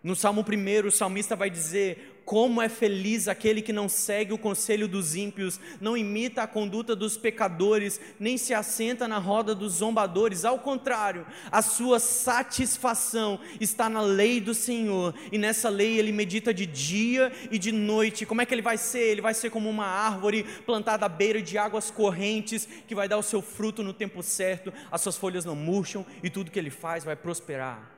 No 0.03 0.15
Salmo 0.15 0.41
1, 0.41 0.87
o 0.87 0.91
salmista 0.91 1.35
vai 1.35 1.49
dizer: 1.49 2.16
como 2.27 2.61
é 2.61 2.67
feliz 2.67 3.29
aquele 3.29 3.61
que 3.61 3.71
não 3.71 3.87
segue 3.87 4.33
o 4.33 4.37
conselho 4.37 4.85
dos 4.85 5.15
ímpios, 5.15 5.61
não 5.79 5.95
imita 5.95 6.43
a 6.43 6.47
conduta 6.47 6.93
dos 6.93 7.15
pecadores, 7.15 8.01
nem 8.19 8.37
se 8.37 8.53
assenta 8.53 9.07
na 9.07 9.17
roda 9.17 9.55
dos 9.55 9.75
zombadores. 9.75 10.43
Ao 10.43 10.59
contrário, 10.59 11.25
a 11.49 11.61
sua 11.61 12.01
satisfação 12.01 13.39
está 13.61 13.87
na 13.87 14.01
lei 14.01 14.41
do 14.41 14.53
Senhor, 14.53 15.15
e 15.31 15.37
nessa 15.37 15.69
lei 15.69 15.97
ele 15.97 16.11
medita 16.11 16.53
de 16.53 16.65
dia 16.65 17.31
e 17.49 17.57
de 17.57 17.71
noite. 17.71 18.25
Como 18.25 18.41
é 18.41 18.45
que 18.45 18.53
ele 18.53 18.61
vai 18.61 18.77
ser? 18.77 19.07
Ele 19.07 19.21
vai 19.21 19.33
ser 19.33 19.49
como 19.49 19.69
uma 19.69 19.85
árvore 19.85 20.43
plantada 20.65 21.05
à 21.05 21.09
beira 21.09 21.41
de 21.41 21.57
águas 21.57 21.89
correntes, 21.89 22.67
que 22.85 22.93
vai 22.93 23.07
dar 23.07 23.17
o 23.17 23.23
seu 23.23 23.41
fruto 23.41 23.81
no 23.81 23.93
tempo 23.93 24.21
certo, 24.21 24.73
as 24.91 24.99
suas 24.99 25.15
folhas 25.15 25.45
não 25.45 25.55
murcham 25.55 26.05
e 26.21 26.29
tudo 26.29 26.51
que 26.51 26.59
ele 26.59 26.71
faz 26.71 27.05
vai 27.05 27.15
prosperar. 27.15 27.89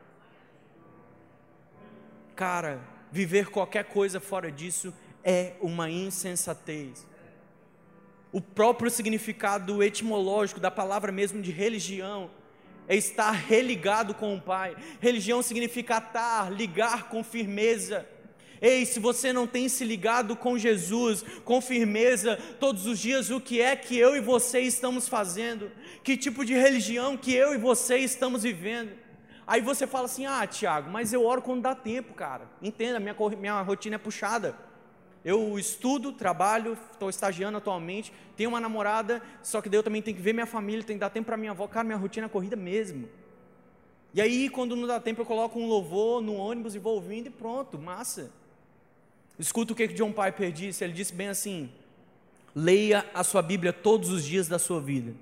Cara, 2.36 2.99
viver 3.12 3.50
qualquer 3.50 3.86
coisa 3.86 4.20
fora 4.20 4.52
disso 4.52 4.94
é 5.24 5.54
uma 5.62 5.90
insensatez. 5.90 7.08
O 8.32 8.40
próprio 8.40 8.92
significado 8.92 9.82
etimológico 9.82 10.60
da 10.60 10.70
palavra 10.70 11.12
mesmo 11.12 11.42
de 11.42 11.52
religião 11.52 12.30
é 12.88 12.96
estar 12.96 13.32
religado 13.32 14.14
com 14.14 14.36
o 14.36 14.42
Pai. 14.42 14.76
Religião 15.00 15.42
significa 15.42 15.98
atar, 15.98 16.52
ligar 16.52 17.10
com 17.10 17.24
firmeza. 17.24 18.08
Ei, 18.62 18.86
se 18.86 19.00
você 19.00 19.32
não 19.32 19.48
tem 19.48 19.70
se 19.70 19.86
ligado 19.86 20.36
com 20.36 20.58
Jesus, 20.58 21.24
com 21.46 21.62
firmeza, 21.62 22.38
todos 22.60 22.86
os 22.86 23.00
dias, 23.00 23.30
o 23.30 23.40
que 23.40 23.62
é 23.62 23.76
que 23.76 23.98
eu 23.98 24.16
e 24.16 24.20
você 24.20 24.60
estamos 24.60 25.08
fazendo? 25.08 25.72
Que 26.04 26.18
tipo 26.18 26.44
de 26.44 26.54
religião 26.54 27.16
que 27.16 27.34
eu 27.34 27.54
e 27.54 27.58
você 27.58 27.98
estamos 27.98 28.44
vivendo? 28.44 28.92
Aí 29.50 29.62
você 29.62 29.88
fala 29.88 30.06
assim: 30.06 30.28
ah, 30.28 30.46
Tiago, 30.46 30.92
mas 30.92 31.12
eu 31.12 31.26
oro 31.26 31.42
quando 31.42 31.64
dá 31.64 31.74
tempo, 31.74 32.14
cara. 32.14 32.48
Entenda, 32.62 33.00
minha, 33.00 33.16
minha 33.36 33.62
rotina 33.64 33.96
é 33.96 33.98
puxada. 33.98 34.56
Eu 35.26 35.58
estudo, 35.58 36.14
trabalho, 36.14 36.78
estou 36.92 37.10
estagiando 37.10 37.58
atualmente, 37.58 38.14
tenho 38.38 38.52
uma 38.52 38.62
namorada, 38.62 39.24
só 39.42 39.60
que 39.60 39.68
daí 39.68 39.80
eu 39.80 39.84
também 39.84 40.04
tenho 40.04 40.16
que 40.16 40.22
ver 40.22 40.34
minha 40.34 40.46
família, 40.46 40.84
tenho 40.84 40.98
que 40.98 41.02
dar 41.02 41.10
tempo 41.10 41.26
para 41.26 41.36
minha 41.36 41.50
avó. 41.50 41.68
Cara, 41.68 41.84
minha 41.84 41.98
rotina 41.98 42.28
é 42.28 42.30
corrida 42.30 42.56
mesmo. 42.56 43.10
E 44.14 44.22
aí, 44.22 44.50
quando 44.50 44.76
não 44.76 44.88
dá 44.88 45.00
tempo, 45.00 45.22
eu 45.22 45.26
coloco 45.26 45.60
um 45.60 45.68
louvor 45.68 46.22
no 46.22 46.36
ônibus 46.36 46.76
e 46.76 46.80
vou 46.80 46.94
ouvindo 46.94 47.26
e 47.26 47.32
pronto, 47.32 47.80
massa. 47.80 48.32
Escuta 49.40 49.74
o 49.74 49.76
que 49.76 49.88
John 49.88 50.14
Piper 50.14 50.52
disse, 50.52 50.84
ele 50.84 50.94
disse 50.94 51.14
bem 51.14 51.28
assim: 51.28 51.72
leia 52.56 53.04
a 53.16 53.24
sua 53.24 53.42
Bíblia 53.42 53.74
todos 53.74 54.10
os 54.10 54.24
dias 54.24 54.48
da 54.48 54.60
sua 54.60 54.80
vida. 54.80 55.16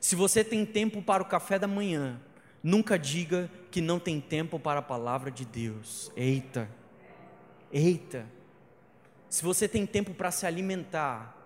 Se 0.00 0.16
você 0.16 0.42
tem 0.42 0.66
tempo 0.66 1.00
para 1.00 1.22
o 1.22 1.26
café 1.26 1.56
da 1.56 1.68
manhã, 1.68 2.20
Nunca 2.62 2.98
diga 2.98 3.50
que 3.70 3.80
não 3.80 3.98
tem 3.98 4.20
tempo 4.20 4.58
para 4.58 4.80
a 4.80 4.82
palavra 4.82 5.30
de 5.30 5.44
Deus. 5.44 6.12
Eita, 6.14 6.68
eita. 7.72 8.26
Se 9.28 9.42
você 9.42 9.68
tem 9.68 9.86
tempo 9.86 10.12
para 10.12 10.30
se 10.30 10.44
alimentar, 10.44 11.36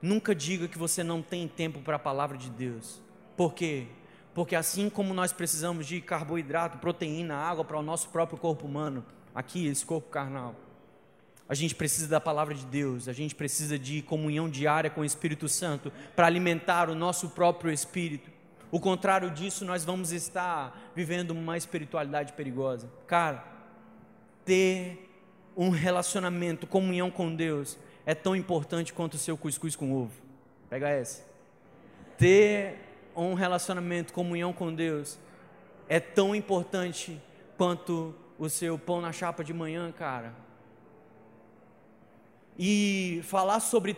nunca 0.00 0.34
diga 0.34 0.68
que 0.68 0.78
você 0.78 1.02
não 1.02 1.22
tem 1.22 1.48
tempo 1.48 1.80
para 1.80 1.96
a 1.96 1.98
palavra 1.98 2.36
de 2.36 2.50
Deus. 2.50 3.02
Por 3.36 3.54
quê? 3.54 3.86
Porque 4.34 4.54
assim 4.54 4.90
como 4.90 5.14
nós 5.14 5.32
precisamos 5.32 5.86
de 5.86 6.00
carboidrato, 6.00 6.78
proteína, 6.78 7.36
água 7.36 7.64
para 7.64 7.78
o 7.78 7.82
nosso 7.82 8.08
próprio 8.10 8.38
corpo 8.38 8.66
humano, 8.66 9.04
aqui, 9.34 9.66
esse 9.66 9.84
corpo 9.84 10.10
carnal, 10.10 10.54
a 11.48 11.54
gente 11.54 11.74
precisa 11.74 12.08
da 12.08 12.20
palavra 12.20 12.54
de 12.54 12.64
Deus, 12.64 13.06
a 13.06 13.12
gente 13.12 13.34
precisa 13.34 13.78
de 13.78 14.02
comunhão 14.02 14.48
diária 14.48 14.90
com 14.90 15.02
o 15.02 15.04
Espírito 15.04 15.48
Santo 15.48 15.92
para 16.16 16.26
alimentar 16.26 16.88
o 16.88 16.94
nosso 16.94 17.30
próprio 17.30 17.70
espírito. 17.70 18.30
O 18.70 18.80
contrário 18.80 19.30
disso, 19.30 19.64
nós 19.64 19.84
vamos 19.84 20.12
estar 20.12 20.90
vivendo 20.94 21.30
uma 21.30 21.56
espiritualidade 21.56 22.32
perigosa. 22.32 22.90
Cara, 23.06 23.44
ter 24.44 25.10
um 25.56 25.70
relacionamento, 25.70 26.66
comunhão 26.66 27.10
com 27.10 27.34
Deus, 27.34 27.78
é 28.04 28.14
tão 28.14 28.34
importante 28.34 28.92
quanto 28.92 29.14
o 29.14 29.18
seu 29.18 29.36
cuscuz 29.36 29.76
com 29.76 29.92
ovo. 29.92 30.12
Pega 30.68 30.88
essa. 30.88 31.24
Ter 32.18 32.78
um 33.14 33.34
relacionamento, 33.34 34.12
comunhão 34.12 34.52
com 34.52 34.74
Deus, 34.74 35.18
é 35.88 36.00
tão 36.00 36.34
importante 36.34 37.20
quanto 37.56 38.14
o 38.38 38.48
seu 38.48 38.78
pão 38.78 39.00
na 39.00 39.12
chapa 39.12 39.44
de 39.44 39.52
manhã, 39.52 39.92
cara. 39.92 40.34
E 42.58 43.20
falar 43.24 43.60
sobre, 43.60 43.96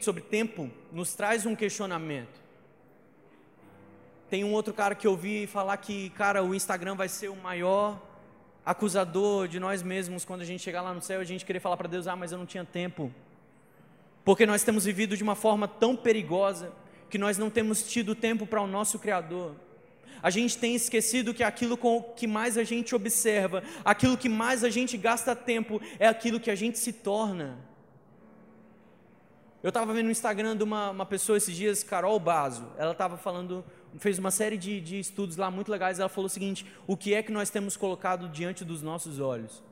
sobre 0.00 0.22
tempo 0.22 0.70
nos 0.92 1.14
traz 1.14 1.46
um 1.46 1.54
questionamento. 1.54 2.43
Tem 4.34 4.42
um 4.42 4.52
outro 4.52 4.74
cara 4.74 4.96
que 4.96 5.06
eu 5.06 5.12
ouvi 5.12 5.46
falar 5.46 5.76
que, 5.76 6.10
cara, 6.10 6.42
o 6.42 6.56
Instagram 6.56 6.96
vai 6.96 7.08
ser 7.08 7.28
o 7.28 7.36
maior 7.36 8.02
acusador 8.66 9.46
de 9.46 9.60
nós 9.60 9.80
mesmos 9.80 10.24
quando 10.24 10.40
a 10.40 10.44
gente 10.44 10.60
chegar 10.60 10.82
lá 10.82 10.92
no 10.92 11.00
céu 11.00 11.20
e 11.20 11.22
a 11.22 11.24
gente 11.24 11.44
querer 11.44 11.60
falar 11.60 11.76
para 11.76 11.86
Deus: 11.86 12.08
ah, 12.08 12.16
mas 12.16 12.32
eu 12.32 12.38
não 12.38 12.44
tinha 12.44 12.64
tempo. 12.64 13.14
Porque 14.24 14.44
nós 14.44 14.64
temos 14.64 14.86
vivido 14.86 15.16
de 15.16 15.22
uma 15.22 15.36
forma 15.36 15.68
tão 15.68 15.94
perigosa 15.94 16.72
que 17.08 17.16
nós 17.16 17.38
não 17.38 17.48
temos 17.48 17.84
tido 17.84 18.12
tempo 18.12 18.44
para 18.44 18.60
o 18.60 18.66
nosso 18.66 18.98
Criador. 18.98 19.54
A 20.20 20.30
gente 20.30 20.58
tem 20.58 20.74
esquecido 20.74 21.32
que 21.32 21.44
aquilo 21.44 21.76
com 21.76 22.02
que 22.02 22.26
mais 22.26 22.58
a 22.58 22.64
gente 22.64 22.92
observa, 22.92 23.62
aquilo 23.84 24.18
que 24.18 24.28
mais 24.28 24.64
a 24.64 24.68
gente 24.68 24.96
gasta 24.96 25.36
tempo, 25.36 25.80
é 25.96 26.08
aquilo 26.08 26.40
que 26.40 26.50
a 26.50 26.56
gente 26.56 26.76
se 26.76 26.92
torna. 26.92 27.56
Eu 29.62 29.68
estava 29.68 29.94
vendo 29.94 30.06
no 30.06 30.10
Instagram 30.10 30.56
de 30.56 30.64
uma, 30.64 30.90
uma 30.90 31.06
pessoa 31.06 31.38
esses 31.38 31.56
dias, 31.56 31.82
Carol 31.82 32.20
Bazo, 32.20 32.66
ela 32.76 32.92
estava 32.92 33.16
falando 33.16 33.64
fez 33.98 34.18
uma 34.18 34.30
série 34.30 34.56
de, 34.56 34.80
de 34.80 34.98
estudos 34.98 35.36
lá 35.36 35.50
muito 35.50 35.70
legais. 35.70 35.98
Ela 35.98 36.08
falou 36.08 36.26
o 36.26 36.30
seguinte: 36.30 36.66
o 36.86 36.96
que 36.96 37.14
é 37.14 37.22
que 37.22 37.32
nós 37.32 37.50
temos 37.50 37.76
colocado 37.76 38.28
diante 38.28 38.64
dos 38.64 38.82
nossos 38.82 39.20
olhos? 39.20 39.62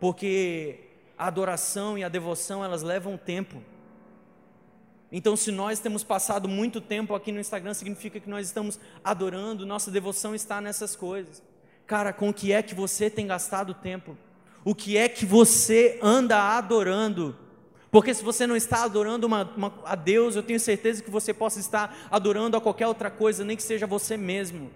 Porque 0.00 0.80
a 1.16 1.26
adoração 1.26 1.98
e 1.98 2.04
a 2.04 2.08
devoção 2.08 2.64
elas 2.64 2.82
levam 2.82 3.16
tempo. 3.16 3.62
Então, 5.10 5.36
se 5.36 5.50
nós 5.50 5.80
temos 5.80 6.04
passado 6.04 6.48
muito 6.48 6.80
tempo 6.80 7.14
aqui 7.14 7.32
no 7.32 7.40
Instagram, 7.40 7.72
significa 7.72 8.20
que 8.20 8.28
nós 8.28 8.46
estamos 8.46 8.78
adorando, 9.02 9.64
nossa 9.64 9.90
devoção 9.90 10.34
está 10.34 10.60
nessas 10.60 10.94
coisas. 10.94 11.42
Cara, 11.86 12.12
com 12.12 12.28
o 12.28 12.34
que 12.34 12.52
é 12.52 12.62
que 12.62 12.74
você 12.74 13.08
tem 13.08 13.26
gastado 13.26 13.72
tempo? 13.72 14.16
O 14.64 14.74
que 14.74 14.98
é 14.98 15.08
que 15.08 15.24
você 15.24 15.98
anda 16.02 16.56
adorando? 16.58 17.34
Porque 17.90 18.12
se 18.12 18.22
você 18.22 18.46
não 18.46 18.54
está 18.54 18.84
adorando 18.84 19.26
uma, 19.26 19.44
uma, 19.56 19.72
a 19.84 19.94
Deus, 19.94 20.36
eu 20.36 20.42
tenho 20.42 20.60
certeza 20.60 21.02
que 21.02 21.10
você 21.10 21.32
possa 21.32 21.58
estar 21.58 21.96
adorando 22.10 22.56
a 22.56 22.60
qualquer 22.60 22.86
outra 22.86 23.10
coisa, 23.10 23.44
nem 23.44 23.56
que 23.56 23.62
seja 23.62 23.86
você 23.86 24.16
mesmo. 24.16 24.70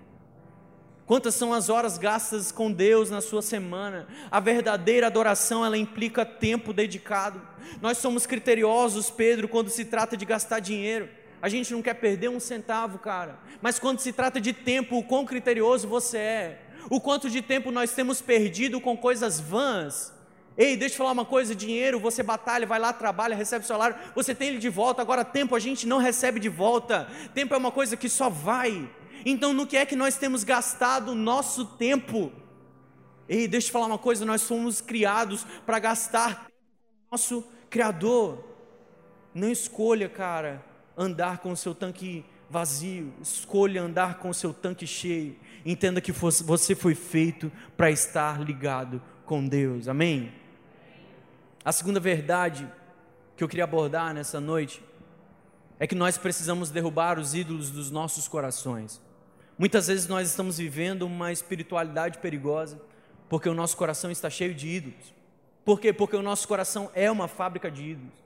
Quantas 1.05 1.35
são 1.35 1.53
as 1.53 1.69
horas 1.69 1.99
gastas 1.99 2.51
com 2.51 2.73
Deus 2.73 3.11
na 3.11 3.21
sua 3.21 3.43
semana? 3.43 4.07
A 4.31 4.41
verdadeira 4.41 5.09
adoração, 5.09 5.65
ela 5.65 5.77
implica 5.77 6.25
tempo 6.25 6.73
dedicado. 6.73 7.43
Nós 7.83 7.99
somos 7.99 8.25
criteriosos, 8.25 9.11
Pedro, 9.11 9.47
quando 9.47 9.69
se 9.69 9.85
trata 9.85 10.17
de 10.17 10.25
gastar 10.25 10.61
dinheiro. 10.61 11.09
A 11.43 11.49
gente 11.49 11.73
não 11.73 11.83
quer 11.83 11.95
perder 11.95 12.31
um 12.31 12.41
centavo, 12.41 12.99
cara. 12.99 13.39
Mas 13.61 13.79
quando 13.79 13.99
se 13.99 14.13
trata 14.13 14.41
de 14.41 14.53
tempo, 14.53 14.97
o 14.97 15.05
quão 15.05 15.27
criterioso 15.27 15.87
você 15.87 16.17
é? 16.19 16.63
O 16.89 17.01
quanto 17.01 17.29
de 17.29 17.43
tempo 17.43 17.71
nós 17.71 17.93
temos 17.93 18.23
perdido 18.23 18.81
com 18.81 18.97
coisas 18.97 19.39
vãs? 19.39 20.15
Ei, 20.57 20.77
deixa 20.77 20.95
eu 20.95 20.99
falar 20.99 21.13
uma 21.13 21.25
coisa: 21.25 21.55
dinheiro, 21.55 21.99
você 21.99 22.23
batalha, 22.23 22.67
vai 22.67 22.79
lá, 22.79 22.93
trabalha, 22.93 23.37
recebe 23.37 23.67
salário, 23.67 23.97
você 24.15 24.35
tem 24.35 24.49
ele 24.49 24.59
de 24.59 24.69
volta. 24.69 25.03
Agora, 25.03 25.25
tempo 25.25 25.55
a 25.55 25.59
gente 25.59 25.87
não 25.87 25.99
recebe 25.99 26.39
de 26.39 26.49
volta. 26.49 27.09
Tempo 27.35 27.55
é 27.55 27.57
uma 27.57 27.71
coisa 27.71 27.97
que 27.97 28.09
só 28.09 28.29
vai. 28.29 28.91
Então, 29.25 29.53
no 29.53 29.67
que 29.67 29.77
é 29.77 29.87
que 29.87 29.97
nós 29.97 30.17
temos 30.17 30.45
gastado 30.45 31.13
o 31.13 31.15
nosso 31.15 31.65
tempo? 31.65 32.33
Ei, 33.29 33.47
deixa 33.49 33.69
eu 33.69 33.73
falar 33.73 33.87
uma 33.87 33.99
coisa: 33.99 34.25
nós 34.25 34.43
fomos 34.43 34.81
criados 34.81 35.47
para 35.65 35.79
gastar 35.79 36.47
tempo 36.47 36.51
com 36.51 37.17
o 37.17 37.19
nosso 37.19 37.45
Criador. 37.71 38.45
Não 39.35 39.51
escolha, 39.51 40.09
cara, 40.11 40.63
andar 40.95 41.39
com 41.39 41.53
o 41.53 41.57
seu 41.57 41.75
tanque 41.75 42.23
vazio, 42.51 43.15
escolha 43.23 43.83
andar 43.83 44.19
com 44.19 44.29
o 44.29 44.35
seu 44.35 44.53
tanque 44.53 44.87
cheio. 44.87 45.35
Entenda 45.65 46.03
que 46.03 46.13
você 46.13 46.75
foi 46.75 46.95
feito 46.95 47.51
para 47.75 47.91
estar 47.91 48.39
ligado 48.39 49.01
com 49.25 49.47
Deus, 49.49 49.89
amém? 49.89 50.42
A 51.65 51.71
segunda 51.71 52.01
verdade 52.01 52.69
que 53.37 53.45
eu 53.45 53.49
queria 53.49 53.63
abordar 53.63 54.13
nessa 54.13 54.41
noite 54.41 54.83
é 55.79 55.87
que 55.87 55.95
nós 55.95 56.19
precisamos 56.19 56.71
derrubar 56.71 57.21
os 57.21 57.35
ídolos 57.35 57.71
dos 57.71 57.89
nossos 57.89 58.27
corações. 58.27 59.01
Muitas 59.57 59.87
vezes 59.87 60.09
nós 60.09 60.29
estamos 60.29 60.59
vivendo 60.59 61.03
uma 61.03 61.31
espiritualidade 61.31 62.19
perigosa 62.19 62.81
porque 63.29 63.49
o 63.49 63.55
nosso 63.55 63.77
coração 63.77 64.11
está 64.11 64.29
cheio 64.29 64.53
de 64.53 64.67
ídolos. 64.67 65.15
Por 65.65 65.81
quê? 65.81 65.93
Porque 65.93 66.17
o 66.17 66.23
nosso 66.23 66.49
coração 66.49 66.91
é 66.95 67.09
uma 67.09 67.29
fábrica 67.29 67.71
de 67.71 67.91
ídolos. 67.91 68.23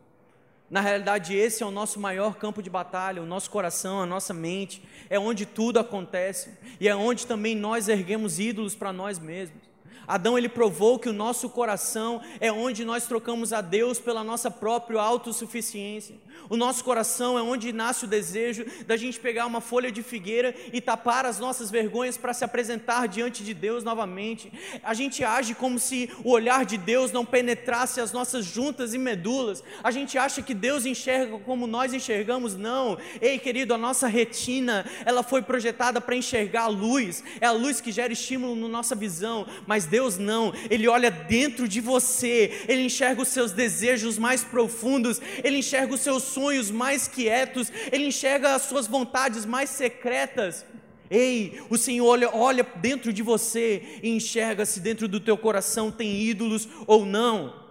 Na 0.71 0.81
realidade, 0.81 1.37
esse 1.37 1.63
é 1.63 1.67
o 1.67 1.71
nosso 1.71 2.01
maior 2.01 2.37
campo 2.37 2.63
de 2.63 2.71
batalha, 2.71 3.23
o 3.23 3.27
nosso 3.27 3.51
coração, 3.51 4.01
a 4.01 4.07
nossa 4.07 4.33
mente, 4.33 4.83
é 5.11 5.19
onde 5.19 5.45
tudo 5.45 5.79
acontece 5.79 6.57
e 6.81 6.89
é 6.89 6.97
onde 6.97 7.27
também 7.27 7.55
nós 7.55 7.87
erguemos 7.87 8.41
ídolos 8.41 8.75
para 8.75 8.95
nós 8.95 9.19
mesmos. 9.19 9.66
Adão 10.07 10.39
ele 10.39 10.49
provou 10.49 10.99
que 10.99 11.09
o 11.09 11.13
nosso 11.13 11.49
coração 11.49 12.21
é 12.41 12.51
onde 12.53 12.85
nós 12.85 13.07
trocamos 13.07 13.53
a 13.53 13.61
Deus 13.61 13.99
pela 13.99 14.23
nossa 14.23 14.51
própria 14.51 15.01
autossuficiência. 15.01 16.17
O 16.49 16.57
nosso 16.57 16.85
coração 16.85 17.39
é 17.39 17.43
onde 17.43 17.73
nasce 17.73 18.05
o 18.05 18.09
desejo 18.09 18.65
da 18.87 18.97
gente 18.97 19.19
pegar 19.19 19.47
uma 19.47 19.61
folha 19.61 19.91
de 19.91 20.03
figueira 20.03 20.55
e 20.73 20.81
tapar 20.81 21.27
as 21.27 21.39
nossas 21.39 21.71
vergonhas 21.71 22.17
para 22.17 22.35
se 22.35 22.45
apresentar 22.45 23.09
diante 23.09 23.43
de 23.43 23.53
Deus 23.53 23.83
novamente. 23.83 24.53
A 24.83 24.95
gente 24.95 25.25
age 25.25 25.55
como 25.55 25.79
se 25.79 26.11
o 26.23 26.31
olhar 26.31 26.65
de 26.65 26.77
Deus 26.77 27.11
não 27.11 27.25
penetrasse 27.25 28.01
as 28.01 28.13
nossas 28.13 28.45
juntas 28.45 28.95
e 28.95 28.99
medulas. 28.99 29.63
A 29.83 29.91
gente 29.91 30.17
acha 30.19 30.43
que 30.43 30.55
Deus 30.55 30.87
enxerga 30.87 31.39
como 31.39 31.67
nós 31.67 31.93
enxergamos, 31.93 32.55
não. 32.55 32.97
Ei, 33.21 33.39
querido, 33.39 33.75
a 33.75 33.79
nossa 33.79 34.07
retina, 34.07 34.85
ela 35.05 35.23
foi 35.23 35.43
projetada 35.43 36.01
para 36.01 36.15
enxergar 36.15 36.65
a 36.65 36.69
luz. 36.69 37.25
É 37.41 37.47
a 37.47 37.53
luz 37.53 37.81
que 37.81 37.91
gera 37.91 38.13
estímulo 38.13 38.55
na 38.55 38.69
nossa 38.69 38.95
visão, 38.95 39.47
mas 39.67 39.87
Deus 39.87 39.96
Deus 39.97 40.19
não, 40.19 40.53
Ele 40.69 40.87
olha 40.87 41.11
dentro 41.11 41.67
de 41.67 41.81
você, 41.81 42.65
Ele 42.69 42.83
enxerga 42.83 43.23
os 43.23 43.29
seus 43.29 43.53
desejos 43.53 44.19
mais 44.19 44.45
profundos, 44.45 45.23
Ele 45.43 45.57
enxerga 45.59 45.95
os 45.95 46.03
seus 46.03 46.23
sonhos 46.23 46.71
mais 46.71 47.09
quietos, 47.09 47.73
Ele 47.91 48.09
enxerga 48.09 48.55
as 48.55 48.63
suas 48.63 48.87
vontades 48.87 49.47
mais 49.47 49.71
secretas. 49.71 50.67
Ei, 51.11 51.63
o 51.71 51.79
Senhor 51.79 52.07
olha, 52.07 52.31
olha 52.35 52.63
dentro 52.63 53.11
de 53.11 53.23
você 53.23 54.01
e 54.03 54.11
enxerga 54.11 54.67
se 54.67 54.81
dentro 54.81 55.09
do 55.09 55.19
teu 55.19 55.39
coração 55.39 55.91
tem 55.91 56.21
ídolos 56.21 56.69
ou 56.87 57.07
não. 57.07 57.65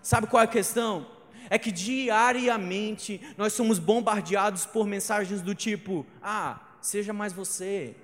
Sabe 0.00 0.28
qual 0.28 0.42
é 0.42 0.44
a 0.44 0.48
questão? 0.48 1.04
É 1.48 1.58
que 1.58 1.72
diariamente 1.72 3.20
nós 3.36 3.54
somos 3.54 3.80
bombardeados 3.80 4.66
por 4.66 4.86
mensagens 4.86 5.42
do 5.42 5.52
tipo: 5.52 6.06
ah, 6.22 6.60
seja 6.80 7.12
mais 7.12 7.32
você. 7.32 7.96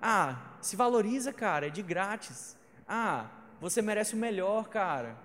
Ah, 0.00 0.54
se 0.62 0.74
valoriza, 0.74 1.34
cara, 1.34 1.66
é 1.66 1.70
de 1.70 1.82
grátis. 1.82 2.57
Ah, 2.88 3.26
você 3.60 3.82
merece 3.82 4.14
o 4.14 4.18
melhor, 4.18 4.68
cara. 4.68 5.16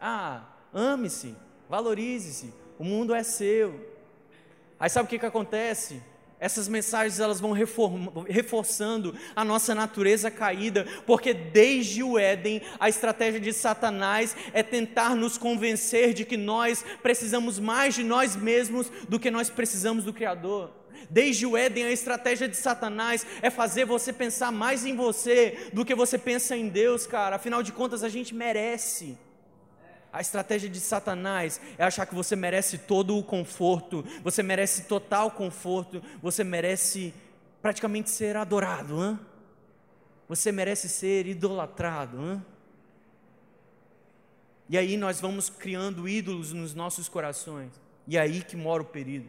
Ah, 0.00 0.42
ame-se, 0.72 1.34
valorize-se, 1.68 2.52
o 2.78 2.84
mundo 2.84 3.14
é 3.14 3.22
seu. 3.22 3.96
Aí 4.78 4.90
sabe 4.90 5.06
o 5.06 5.08
que, 5.08 5.18
que 5.18 5.26
acontece? 5.26 6.02
Essas 6.38 6.68
mensagens 6.68 7.18
elas 7.18 7.40
vão 7.40 7.52
reforçando 8.28 9.14
a 9.34 9.42
nossa 9.42 9.74
natureza 9.74 10.30
caída, 10.30 10.86
porque 11.06 11.32
desde 11.32 12.02
o 12.02 12.18
Éden 12.18 12.60
a 12.78 12.90
estratégia 12.90 13.40
de 13.40 13.54
Satanás 13.54 14.36
é 14.52 14.62
tentar 14.62 15.16
nos 15.16 15.38
convencer 15.38 16.12
de 16.12 16.26
que 16.26 16.36
nós 16.36 16.84
precisamos 17.02 17.58
mais 17.58 17.94
de 17.94 18.04
nós 18.04 18.36
mesmos 18.36 18.90
do 19.08 19.18
que 19.18 19.30
nós 19.30 19.48
precisamos 19.48 20.04
do 20.04 20.12
Criador. 20.12 20.70
Desde 21.08 21.46
o 21.46 21.56
Éden, 21.56 21.84
a 21.84 21.92
estratégia 21.92 22.48
de 22.48 22.56
Satanás 22.56 23.26
é 23.42 23.50
fazer 23.50 23.84
você 23.84 24.12
pensar 24.12 24.50
mais 24.50 24.84
em 24.84 24.96
você 24.96 25.70
do 25.72 25.84
que 25.84 25.94
você 25.94 26.18
pensa 26.18 26.56
em 26.56 26.68
Deus, 26.68 27.06
cara. 27.06 27.36
Afinal 27.36 27.62
de 27.62 27.72
contas, 27.72 28.02
a 28.02 28.08
gente 28.08 28.34
merece. 28.34 29.18
A 30.12 30.20
estratégia 30.20 30.68
de 30.68 30.80
Satanás 30.80 31.60
é 31.76 31.84
achar 31.84 32.06
que 32.06 32.14
você 32.14 32.34
merece 32.34 32.78
todo 32.78 33.18
o 33.18 33.22
conforto, 33.22 34.02
você 34.22 34.42
merece 34.42 34.84
total 34.84 35.30
conforto, 35.30 36.02
você 36.22 36.42
merece 36.42 37.12
praticamente 37.60 38.08
ser 38.08 38.36
adorado, 38.36 39.04
hein? 39.04 39.18
você 40.28 40.50
merece 40.50 40.88
ser 40.88 41.26
idolatrado. 41.26 42.18
Hein? 42.18 42.42
E 44.68 44.78
aí 44.78 44.96
nós 44.96 45.20
vamos 45.20 45.50
criando 45.50 46.08
ídolos 46.08 46.52
nos 46.52 46.74
nossos 46.74 47.08
corações, 47.08 47.72
e 48.06 48.16
é 48.16 48.20
aí 48.20 48.42
que 48.42 48.56
mora 48.56 48.82
o 48.82 48.86
perigo. 48.86 49.28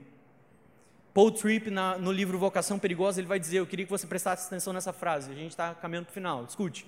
Paul 1.17 1.31
Tripp, 1.31 1.71
na, 1.71 1.97
no 1.97 2.11
livro 2.11 2.37
Vocação 2.37 2.77
Perigosa, 2.77 3.19
ele 3.19 3.27
vai 3.27 3.39
dizer: 3.39 3.57
Eu 3.57 3.65
queria 3.65 3.83
que 3.83 3.89
você 3.89 4.05
prestasse 4.05 4.45
atenção 4.45 4.71
nessa 4.71 4.93
frase, 4.93 5.31
a 5.31 5.33
gente 5.33 5.49
está 5.49 5.73
caminhando 5.73 6.05
para 6.05 6.11
o 6.11 6.13
final, 6.13 6.45
escute. 6.45 6.85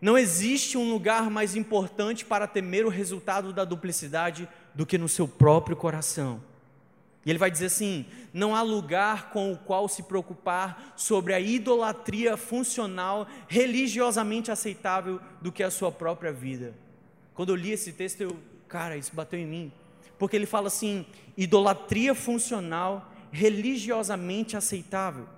Não 0.00 0.16
existe 0.16 0.78
um 0.78 0.90
lugar 0.90 1.28
mais 1.30 1.54
importante 1.54 2.24
para 2.24 2.46
temer 2.46 2.86
o 2.86 2.88
resultado 2.88 3.52
da 3.52 3.62
duplicidade 3.62 4.48
do 4.74 4.86
que 4.86 4.96
no 4.96 5.06
seu 5.06 5.28
próprio 5.28 5.76
coração. 5.76 6.42
E 7.26 7.30
ele 7.30 7.38
vai 7.38 7.50
dizer 7.50 7.66
assim: 7.66 8.06
não 8.32 8.56
há 8.56 8.62
lugar 8.62 9.28
com 9.28 9.52
o 9.52 9.58
qual 9.58 9.86
se 9.86 10.04
preocupar 10.04 10.94
sobre 10.96 11.34
a 11.34 11.38
idolatria 11.38 12.38
funcional, 12.38 13.28
religiosamente 13.48 14.50
aceitável, 14.50 15.20
do 15.42 15.52
que 15.52 15.62
a 15.62 15.70
sua 15.70 15.92
própria 15.92 16.32
vida. 16.32 16.72
Quando 17.34 17.50
eu 17.50 17.56
li 17.56 17.70
esse 17.70 17.92
texto, 17.92 18.22
eu, 18.22 18.34
cara, 18.66 18.96
isso 18.96 19.14
bateu 19.14 19.38
em 19.38 19.46
mim. 19.46 19.72
Porque 20.18 20.34
ele 20.34 20.46
fala 20.46 20.68
assim: 20.68 21.04
idolatria 21.36 22.14
funcional 22.14 23.12
religiosamente 23.36 24.56
aceitável. 24.56 25.28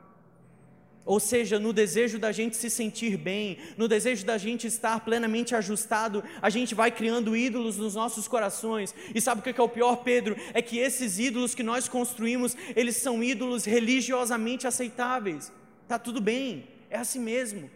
Ou 1.04 1.18
seja, 1.18 1.58
no 1.58 1.72
desejo 1.72 2.18
da 2.18 2.30
gente 2.30 2.54
se 2.56 2.68
sentir 2.68 3.16
bem, 3.16 3.56
no 3.78 3.88
desejo 3.88 4.26
da 4.26 4.36
gente 4.36 4.66
estar 4.66 5.00
plenamente 5.00 5.54
ajustado, 5.54 6.22
a 6.40 6.50
gente 6.50 6.74
vai 6.74 6.90
criando 6.90 7.34
ídolos 7.36 7.78
nos 7.78 7.94
nossos 7.94 8.28
corações. 8.28 8.94
E 9.14 9.20
sabe 9.20 9.40
o 9.40 9.42
que 9.42 9.58
é 9.58 9.64
o 9.64 9.68
pior, 9.68 9.96
Pedro? 9.96 10.36
É 10.52 10.60
que 10.60 10.78
esses 10.78 11.18
ídolos 11.18 11.54
que 11.54 11.62
nós 11.62 11.88
construímos, 11.88 12.54
eles 12.76 12.96
são 12.96 13.24
ídolos 13.24 13.64
religiosamente 13.64 14.66
aceitáveis. 14.66 15.50
Tá 15.88 15.98
tudo 15.98 16.20
bem, 16.20 16.68
é 16.90 16.98
assim 16.98 17.20
mesmo. 17.20 17.70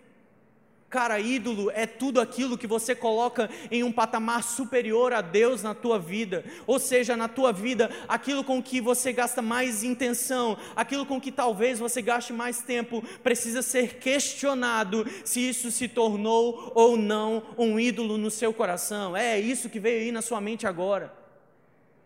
Cara, 0.92 1.18
ídolo 1.18 1.70
é 1.70 1.86
tudo 1.86 2.20
aquilo 2.20 2.58
que 2.58 2.66
você 2.66 2.94
coloca 2.94 3.48
em 3.70 3.82
um 3.82 3.90
patamar 3.90 4.42
superior 4.42 5.14
a 5.14 5.22
Deus 5.22 5.62
na 5.62 5.74
tua 5.74 5.98
vida. 5.98 6.44
Ou 6.66 6.78
seja, 6.78 7.16
na 7.16 7.28
tua 7.28 7.50
vida, 7.50 7.90
aquilo 8.06 8.44
com 8.44 8.62
que 8.62 8.78
você 8.78 9.10
gasta 9.10 9.40
mais 9.40 9.82
intenção, 9.82 10.54
aquilo 10.76 11.06
com 11.06 11.18
que 11.18 11.32
talvez 11.32 11.78
você 11.78 12.02
gaste 12.02 12.34
mais 12.34 12.60
tempo, 12.60 13.02
precisa 13.22 13.62
ser 13.62 13.94
questionado 14.00 15.06
se 15.24 15.40
isso 15.40 15.70
se 15.70 15.88
tornou 15.88 16.70
ou 16.74 16.94
não 16.94 17.42
um 17.56 17.80
ídolo 17.80 18.18
no 18.18 18.30
seu 18.30 18.52
coração. 18.52 19.16
É 19.16 19.40
isso 19.40 19.70
que 19.70 19.80
veio 19.80 20.02
aí 20.02 20.12
na 20.12 20.20
sua 20.20 20.42
mente 20.42 20.66
agora. 20.66 21.10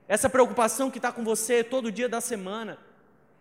Essa 0.06 0.30
preocupação 0.30 0.92
que 0.92 0.98
está 0.98 1.10
com 1.10 1.24
você 1.24 1.64
todo 1.64 1.90
dia 1.90 2.08
da 2.08 2.20
semana. 2.20 2.78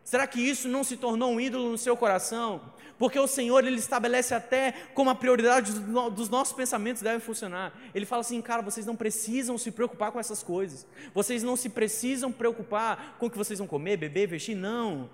Será 0.06 0.28
que 0.28 0.40
isso 0.40 0.68
não 0.68 0.84
se 0.84 0.96
tornou 0.96 1.32
um 1.32 1.42
ídolo 1.42 1.72
no 1.72 1.80
seu 1.80 1.98
coração? 1.98 2.62
Porque 2.98 3.20
o 3.20 3.26
Senhor, 3.26 3.66
Ele 3.66 3.78
estabelece 3.78 4.36
até 4.36 4.72
como 4.94 5.10
a 5.10 5.16
prioridade 5.16 5.74
dos 6.12 6.30
nossos 6.30 6.54
pensamentos 6.54 7.02
deve 7.02 7.20
funcionar. 7.20 7.74
Ele 7.94 8.06
fala 8.06 8.22
assim, 8.22 8.40
cara, 8.40 8.62
vocês 8.62 8.86
não 8.86 8.96
precisam 8.96 9.58
se 9.58 9.72
preocupar 9.72 10.12
com 10.12 10.20
essas 10.20 10.44
coisas. 10.44 10.86
Vocês 11.12 11.42
não 11.42 11.58
se 11.58 11.70
precisam 11.70 12.32
preocupar 12.32 13.16
com 13.18 13.26
o 13.26 13.32
que 13.32 13.38
vocês 13.38 13.58
vão 13.58 13.68
comer, 13.68 13.98
beber, 13.98 14.28
vestir, 14.28 14.56
não. 14.56 15.10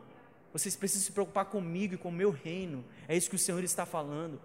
Vocês 0.52 0.76
precisam 0.76 1.06
se 1.06 1.14
preocupar 1.14 1.46
comigo 1.46 1.94
e 1.94 1.98
com 1.98 2.10
o 2.10 2.12
meu 2.12 2.30
reino. 2.30 2.84
É 3.08 3.16
isso 3.16 3.30
que 3.30 3.38
o 3.38 3.40
Senhor 3.40 3.64
está 3.64 3.86
falando. 3.86 4.42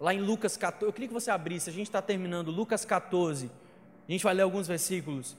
Lá 0.00 0.14
em 0.14 0.22
Lucas 0.22 0.56
14, 0.56 0.86
eu 0.86 0.92
queria 0.92 1.08
que 1.08 1.14
você 1.14 1.30
abrisse, 1.30 1.68
a 1.68 1.72
gente 1.72 1.88
está 1.88 2.00
terminando, 2.00 2.50
Lucas 2.50 2.86
14. 2.86 3.50
A 4.08 4.10
gente 4.10 4.24
vai 4.24 4.32
ler 4.32 4.42
alguns 4.42 4.66
versículos. 4.66 5.36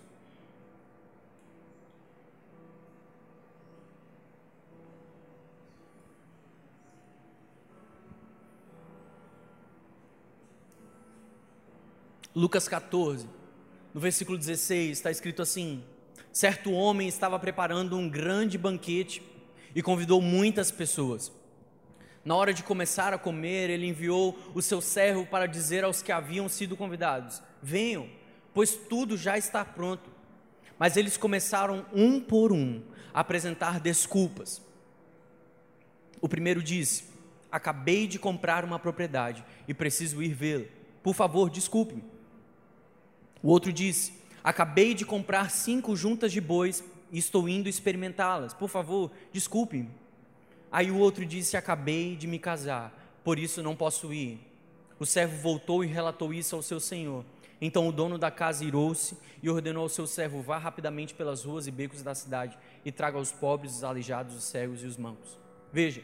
Lucas 12.37 12.67
14, 12.67 13.27
no 13.91 13.99
versículo 13.99 14.37
16, 14.37 14.91
está 14.91 15.09
escrito 15.09 15.41
assim: 15.41 15.83
Certo 16.31 16.71
homem 16.71 17.07
estava 17.07 17.39
preparando 17.39 17.97
um 17.97 18.07
grande 18.07 18.59
banquete 18.59 19.23
e 19.73 19.81
convidou 19.81 20.21
muitas 20.21 20.69
pessoas. 20.69 21.31
Na 22.23 22.35
hora 22.35 22.53
de 22.53 22.61
começar 22.61 23.11
a 23.11 23.17
comer, 23.17 23.71
ele 23.71 23.87
enviou 23.87 24.37
o 24.53 24.61
seu 24.61 24.81
servo 24.81 25.25
para 25.25 25.47
dizer 25.47 25.83
aos 25.83 26.03
que 26.03 26.11
haviam 26.11 26.47
sido 26.47 26.77
convidados: 26.77 27.41
Venham, 27.59 28.07
pois 28.53 28.75
tudo 28.75 29.17
já 29.17 29.35
está 29.35 29.65
pronto. 29.65 30.07
Mas 30.77 30.95
eles 30.95 31.17
começaram 31.17 31.87
um 31.91 32.19
por 32.19 32.51
um 32.51 32.83
a 33.15 33.21
apresentar 33.21 33.79
desculpas. 33.79 34.61
O 36.21 36.29
primeiro 36.29 36.61
disse: 36.61 37.05
Acabei 37.51 38.05
de 38.05 38.19
comprar 38.19 38.63
uma 38.63 38.77
propriedade 38.77 39.43
e 39.67 39.73
preciso 39.73 40.21
ir 40.21 40.35
vê-la. 40.35 40.65
Por 41.01 41.15
favor, 41.15 41.49
desculpe-me. 41.49 42.16
O 43.47 43.49
outro 43.49 43.71
disse: 43.71 44.11
Acabei 44.43 44.93
de 44.93 45.05
comprar 45.05 45.49
cinco 45.49 45.95
juntas 45.95 46.33
de 46.33 46.41
bois 46.41 46.83
e 47.09 47.17
estou 47.17 47.47
indo 47.47 47.69
experimentá-las. 47.69 48.53
Por 48.53 48.67
favor, 48.67 49.09
desculpe-me. 49.31 49.89
Aí 50.69 50.91
o 50.91 50.97
outro 50.97 51.25
disse: 51.25 51.55
Acabei 51.55 52.17
de 52.17 52.27
me 52.27 52.39
casar, 52.39 52.91
por 53.23 53.39
isso 53.39 53.63
não 53.63 53.73
posso 53.73 54.11
ir. 54.11 54.37
O 54.99 55.05
servo 55.05 55.37
voltou 55.37 55.81
e 55.81 55.87
relatou 55.87 56.33
isso 56.33 56.57
ao 56.57 56.61
seu 56.61 56.77
senhor. 56.77 57.23
Então 57.61 57.87
o 57.87 57.91
dono 57.93 58.17
da 58.17 58.29
casa 58.29 58.65
irou-se 58.65 59.17
e 59.41 59.49
ordenou 59.49 59.83
ao 59.83 59.89
seu 59.89 60.05
servo: 60.05 60.41
Vá 60.41 60.57
rapidamente 60.57 61.13
pelas 61.13 61.45
ruas 61.45 61.67
e 61.67 61.71
becos 61.71 62.03
da 62.03 62.13
cidade 62.13 62.57
e 62.83 62.91
traga 62.91 63.17
os 63.17 63.31
pobres, 63.31 63.77
os 63.77 63.83
aleijados, 63.85 64.35
os 64.35 64.43
cegos 64.43 64.83
e 64.83 64.85
os 64.85 64.97
mancos. 64.97 65.39
Veja, 65.71 66.03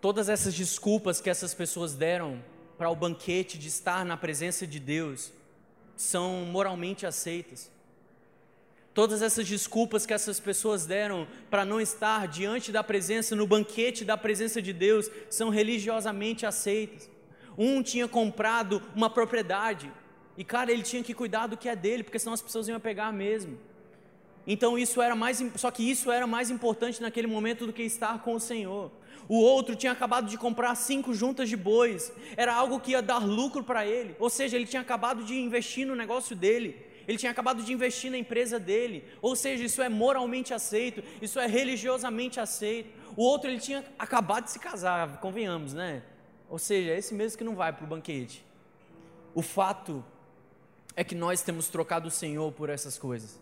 todas 0.00 0.30
essas 0.30 0.54
desculpas 0.54 1.20
que 1.20 1.28
essas 1.28 1.52
pessoas 1.52 1.94
deram 1.94 2.42
para 2.78 2.88
o 2.88 2.96
banquete 2.96 3.58
de 3.58 3.68
estar 3.68 4.06
na 4.06 4.16
presença 4.16 4.66
de 4.66 4.80
Deus 4.80 5.38
são 6.00 6.46
moralmente 6.46 7.04
aceitas. 7.04 7.70
Todas 8.94 9.20
essas 9.20 9.46
desculpas 9.46 10.06
que 10.06 10.14
essas 10.14 10.40
pessoas 10.40 10.86
deram 10.86 11.28
para 11.50 11.62
não 11.62 11.78
estar 11.78 12.26
diante 12.26 12.72
da 12.72 12.82
presença, 12.82 13.36
no 13.36 13.46
banquete 13.46 14.02
da 14.02 14.16
presença 14.16 14.62
de 14.62 14.72
Deus, 14.72 15.10
são 15.28 15.50
religiosamente 15.50 16.46
aceitas. 16.46 17.10
Um 17.56 17.82
tinha 17.82 18.08
comprado 18.08 18.82
uma 18.96 19.10
propriedade, 19.10 19.92
e 20.38 20.42
cara, 20.42 20.72
ele 20.72 20.82
tinha 20.82 21.02
que 21.02 21.12
cuidar 21.12 21.48
do 21.48 21.56
que 21.56 21.68
é 21.68 21.76
dele, 21.76 22.02
porque 22.02 22.18
senão 22.18 22.32
as 22.32 22.40
pessoas 22.40 22.66
iam 22.66 22.80
pegar 22.80 23.12
mesmo. 23.12 23.58
Então 24.46 24.78
isso 24.78 25.02
era 25.02 25.14
mais, 25.14 25.44
só 25.56 25.70
que 25.70 25.88
isso 25.88 26.10
era 26.10 26.26
mais 26.26 26.48
importante 26.48 27.02
naquele 27.02 27.26
momento 27.26 27.66
do 27.66 27.74
que 27.74 27.82
estar 27.82 28.22
com 28.22 28.34
o 28.34 28.40
Senhor. 28.40 28.90
O 29.28 29.38
outro 29.38 29.76
tinha 29.76 29.92
acabado 29.92 30.28
de 30.28 30.36
comprar 30.36 30.74
cinco 30.74 31.14
juntas 31.14 31.48
de 31.48 31.56
bois, 31.56 32.12
era 32.36 32.54
algo 32.54 32.80
que 32.80 32.92
ia 32.92 33.02
dar 33.02 33.18
lucro 33.18 33.62
para 33.62 33.86
ele, 33.86 34.16
ou 34.18 34.28
seja, 34.28 34.56
ele 34.56 34.66
tinha 34.66 34.82
acabado 34.82 35.22
de 35.24 35.38
investir 35.38 35.86
no 35.86 35.94
negócio 35.94 36.34
dele 36.34 36.90
ele 37.10 37.18
tinha 37.18 37.32
acabado 37.32 37.60
de 37.60 37.72
investir 37.72 38.08
na 38.08 38.16
empresa 38.16 38.56
dele, 38.60 39.04
ou 39.20 39.34
seja, 39.34 39.64
isso 39.64 39.82
é 39.82 39.88
moralmente 39.88 40.54
aceito, 40.54 41.02
isso 41.20 41.40
é 41.40 41.46
religiosamente 41.48 42.38
aceito. 42.38 42.88
O 43.16 43.24
outro 43.24 43.50
ele 43.50 43.58
tinha 43.58 43.84
acabado 43.98 44.44
de 44.44 44.52
se 44.52 44.60
casar, 44.60 45.18
convenhamos, 45.18 45.74
né? 45.74 46.04
Ou 46.48 46.56
seja, 46.56 46.90
é 46.92 46.98
esse 46.98 47.12
mesmo 47.12 47.36
que 47.36 47.42
não 47.42 47.56
vai 47.56 47.72
para 47.72 47.84
o 47.84 47.88
banquete. 47.88 48.44
O 49.34 49.42
fato 49.42 50.04
é 50.94 51.02
que 51.02 51.16
nós 51.16 51.42
temos 51.42 51.68
trocado 51.68 52.06
o 52.06 52.10
Senhor 52.12 52.52
por 52.52 52.70
essas 52.70 52.96
coisas. 52.96 53.40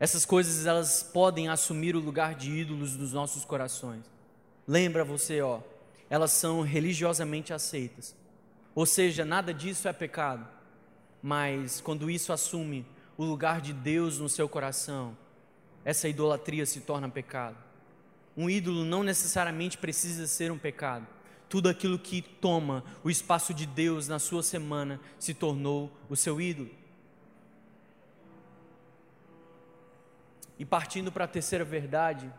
Essas 0.00 0.24
coisas 0.24 0.66
elas 0.66 1.04
podem 1.04 1.48
assumir 1.48 1.94
o 1.94 2.00
lugar 2.00 2.34
de 2.34 2.50
ídolos 2.50 2.96
dos 2.96 3.12
nossos 3.12 3.44
corações. 3.44 4.04
Lembra 4.70 5.02
você, 5.02 5.40
ó, 5.42 5.58
elas 6.08 6.30
são 6.30 6.60
religiosamente 6.60 7.52
aceitas. 7.52 8.14
Ou 8.72 8.86
seja, 8.86 9.24
nada 9.24 9.52
disso 9.52 9.88
é 9.88 9.92
pecado. 9.92 10.46
Mas 11.20 11.80
quando 11.80 12.08
isso 12.08 12.32
assume 12.32 12.86
o 13.18 13.24
lugar 13.24 13.60
de 13.60 13.72
Deus 13.72 14.20
no 14.20 14.28
seu 14.28 14.48
coração, 14.48 15.18
essa 15.84 16.06
idolatria 16.06 16.64
se 16.64 16.82
torna 16.82 17.08
pecado. 17.08 17.56
Um 18.36 18.48
ídolo 18.48 18.84
não 18.84 19.02
necessariamente 19.02 19.76
precisa 19.76 20.28
ser 20.28 20.52
um 20.52 20.58
pecado. 20.58 21.04
Tudo 21.48 21.68
aquilo 21.68 21.98
que 21.98 22.22
toma 22.22 22.84
o 23.02 23.10
espaço 23.10 23.52
de 23.52 23.66
Deus 23.66 24.06
na 24.06 24.20
sua 24.20 24.40
semana 24.40 25.00
se 25.18 25.34
tornou 25.34 25.90
o 26.08 26.14
seu 26.14 26.40
ídolo. 26.40 26.70
E 30.56 30.64
partindo 30.64 31.10
para 31.10 31.24
a 31.24 31.28
terceira 31.28 31.64
verdade, 31.64 32.32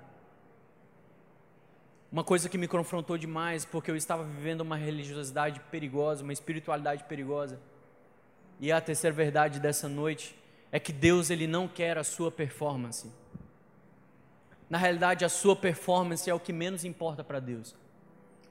uma 2.12 2.24
coisa 2.24 2.50
que 2.50 2.58
me 2.58 2.68
confrontou 2.68 3.18
demais, 3.18 3.64
porque 3.64 3.90
eu 3.90 3.96
estava 3.96 4.24
vivendo 4.24 4.62
uma 4.62 4.76
religiosidade 4.76 5.60
perigosa, 5.72 6.24
uma 6.24 6.34
espiritualidade 6.34 7.06
perigosa 7.06 7.60
e 8.62 8.72
a 8.72 8.80
terceira 8.80 9.16
verdade 9.16 9.60
dessa 9.60 9.90
noite 9.90 10.36
é 10.72 10.80
que 10.80 10.94
Deus 10.94 11.32
ele 11.32 11.48
não 11.48 11.68
quer 11.68 11.98
a 11.98 12.04
sua 12.04 12.32
performance. 12.32 13.12
Na 14.70 14.78
realidade, 14.78 15.26
a 15.26 15.30
sua 15.30 15.56
performance 15.56 16.30
é 16.30 16.34
o 16.34 16.40
que 16.40 16.54
menos 16.54 16.86
importa 16.86 17.24
para 17.24 17.40
Deus. 17.40 17.76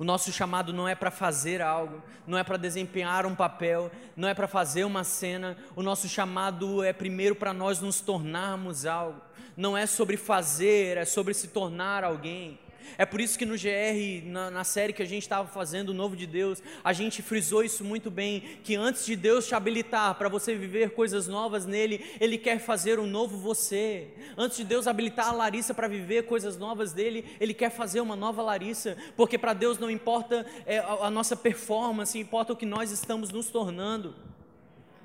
O 0.00 0.04
nosso 0.04 0.32
chamado 0.32 0.72
não 0.72 0.88
é 0.88 0.96
para 0.96 1.12
fazer 1.12 1.62
algo, 1.62 2.02
não 2.26 2.36
é 2.36 2.42
para 2.42 2.56
desempenhar 2.56 3.24
um 3.24 3.36
papel, 3.36 3.90
não 4.16 4.26
é 4.26 4.34
para 4.34 4.48
fazer 4.48 4.82
uma 4.84 5.04
cena. 5.04 5.56
O 5.76 5.82
nosso 5.82 6.08
chamado 6.08 6.82
é 6.82 6.92
primeiro 6.92 7.36
para 7.36 7.54
nós 7.54 7.80
nos 7.80 8.00
tornarmos 8.00 8.86
algo. 8.86 9.20
Não 9.56 9.76
é 9.76 9.86
sobre 9.86 10.16
fazer, 10.16 10.96
é 10.96 11.04
sobre 11.04 11.34
se 11.34 11.48
tornar 11.48 12.02
alguém. 12.02 12.58
É 12.99 13.07
por 13.07 13.20
isso 13.20 13.39
que 13.39 13.47
no 13.47 13.55
GR, 13.55 14.24
na, 14.24 14.51
na 14.51 14.64
série 14.64 14.93
que 14.93 15.03
a 15.03 15.07
gente 15.07 15.22
estava 15.22 15.49
fazendo, 15.49 15.91
o 15.91 15.95
Novo 15.95 16.16
de 16.16 16.26
Deus, 16.26 16.62
a 16.83 16.93
gente 16.93 17.22
frisou 17.22 17.62
isso 17.62 17.85
muito 17.85 18.11
bem: 18.11 18.43
que 18.62 18.76
antes 18.76 19.05
de 19.07 19.16
Deus 19.16 19.47
te 19.47 19.55
habilitar 19.55 20.14
para 20.14 20.28
você 20.28 20.55
viver 20.55 20.91
coisas 20.91 21.26
novas 21.26 21.66
nele, 21.66 22.05
Ele 22.20 22.39
quer 22.39 22.59
fazer 22.59 22.99
um 22.99 23.07
novo 23.07 23.37
você. 23.37 24.09
Antes 24.37 24.59
de 24.59 24.64
Deus 24.64 24.87
habilitar 24.87 25.28
a 25.28 25.33
Larissa 25.33 25.74
para 25.74 25.89
viver 25.89 26.24
coisas 26.24 26.57
novas 26.57 26.93
dele, 26.93 27.24
Ele 27.41 27.55
quer 27.55 27.70
fazer 27.70 28.01
uma 28.01 28.16
nova 28.16 28.43
Larissa, 28.43 28.97
porque 29.16 29.39
para 29.39 29.53
Deus 29.53 29.78
não 29.78 29.91
importa 29.91 30.47
é, 30.66 30.78
a, 30.78 31.07
a 31.07 31.11
nossa 31.11 31.37
performance, 31.37 32.18
importa 32.18 32.53
o 32.53 32.57
que 32.57 32.66
nós 32.66 32.91
estamos 32.91 33.31
nos 33.31 33.49
tornando. 33.49 34.14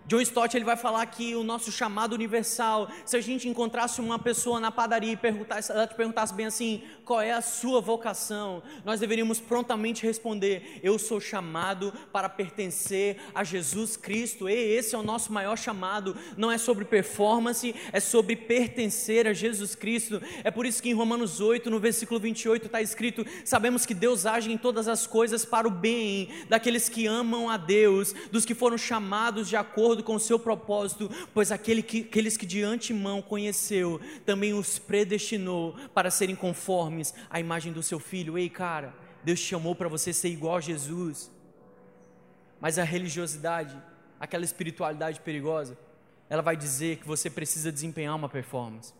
John 0.08 0.22
Stott 0.22 0.56
ele 0.56 0.64
vai 0.64 0.78
falar 0.78 1.04
que 1.08 1.36
o 1.36 1.44
nosso 1.44 1.72
chamado 1.72 2.14
universal, 2.14 2.88
se 3.04 3.18
a 3.18 3.22
gente 3.22 3.50
encontrasse 3.50 4.00
uma 4.00 4.20
pessoa 4.20 4.60
na 4.60 4.72
padaria 4.72 5.14
e 5.14 5.18
perguntasse, 5.18 5.72
ela 5.72 5.88
te 5.88 5.96
perguntasse 5.96 6.32
bem 6.32 6.46
assim, 6.46 6.84
qual 7.04 7.22
é 7.22 7.32
a 7.32 7.42
sua 7.42 7.82
vocação, 7.82 8.62
nós 8.84 9.00
deveríamos 9.00 9.40
prontamente 9.40 10.06
responder: 10.06 10.80
eu 10.84 11.00
sou 11.00 11.20
chamado 11.20 11.92
para 12.12 12.30
pertencer 12.30 13.18
a 13.34 13.44
Jesus 13.44 13.98
Cristo. 13.98 14.48
E 14.48 14.54
esse 14.54 14.94
é 14.94 14.98
o 14.98 15.04
nosso 15.04 15.34
maior 15.34 15.58
chamado. 15.58 16.16
Não 16.38 16.52
é 16.52 16.58
sobre 16.58 16.86
performance, 16.86 17.74
é 17.92 18.00
sobre 18.00 18.36
pertencer 18.36 19.28
a 19.28 19.34
Jesus 19.34 19.74
Cristo. 19.74 20.22
É 20.44 20.52
por 20.52 20.68
isso 20.68 20.84
que 20.84 20.90
em 20.90 20.94
Romanos 20.94 21.42
8, 21.42 21.70
no 21.70 21.80
versículo 21.80 22.20
28, 22.20 22.68
está 22.68 22.82
escrito: 22.82 23.26
sabemos 23.44 23.86
que 23.88 23.94
Deus 23.96 24.28
age 24.28 24.52
em 24.52 24.58
todas 24.58 24.88
as 24.88 25.08
coisas 25.08 25.44
para 25.44 25.68
o 25.68 25.72
bem 25.72 26.30
daqueles 26.48 26.90
que 26.90 27.08
amam 27.08 27.50
a 27.50 27.58
Deus, 27.58 28.14
dos 28.32 28.46
que 28.46 28.54
foram 28.54 28.78
chamados 28.78 29.50
de 29.50 29.56
acordo 29.56 29.95
acordo 29.96 30.04
com 30.04 30.16
o 30.16 30.20
seu 30.20 30.38
propósito, 30.38 31.10
pois 31.34 31.52
aquele 31.52 31.82
que, 31.82 32.02
aqueles 32.02 32.36
que 32.36 32.46
de 32.46 32.62
antemão 32.64 33.22
conheceu, 33.22 34.02
também 34.26 34.54
os 34.54 34.78
predestinou 34.78 35.76
para 35.94 36.12
serem 36.12 36.36
conformes 36.36 37.14
à 37.30 37.40
imagem 37.40 37.72
do 37.72 37.82
seu 37.82 38.00
filho. 38.00 38.38
Ei, 38.38 38.50
cara, 38.50 38.94
Deus 39.24 39.40
te 39.40 39.48
chamou 39.48 39.74
para 39.74 39.88
você 39.88 40.12
ser 40.12 40.30
igual 40.30 40.58
a 40.58 40.62
Jesus. 40.62 41.32
Mas 42.60 42.78
a 42.78 42.84
religiosidade, 42.84 43.82
aquela 44.20 44.44
espiritualidade 44.44 45.22
perigosa, 45.22 45.78
ela 46.30 46.42
vai 46.42 46.58
dizer 46.58 46.98
que 46.98 47.08
você 47.08 47.30
precisa 47.30 47.72
desempenhar 47.72 48.16
uma 48.16 48.28
performance. 48.28 48.94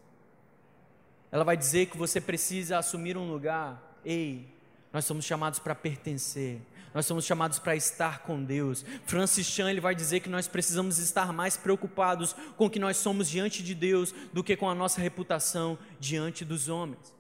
Ela 1.32 1.44
vai 1.44 1.58
dizer 1.58 1.88
que 1.88 1.98
você 1.98 2.22
precisa 2.22 2.78
assumir 2.78 3.18
um 3.18 3.30
lugar. 3.30 4.00
Ei, 4.06 4.48
nós 4.94 5.04
somos 5.04 5.26
chamados 5.26 5.60
para 5.60 5.76
pertencer. 5.76 6.62
Nós 6.96 7.06
somos 7.06 7.26
chamados 7.26 7.60
para 7.60 7.76
estar 7.76 8.20
com 8.20 8.42
Deus. 8.42 8.86
Francis 9.04 9.46
Chan 9.46 9.70
ele 9.70 9.82
vai 9.82 9.94
dizer 9.94 10.22
que 10.22 10.30
nós 10.30 10.48
precisamos 10.48 10.98
estar 10.98 11.34
mais 11.34 11.58
preocupados 11.58 12.34
com 12.56 12.68
o 12.68 12.70
que 12.70 12.80
nós 12.80 12.96
somos 12.96 13.30
diante 13.30 13.62
de 13.62 13.76
Deus 13.76 14.16
do 14.32 14.42
que 14.42 14.56
com 14.56 14.70
a 14.70 14.74
nossa 14.74 15.02
reputação 15.02 15.78
diante 16.00 16.46
dos 16.46 16.70
homens. 16.70 17.14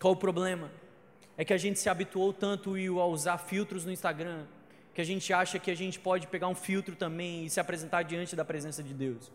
Qual 0.00 0.12
o 0.12 0.16
problema? 0.16 0.70
É 1.36 1.44
que 1.44 1.52
a 1.52 1.58
gente 1.58 1.80
se 1.80 1.88
habituou 1.88 2.32
tanto 2.32 2.76
a 2.76 3.06
usar 3.06 3.38
filtros 3.38 3.84
no 3.84 3.90
Instagram, 3.90 4.44
que 4.94 5.00
a 5.00 5.04
gente 5.04 5.32
acha 5.32 5.58
que 5.58 5.72
a 5.72 5.76
gente 5.76 5.98
pode 5.98 6.28
pegar 6.28 6.46
um 6.46 6.54
filtro 6.54 6.94
também 6.94 7.44
e 7.44 7.50
se 7.50 7.58
apresentar 7.58 8.04
diante 8.04 8.36
da 8.36 8.44
presença 8.44 8.84
de 8.84 8.94
Deus. 8.94 9.32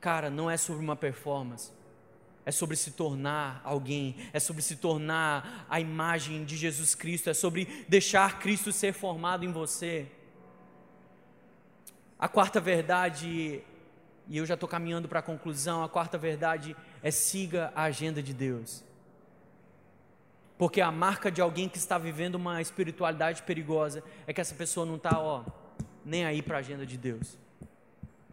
Cara, 0.00 0.30
não 0.30 0.50
é 0.50 0.56
sobre 0.56 0.82
uma 0.82 0.96
performance 0.96 1.70
é 2.44 2.50
sobre 2.50 2.76
se 2.76 2.90
tornar 2.92 3.60
alguém, 3.64 4.16
é 4.32 4.40
sobre 4.40 4.62
se 4.62 4.76
tornar 4.76 5.66
a 5.68 5.78
imagem 5.78 6.44
de 6.44 6.56
Jesus 6.56 6.94
Cristo, 6.94 7.30
é 7.30 7.34
sobre 7.34 7.84
deixar 7.88 8.40
Cristo 8.40 8.72
ser 8.72 8.92
formado 8.92 9.44
em 9.44 9.52
você. 9.52 10.06
A 12.18 12.28
quarta 12.28 12.60
verdade, 12.60 13.62
e 14.28 14.36
eu 14.36 14.46
já 14.46 14.54
estou 14.54 14.68
caminhando 14.68 15.08
para 15.08 15.20
a 15.20 15.22
conclusão, 15.22 15.82
a 15.82 15.88
quarta 15.88 16.18
verdade 16.18 16.76
é 17.02 17.10
siga 17.10 17.72
a 17.74 17.84
agenda 17.84 18.22
de 18.22 18.32
Deus. 18.32 18.84
Porque 20.58 20.80
a 20.80 20.92
marca 20.92 21.30
de 21.30 21.40
alguém 21.40 21.68
que 21.68 21.78
está 21.78 21.98
vivendo 21.98 22.36
uma 22.36 22.60
espiritualidade 22.60 23.42
perigosa 23.42 24.02
é 24.26 24.32
que 24.32 24.40
essa 24.40 24.54
pessoa 24.54 24.86
não 24.86 24.96
está, 24.96 25.18
ó, 25.18 25.44
nem 26.04 26.24
aí 26.24 26.42
para 26.42 26.56
a 26.56 26.60
agenda 26.60 26.86
de 26.86 26.96
Deus. 26.96 27.36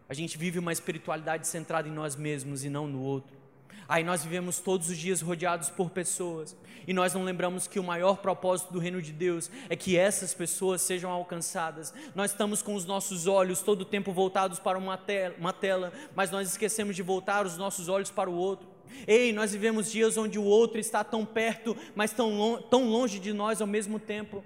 A 0.08 0.14
gente 0.14 0.36
vive 0.36 0.58
uma 0.58 0.72
espiritualidade 0.72 1.46
centrada 1.46 1.88
em 1.88 1.92
nós 1.92 2.16
mesmos 2.16 2.64
e 2.64 2.68
não 2.68 2.86
no 2.86 3.00
outro. 3.00 3.39
Aí 3.88 4.04
nós 4.04 4.22
vivemos 4.22 4.58
todos 4.58 4.88
os 4.88 4.96
dias 4.96 5.20
rodeados 5.20 5.68
por 5.68 5.90
pessoas 5.90 6.56
e 6.86 6.92
nós 6.92 7.14
não 7.14 7.24
lembramos 7.24 7.66
que 7.66 7.78
o 7.78 7.84
maior 7.84 8.16
propósito 8.16 8.72
do 8.72 8.78
reino 8.78 9.00
de 9.02 9.12
Deus 9.12 9.50
é 9.68 9.76
que 9.76 9.96
essas 9.96 10.34
pessoas 10.34 10.82
sejam 10.82 11.10
alcançadas. 11.10 11.92
Nós 12.14 12.30
estamos 12.30 12.62
com 12.62 12.74
os 12.74 12.84
nossos 12.84 13.26
olhos 13.26 13.62
todo 13.62 13.82
o 13.82 13.84
tempo 13.84 14.12
voltados 14.12 14.58
para 14.58 14.78
uma 14.78 14.96
tela, 14.96 15.34
uma 15.38 15.52
tela, 15.52 15.92
mas 16.14 16.30
nós 16.30 16.48
esquecemos 16.48 16.96
de 16.96 17.02
voltar 17.02 17.46
os 17.46 17.56
nossos 17.56 17.88
olhos 17.88 18.10
para 18.10 18.30
o 18.30 18.34
outro. 18.34 18.68
Ei, 19.06 19.32
nós 19.32 19.52
vivemos 19.52 19.90
dias 19.90 20.16
onde 20.16 20.38
o 20.38 20.44
outro 20.44 20.80
está 20.80 21.04
tão 21.04 21.24
perto, 21.24 21.76
mas 21.94 22.12
tão, 22.12 22.60
tão 22.70 22.88
longe 22.88 23.18
de 23.18 23.32
nós 23.32 23.60
ao 23.60 23.66
mesmo 23.66 23.98
tempo. 23.98 24.42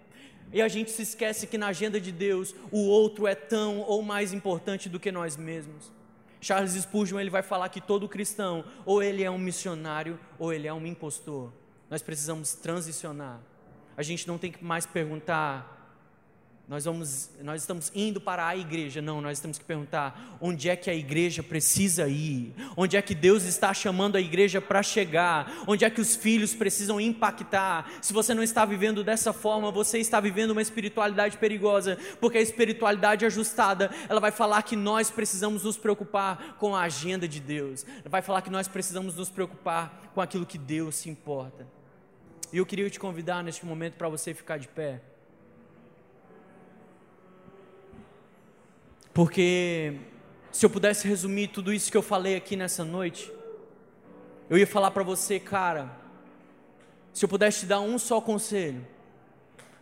E 0.53 0.61
a 0.61 0.69
gente 0.69 0.91
se 0.91 1.03
esquece 1.03 1.47
que 1.47 1.59
na 1.59 1.69
agenda 1.69 2.01
de 2.01 2.13
Deus 2.13 2.55
o 2.71 2.87
outro 2.87 3.27
é 3.27 3.35
tão 3.35 3.81
ou 3.81 4.03
mais 4.03 4.33
importante 4.33 4.89
do 4.89 5.01
que 5.01 5.11
nós 5.11 5.37
mesmos. 5.37 5.91
Charles 6.45 6.73
Spurgeon 6.73 7.19
ele 7.19 7.31
vai 7.31 7.43
falar 7.43 7.71
que 7.71 7.81
todo 7.81 8.07
cristão 8.07 8.65
ou 8.85 9.03
ele 9.03 9.23
é 9.25 9.31
um 9.31 9.39
missionário 9.39 10.21
ou 10.39 10.53
ele 10.53 10.69
é 10.69 10.75
um 10.75 10.87
impostor. 10.87 11.51
Nós 11.89 12.03
precisamos 12.03 12.53
transicionar. 12.53 13.41
A 13.97 14.03
gente 14.03 14.29
não 14.29 14.37
tem 14.37 14.53
que 14.53 14.63
mais 14.63 14.85
perguntar 14.85 15.84
nós, 16.67 16.87
vamos, 16.87 17.29
nós 17.43 17.61
estamos 17.61 17.93
indo 17.95 18.19
para 18.19 18.47
a 18.47 18.57
igreja. 18.57 19.03
Não, 19.03 19.21
nós 19.21 19.39
temos 19.39 19.59
que 19.59 19.65
perguntar 19.65 20.39
onde 20.41 20.71
é 20.71 20.75
que 20.75 20.89
a 20.89 20.95
igreja 20.95 21.43
precisa 21.43 22.09
ir, 22.09 22.55
onde 22.75 22.97
é 22.97 23.03
que 23.03 23.15
Deus 23.15 23.43
está 23.43 23.75
chamando 23.75 24.17
a 24.17 24.21
igreja 24.21 24.63
para 24.63 24.83
chegar, 24.83 25.53
onde 25.67 25.85
é 25.85 25.91
que 25.91 26.01
os 26.01 26.17
filhos 26.17 26.55
precisam 26.55 26.99
impactar. 26.99 27.91
Se 28.01 28.15
você 28.15 28.33
não 28.33 28.43
está 28.43 28.65
vivendo 28.65 29.05
dessa 29.05 29.31
forma, 29.31 29.71
você 29.71 29.99
está 29.99 30.21
vivendo 30.21 30.53
uma 30.53 30.63
espiritualidade 30.63 31.37
perigosa, 31.37 31.99
porque 32.19 32.39
a 32.39 32.43
espiritualidade 32.43 33.27
ajustada, 33.27 33.91
ela 34.09 34.21
vai 34.21 34.31
falar 34.31 34.63
que 34.63 34.75
nós 34.75 35.11
precisamos 35.11 35.65
nos 35.65 35.77
preocupar 35.77 36.57
com 36.59 36.75
a 36.75 36.85
agenda 36.85 37.29
de 37.29 37.41
Deus, 37.41 37.85
vai 38.07 38.23
falar 38.23 38.41
que 38.41 38.51
nós 38.51 38.69
precisamos 38.69 39.15
nos 39.15 39.29
preocupar 39.29 40.11
com 40.15 40.21
aquilo 40.21 40.47
que 40.47 40.57
Deus 40.57 40.97
se 40.97 41.11
importa. 41.11 41.67
E 42.51 42.57
eu 42.57 42.65
queria 42.65 42.89
te 42.89 42.99
convidar 42.99 43.43
neste 43.45 43.67
momento 43.67 43.95
para 43.95 44.09
você 44.09 44.33
ficar 44.33 44.59
de 44.59 44.69
pé. 44.69 45.03
Porque 49.15 49.97
se 50.51 50.67
eu 50.67 50.71
pudesse 50.71 51.07
resumir 51.07 51.49
tudo 51.49 51.73
isso 51.73 51.91
que 51.91 51.97
eu 51.97 52.03
falei 52.03 52.35
aqui 52.35 52.57
nessa 52.57 52.85
noite, 52.85 53.33
eu 54.51 54.59
ia 54.59 54.67
falar 54.67 54.91
para 54.91 55.05
você, 55.05 55.39
cara, 55.39 55.89
se 57.13 57.25
eu 57.25 57.29
pudesse 57.29 57.61
te 57.61 57.67
dar 57.67 57.81
um 57.81 57.97
só 57.97 58.21
conselho, 58.21 58.85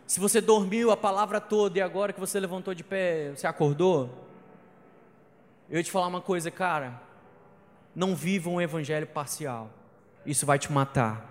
se 0.05 0.19
você 0.19 0.39
dormiu 0.39 0.91
a 0.91 0.97
palavra 0.97 1.41
toda 1.41 1.79
e 1.79 1.81
agora 1.81 2.13
que 2.13 2.19
você 2.19 2.39
levantou 2.39 2.75
de 2.75 2.83
pé, 2.83 3.31
você 3.31 3.47
acordou, 3.47 4.27
eu 5.67 5.77
ia 5.77 5.83
te 5.83 5.89
falar 5.89 6.05
uma 6.05 6.21
coisa, 6.21 6.51
cara, 6.51 7.01
não 7.95 8.15
viva 8.15 8.51
um 8.51 8.61
evangelho 8.61 9.07
parcial, 9.07 9.71
isso 10.23 10.45
vai 10.45 10.59
te 10.59 10.71
matar. 10.71 11.27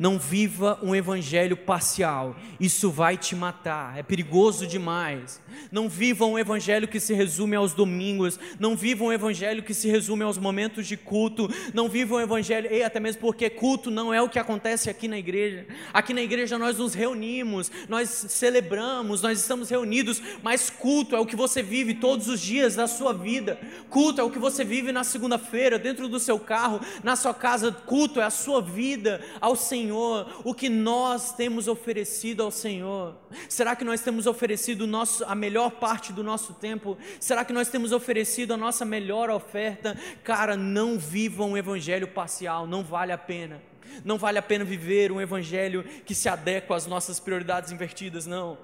Não 0.00 0.18
viva 0.18 0.78
um 0.82 0.96
evangelho 0.96 1.58
parcial, 1.58 2.34
isso 2.58 2.90
vai 2.90 3.18
te 3.18 3.36
matar, 3.36 3.98
é 3.98 4.02
perigoso 4.02 4.66
demais. 4.66 5.42
Não 5.70 5.90
viva 5.90 6.24
um 6.24 6.38
evangelho 6.38 6.88
que 6.88 6.98
se 6.98 7.12
resume 7.12 7.54
aos 7.54 7.74
domingos, 7.74 8.40
não 8.58 8.74
viva 8.74 9.04
um 9.04 9.12
evangelho 9.12 9.62
que 9.62 9.74
se 9.74 9.90
resume 9.90 10.24
aos 10.24 10.38
momentos 10.38 10.86
de 10.86 10.96
culto, 10.96 11.50
não 11.74 11.86
viva 11.86 12.14
um 12.14 12.20
evangelho, 12.20 12.72
e 12.72 12.82
até 12.82 12.98
mesmo 12.98 13.20
porque 13.20 13.50
culto 13.50 13.90
não 13.90 14.14
é 14.14 14.22
o 14.22 14.28
que 14.30 14.38
acontece 14.38 14.88
aqui 14.88 15.06
na 15.06 15.18
igreja. 15.18 15.66
Aqui 15.92 16.14
na 16.14 16.22
igreja 16.22 16.56
nós 16.56 16.78
nos 16.78 16.94
reunimos, 16.94 17.70
nós 17.86 18.08
celebramos, 18.08 19.20
nós 19.20 19.38
estamos 19.38 19.68
reunidos, 19.68 20.22
mas 20.42 20.70
culto 20.70 21.14
é 21.14 21.20
o 21.20 21.26
que 21.26 21.36
você 21.36 21.62
vive 21.62 21.92
todos 21.92 22.26
os 22.26 22.40
dias 22.40 22.74
da 22.74 22.86
sua 22.86 23.12
vida. 23.12 23.60
Culto 23.90 24.18
é 24.22 24.24
o 24.24 24.30
que 24.30 24.38
você 24.38 24.64
vive 24.64 24.92
na 24.92 25.04
segunda-feira, 25.04 25.78
dentro 25.78 26.08
do 26.08 26.18
seu 26.18 26.40
carro, 26.40 26.80
na 27.04 27.16
sua 27.16 27.34
casa. 27.34 27.70
Culto 27.70 28.18
é 28.18 28.24
a 28.24 28.30
sua 28.30 28.62
vida 28.62 29.20
ao 29.42 29.54
Senhor. 29.54 29.89
Senhor, 29.90 30.42
o 30.44 30.54
que 30.54 30.68
nós 30.68 31.32
temos 31.32 31.66
oferecido 31.66 32.44
ao 32.44 32.50
Senhor? 32.52 33.16
Será 33.48 33.74
que 33.74 33.82
nós 33.82 34.00
temos 34.00 34.24
oferecido 34.24 34.86
nosso, 34.86 35.24
a 35.24 35.34
melhor 35.34 35.72
parte 35.72 36.12
do 36.12 36.22
nosso 36.22 36.54
tempo? 36.54 36.96
Será 37.18 37.44
que 37.44 37.52
nós 37.52 37.68
temos 37.68 37.90
oferecido 37.90 38.54
a 38.54 38.56
nossa 38.56 38.84
melhor 38.84 39.30
oferta? 39.30 39.98
Cara, 40.22 40.56
não 40.56 40.96
viva 40.96 41.42
um 41.42 41.56
evangelho 41.56 42.06
parcial, 42.06 42.68
não 42.68 42.84
vale 42.84 43.10
a 43.10 43.18
pena. 43.18 43.60
Não 44.04 44.16
vale 44.16 44.38
a 44.38 44.42
pena 44.42 44.64
viver 44.64 45.10
um 45.10 45.20
evangelho 45.20 45.82
que 45.82 46.14
se 46.14 46.28
adequa 46.28 46.76
às 46.76 46.86
nossas 46.86 47.18
prioridades 47.18 47.72
invertidas, 47.72 48.26
não. 48.26 48.56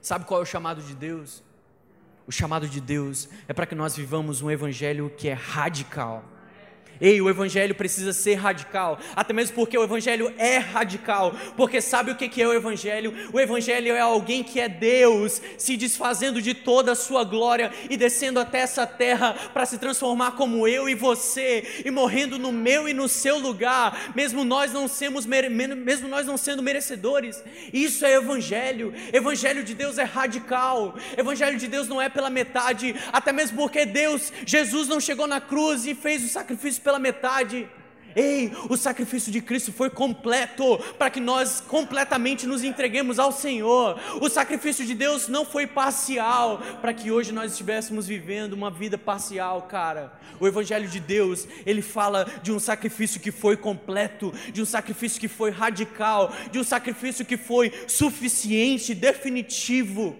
Sabe 0.00 0.24
qual 0.24 0.40
é 0.40 0.42
o 0.42 0.46
chamado 0.46 0.82
de 0.82 0.96
Deus? 0.96 1.44
O 2.26 2.32
chamado 2.32 2.66
de 2.66 2.80
Deus 2.80 3.28
é 3.46 3.52
para 3.52 3.66
que 3.66 3.74
nós 3.76 3.94
vivamos 3.94 4.42
um 4.42 4.50
evangelho 4.50 5.12
que 5.16 5.28
é 5.28 5.32
radical 5.32 6.24
Ei, 7.02 7.20
o 7.20 7.28
evangelho 7.28 7.74
precisa 7.74 8.12
ser 8.12 8.34
radical, 8.34 8.96
até 9.16 9.32
mesmo 9.32 9.56
porque 9.56 9.76
o 9.76 9.82
evangelho 9.82 10.32
é 10.38 10.58
radical. 10.58 11.34
Porque 11.56 11.80
sabe 11.80 12.12
o 12.12 12.14
que 12.14 12.40
é 12.40 12.46
o 12.46 12.54
evangelho? 12.54 13.12
O 13.32 13.40
evangelho 13.40 13.92
é 13.92 13.98
alguém 13.98 14.44
que 14.44 14.60
é 14.60 14.68
Deus, 14.68 15.42
se 15.58 15.76
desfazendo 15.76 16.40
de 16.40 16.54
toda 16.54 16.92
a 16.92 16.94
sua 16.94 17.24
glória 17.24 17.72
e 17.90 17.96
descendo 17.96 18.38
até 18.38 18.60
essa 18.60 18.86
terra 18.86 19.34
para 19.52 19.66
se 19.66 19.78
transformar 19.78 20.32
como 20.32 20.68
eu 20.68 20.88
e 20.88 20.94
você 20.94 21.82
e 21.84 21.90
morrendo 21.90 22.38
no 22.38 22.52
meu 22.52 22.88
e 22.88 22.94
no 22.94 23.08
seu 23.08 23.36
lugar, 23.36 24.12
mesmo 24.14 24.44
nós 24.44 24.72
não 24.72 24.86
sermos 24.86 25.26
mesmo 25.26 26.06
nós 26.06 26.24
não 26.24 26.36
sendo 26.36 26.62
merecedores. 26.62 27.42
Isso 27.72 28.06
é 28.06 28.14
evangelho. 28.14 28.94
Evangelho 29.12 29.64
de 29.64 29.74
Deus 29.74 29.98
é 29.98 30.04
radical. 30.04 30.94
Evangelho 31.16 31.58
de 31.58 31.66
Deus 31.66 31.88
não 31.88 32.00
é 32.00 32.08
pela 32.08 32.30
metade, 32.30 32.94
até 33.12 33.32
mesmo 33.32 33.56
porque 33.56 33.84
Deus, 33.84 34.32
Jesus 34.46 34.86
não 34.86 35.00
chegou 35.00 35.26
na 35.26 35.40
cruz 35.40 35.84
e 35.84 35.96
fez 35.96 36.24
o 36.24 36.28
sacrifício 36.28 36.80
pela 36.80 36.91
pela 36.92 36.98
metade. 36.98 37.68
Ei, 38.14 38.52
o 38.68 38.76
sacrifício 38.76 39.32
de 39.32 39.40
Cristo 39.40 39.72
foi 39.72 39.88
completo 39.88 40.76
para 40.98 41.08
que 41.08 41.18
nós 41.18 41.62
completamente 41.62 42.46
nos 42.46 42.62
entreguemos 42.62 43.18
ao 43.18 43.32
Senhor. 43.32 43.98
O 44.20 44.28
sacrifício 44.28 44.84
de 44.84 44.94
Deus 44.94 45.28
não 45.28 45.46
foi 45.46 45.66
parcial 45.66 46.58
para 46.82 46.92
que 46.92 47.10
hoje 47.10 47.32
nós 47.32 47.52
estivéssemos 47.52 48.06
vivendo 48.06 48.52
uma 48.52 48.70
vida 48.70 48.98
parcial, 48.98 49.62
cara. 49.62 50.12
O 50.38 50.46
evangelho 50.46 50.86
de 50.86 51.00
Deus, 51.00 51.48
ele 51.64 51.80
fala 51.80 52.26
de 52.42 52.52
um 52.52 52.60
sacrifício 52.60 53.18
que 53.18 53.30
foi 53.30 53.56
completo, 53.56 54.30
de 54.52 54.60
um 54.60 54.66
sacrifício 54.66 55.18
que 55.18 55.28
foi 55.28 55.50
radical, 55.50 56.30
de 56.50 56.58
um 56.58 56.64
sacrifício 56.64 57.24
que 57.24 57.38
foi 57.38 57.72
suficiente, 57.88 58.94
definitivo. 58.94 60.14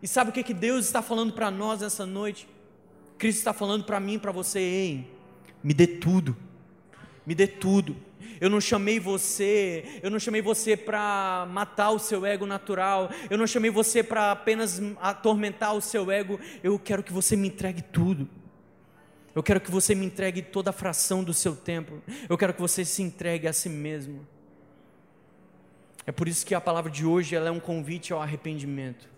E 0.00 0.06
sabe 0.06 0.30
o 0.30 0.32
que 0.32 0.44
que 0.44 0.54
Deus 0.54 0.84
está 0.84 1.02
falando 1.02 1.32
para 1.32 1.50
nós 1.50 1.82
essa 1.82 2.06
noite? 2.06 2.46
Cristo 3.18 3.38
está 3.38 3.52
falando 3.52 3.82
para 3.82 3.98
mim, 3.98 4.16
para 4.16 4.30
você, 4.30 4.60
ei 4.60 5.17
me 5.62 5.74
dê 5.74 5.86
tudo. 5.86 6.36
Me 7.26 7.34
dê 7.34 7.46
tudo. 7.46 7.96
Eu 8.40 8.48
não 8.48 8.60
chamei 8.60 9.00
você, 9.00 10.00
eu 10.02 10.10
não 10.10 10.18
chamei 10.18 10.40
você 10.40 10.76
para 10.76 11.46
matar 11.50 11.90
o 11.90 11.98
seu 11.98 12.24
ego 12.24 12.46
natural. 12.46 13.10
Eu 13.28 13.36
não 13.36 13.46
chamei 13.46 13.70
você 13.70 14.02
para 14.02 14.30
apenas 14.30 14.80
atormentar 15.00 15.74
o 15.74 15.80
seu 15.80 16.10
ego. 16.10 16.38
Eu 16.62 16.78
quero 16.78 17.02
que 17.02 17.12
você 17.12 17.36
me 17.36 17.48
entregue 17.48 17.82
tudo. 17.82 18.28
Eu 19.34 19.42
quero 19.42 19.60
que 19.60 19.70
você 19.70 19.94
me 19.94 20.06
entregue 20.06 20.42
toda 20.42 20.70
a 20.70 20.72
fração 20.72 21.22
do 21.22 21.34
seu 21.34 21.54
tempo. 21.54 22.02
Eu 22.28 22.38
quero 22.38 22.54
que 22.54 22.60
você 22.60 22.84
se 22.84 23.02
entregue 23.02 23.46
a 23.46 23.52
si 23.52 23.68
mesmo. 23.68 24.26
É 26.06 26.12
por 26.12 26.26
isso 26.26 26.46
que 26.46 26.54
a 26.54 26.60
palavra 26.60 26.90
de 26.90 27.04
hoje 27.04 27.36
ela 27.36 27.48
é 27.48 27.52
um 27.52 27.60
convite 27.60 28.12
ao 28.12 28.22
arrependimento. 28.22 29.08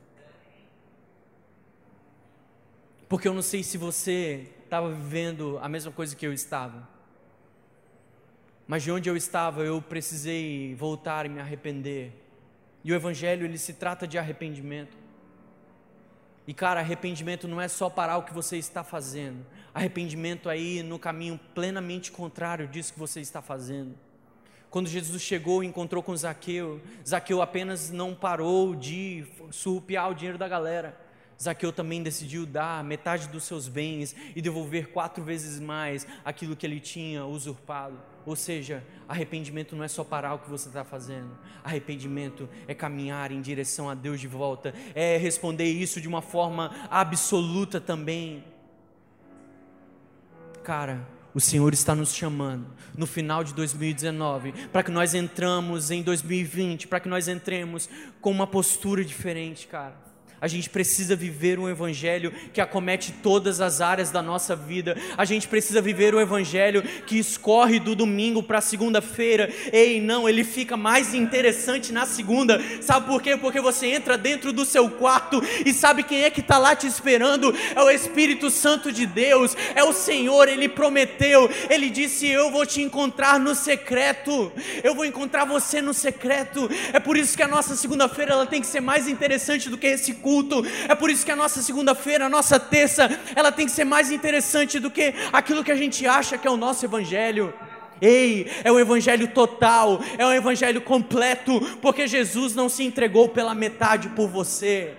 Porque 3.09 3.29
eu 3.29 3.35
não 3.35 3.43
sei 3.43 3.63
se 3.63 3.79
você 3.79 4.47
estava 4.71 4.89
vivendo 4.89 5.59
a 5.61 5.69
mesma 5.69 5.91
coisa 5.91 6.15
que 6.15 6.25
eu 6.25 6.33
estava. 6.33 6.89
Mas 8.69 8.85
de 8.85 8.93
onde 8.93 9.11
eu 9.11 9.17
estava, 9.17 9.65
eu 9.65 9.83
precisei 9.83 10.77
voltar 10.77 11.27
e 11.27 11.29
me 11.29 11.41
arrepender. 11.41 12.13
E 12.85 12.93
o 12.93 12.95
evangelho, 12.95 13.45
ele 13.45 13.59
se 13.59 13.73
trata 13.75 14.07
de 14.07 14.17
arrependimento. 14.17 14.97
E 16.47 16.55
cara, 16.55 16.79
arrependimento 16.79 17.49
não 17.49 17.61
é 17.61 17.67
só 17.67 17.91
parar 17.91 18.19
o 18.19 18.23
que 18.23 18.33
você 18.33 18.59
está 18.59 18.85
fazendo. 18.85 19.45
Arrependimento 19.75 20.49
aí 20.49 20.85
no 20.85 21.01
caminho 21.01 21.39
plenamente 21.53 22.13
contrário 22.13 22.69
disso 22.69 22.93
que 22.93 22.99
você 22.99 23.21
está 23.21 23.43
fazendo. 23.43 23.97
Quando 24.71 24.89
Jesus 24.89 25.21
chegou 25.21 25.65
e 25.65 25.67
encontrou 25.67 26.01
com 26.01 26.17
Zaqueu, 26.17 26.81
Zaqueu 27.05 27.43
apenas 27.43 27.91
não 27.91 28.15
parou 28.15 28.77
de 28.77 29.27
surrupiar 29.51 30.13
o 30.13 30.15
dinheiro 30.15 30.39
da 30.39 30.47
galera 30.47 31.10
Zaqueu 31.43 31.73
também 31.73 32.03
decidiu 32.03 32.45
dar 32.45 32.85
metade 32.85 33.27
dos 33.29 33.45
seus 33.45 33.67
bens 33.67 34.15
e 34.37 34.43
devolver 34.43 34.89
quatro 34.89 35.25
vezes 35.25 35.59
mais 35.59 36.07
aquilo 36.23 36.55
que 36.55 36.67
ele 36.67 36.79
tinha 36.79 37.25
usurpado. 37.25 37.97
Ou 38.27 38.37
seja, 38.37 38.85
arrependimento 39.09 39.75
não 39.75 39.83
é 39.83 39.89
só 39.89 40.05
parar 40.05 40.35
o 40.35 40.39
que 40.41 40.51
você 40.51 40.69
está 40.69 40.85
fazendo, 40.85 41.31
arrependimento 41.65 42.47
é 42.69 42.75
caminhar 42.75 43.33
em 43.33 43.41
direção 43.41 43.89
a 43.89 43.95
Deus 43.95 44.21
de 44.21 44.29
volta, 44.29 44.75
é 44.95 45.17
responder 45.17 45.65
isso 45.65 45.99
de 45.99 46.07
uma 46.07 46.21
forma 46.21 46.71
absoluta 46.91 47.81
também. 47.81 48.45
Cara, 50.63 51.09
o 51.35 51.41
Senhor 51.41 51.73
está 51.73 51.95
nos 51.95 52.15
chamando 52.15 52.67
no 52.95 53.07
final 53.07 53.43
de 53.43 53.55
2019 53.55 54.53
para 54.69 54.83
que 54.83 54.91
nós 54.91 55.15
entramos 55.15 55.91
em 55.91 56.03
2020, 56.03 56.87
para 56.87 57.01
que 57.01 57.09
nós 57.09 57.29
entremos 57.29 57.89
com 58.21 58.31
uma 58.31 58.47
postura 58.47 59.03
diferente, 59.03 59.67
cara 59.67 60.10
A 60.41 60.49
gente 60.49 60.71
precisa 60.71 61.15
viver 61.15 61.59
um 61.59 61.69
evangelho 61.69 62.33
que 62.51 62.63
acomete 62.63 63.13
todas 63.23 63.61
as 63.61 63.83
áreas 63.83 64.11
da 64.11 64.23
nossa 64.23 64.57
vida. 64.57 64.97
A 65.15 65.27
gente 65.27 65.47
precisa 65.47 65.83
viver 65.83 66.15
um 66.15 66.21
evangelho 66.21 66.83
que 67.07 67.19
escorre 67.19 67.79
do 67.79 67.95
domingo 67.95 68.43
para 68.43 68.57
a 68.57 68.63
segunda-feira. 68.63 69.53
Ei, 69.71 70.01
não, 70.01 70.27
ele 70.27 70.43
fica 70.43 70.79
mais 70.79 71.13
interessante 71.13 71.93
na 71.93 72.07
segunda. 72.07 72.59
Sabe 72.81 73.07
por 73.07 73.21
quê? 73.21 73.37
Porque 73.37 73.61
você 73.61 73.89
entra 73.89 74.17
dentro 74.17 74.51
do 74.51 74.65
seu 74.65 74.89
quarto 74.89 75.43
e 75.67 75.75
sabe 75.75 76.03
quem 76.03 76.23
é 76.23 76.31
que 76.31 76.41
está 76.41 76.57
lá 76.57 76.75
te 76.75 76.87
esperando? 76.87 77.55
É 77.77 77.83
o 77.83 77.91
Espírito 77.91 78.51
Santo 78.51 78.91
de 78.91 79.05
Deus, 79.05 79.55
é 79.75 79.85
o 79.85 79.93
Senhor. 79.93 80.49
Ele 80.49 80.71
prometeu, 80.71 81.51
ele 81.69 81.91
disse: 81.91 82.27
Eu 82.27 82.51
vou 82.51 82.65
te 82.65 82.81
encontrar 82.81 83.39
no 83.39 83.55
secreto. 83.55 84.51
Eu 84.83 84.95
vou 84.95 85.05
encontrar 85.05 85.45
você 85.45 85.83
no 85.83 85.93
secreto. 85.93 86.71
É 86.95 86.99
por 86.99 87.19
isso 87.19 87.37
que 87.37 87.43
a 87.43 87.49
nossa 87.49 87.77
segunda-feira 87.77 88.33
ela 88.33 88.47
tem 88.47 88.63
que 88.63 88.67
ser 88.67 88.81
mais 88.81 89.07
interessante 89.07 89.69
do 89.69 89.77
que 89.77 89.87
esse 89.87 90.15
culto 90.15 90.30
culto. 90.31 90.65
É 90.89 90.95
por 90.95 91.11
isso 91.11 91.25
que 91.25 91.33
a 91.33 91.37
nossa 91.37 91.61
segunda-feira, 91.61 92.27
a 92.27 92.29
nossa 92.29 92.61
terça, 92.61 93.11
ela 93.35 93.51
tem 93.51 93.67
que 93.67 93.73
ser 93.73 93.85
mais 93.85 94.13
interessante 94.13 94.79
do 94.79 94.89
que 94.89 95.13
aquilo 95.33 95.65
que 95.65 95.73
a 95.73 95.77
gente 95.77 96.07
acha 96.07 96.39
que 96.39 96.47
é 96.47 96.51
o 96.51 96.57
nosso 96.57 96.85
evangelho. 96.85 97.53
Ei, 98.01 98.49
é 98.63 98.71
o 98.71 98.79
evangelho 98.79 99.27
total, 99.29 100.01
é 100.17 100.25
o 100.25 100.33
evangelho 100.33 100.81
completo, 100.81 101.61
porque 101.83 102.07
Jesus 102.07 102.55
não 102.55 102.69
se 102.69 102.85
entregou 102.85 103.29
pela 103.29 103.55
metade 103.55 104.09
por 104.11 104.29
você. 104.29 104.95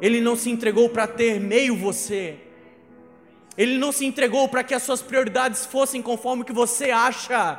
Ele 0.00 0.20
não 0.22 0.34
se 0.34 0.48
entregou 0.48 0.88
para 0.88 1.06
ter 1.06 1.38
meio 1.38 1.76
você. 1.76 2.36
Ele 3.56 3.76
não 3.76 3.92
se 3.92 4.06
entregou 4.06 4.48
para 4.48 4.64
que 4.64 4.74
as 4.74 4.82
suas 4.82 5.02
prioridades 5.02 5.66
fossem 5.66 6.00
conforme 6.00 6.42
o 6.42 6.44
que 6.46 6.52
você 6.52 6.90
acha. 6.90 7.58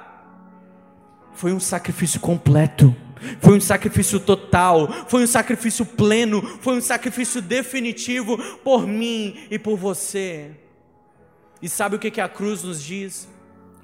Foi 1.34 1.54
um 1.54 1.60
sacrifício 1.60 2.20
completo. 2.20 2.96
Foi 3.42 3.58
um 3.58 3.62
sacrifício 3.62 4.20
total, 4.20 4.88
foi 5.08 5.24
um 5.24 5.28
sacrifício 5.28 5.86
pleno, 5.86 6.42
foi 6.62 6.78
um 6.78 6.82
sacrifício 6.82 7.42
definitivo 7.42 8.38
por 8.64 8.86
mim 8.88 9.48
e 9.50 9.58
por 9.58 9.78
você. 9.78 10.52
E 11.62 11.68
sabe 11.68 11.96
o 11.96 12.00
que, 12.00 12.22
a 12.22 12.30
cruz 12.30 12.64
nos 12.64 12.82
diz? 12.82 13.28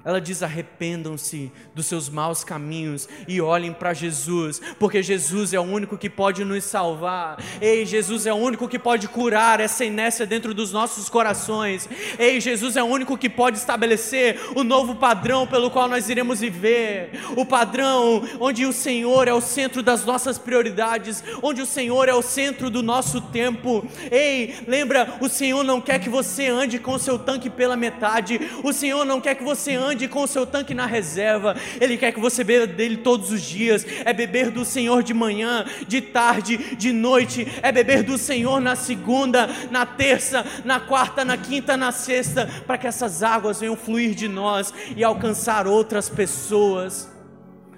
Ela 0.06 0.20
diz: 0.20 0.40
arrependam-se 0.40 1.50
dos 1.74 1.86
seus 1.86 2.08
maus 2.08 2.44
caminhos 2.44 3.08
e 3.26 3.40
olhem 3.40 3.72
para 3.72 3.92
Jesus, 3.92 4.62
porque 4.78 5.02
Jesus 5.02 5.52
é 5.52 5.58
o 5.58 5.64
único 5.64 5.98
que 5.98 6.08
pode 6.08 6.44
nos 6.44 6.62
salvar. 6.62 7.42
Ei, 7.60 7.84
Jesus 7.84 8.24
é 8.24 8.32
o 8.32 8.36
único 8.36 8.68
que 8.68 8.78
pode 8.78 9.08
curar 9.08 9.58
essa 9.58 9.84
inércia 9.84 10.24
dentro 10.24 10.54
dos 10.54 10.70
nossos 10.70 11.08
corações. 11.08 11.88
Ei, 12.20 12.40
Jesus 12.40 12.76
é 12.76 12.82
o 12.84 12.86
único 12.86 13.18
que 13.18 13.28
pode 13.28 13.58
estabelecer 13.58 14.38
o 14.54 14.62
novo 14.62 14.94
padrão 14.94 15.44
pelo 15.44 15.72
qual 15.72 15.88
nós 15.88 16.08
iremos 16.08 16.38
viver. 16.38 17.10
O 17.36 17.44
padrão 17.44 18.22
onde 18.38 18.64
o 18.64 18.72
Senhor 18.72 19.26
é 19.26 19.34
o 19.34 19.40
centro 19.40 19.82
das 19.82 20.04
nossas 20.04 20.38
prioridades, 20.38 21.24
onde 21.42 21.60
o 21.60 21.66
Senhor 21.66 22.08
é 22.08 22.14
o 22.14 22.22
centro 22.22 22.70
do 22.70 22.80
nosso 22.80 23.20
tempo. 23.20 23.84
Ei, 24.08 24.54
lembra, 24.68 25.14
o 25.20 25.28
Senhor 25.28 25.64
não 25.64 25.80
quer 25.80 25.98
que 25.98 26.08
você 26.08 26.46
ande 26.46 26.78
com 26.78 26.96
seu 26.96 27.18
tanque 27.18 27.50
pela 27.50 27.76
metade. 27.76 28.38
O 28.62 28.72
Senhor 28.72 29.04
não 29.04 29.20
quer 29.20 29.34
que 29.34 29.42
você 29.42 29.74
ande 29.74 29.95
ande 29.96 30.06
com 30.06 30.22
o 30.22 30.26
seu 30.26 30.46
tanque 30.46 30.74
na 30.74 30.84
reserva, 30.84 31.56
Ele 31.80 31.96
quer 31.96 32.12
que 32.12 32.20
você 32.20 32.44
beba 32.44 32.66
dele 32.66 32.98
todos 32.98 33.32
os 33.32 33.40
dias, 33.40 33.84
é 34.04 34.12
beber 34.12 34.50
do 34.50 34.64
Senhor 34.64 35.02
de 35.02 35.14
manhã, 35.14 35.64
de 35.88 36.02
tarde, 36.02 36.76
de 36.76 36.92
noite, 36.92 37.48
é 37.62 37.72
beber 37.72 38.02
do 38.02 38.18
Senhor 38.18 38.60
na 38.60 38.76
segunda, 38.76 39.48
na 39.70 39.86
terça, 39.86 40.44
na 40.64 40.78
quarta, 40.78 41.24
na 41.24 41.38
quinta, 41.38 41.76
na 41.76 41.90
sexta, 41.90 42.46
para 42.66 42.76
que 42.76 42.86
essas 42.86 43.22
águas 43.22 43.58
venham 43.58 43.74
fluir 43.74 44.14
de 44.14 44.28
nós 44.28 44.72
e 44.94 45.02
alcançar 45.02 45.66
outras 45.66 46.08
pessoas. 46.10 47.10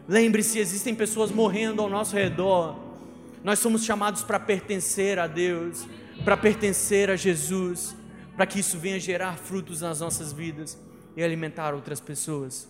Lembre-se, 0.09 0.59
existem 0.59 0.95
pessoas 0.95 1.31
morrendo 1.31 1.81
ao 1.81 1.89
nosso 1.89 2.17
redor. 2.17 2.77
Nós 3.45 3.61
somos 3.61 3.85
chamados 3.85 4.23
para 4.23 4.41
pertencer 4.41 5.19
a 5.19 5.29
Deus, 5.29 5.87
para 6.25 6.37
pertencer 6.37 7.11
a 7.11 7.17
Jesus, 7.17 7.95
para 8.35 8.47
que 8.47 8.59
isso 8.59 8.77
venha 8.77 8.99
gerar 8.99 9.39
frutos 9.39 9.83
nas 9.83 10.01
nossas 10.01 10.33
vidas 10.33 10.88
e 11.19 11.25
alimentar 11.25 11.75
outras 11.75 12.01
pessoas. 12.01 12.69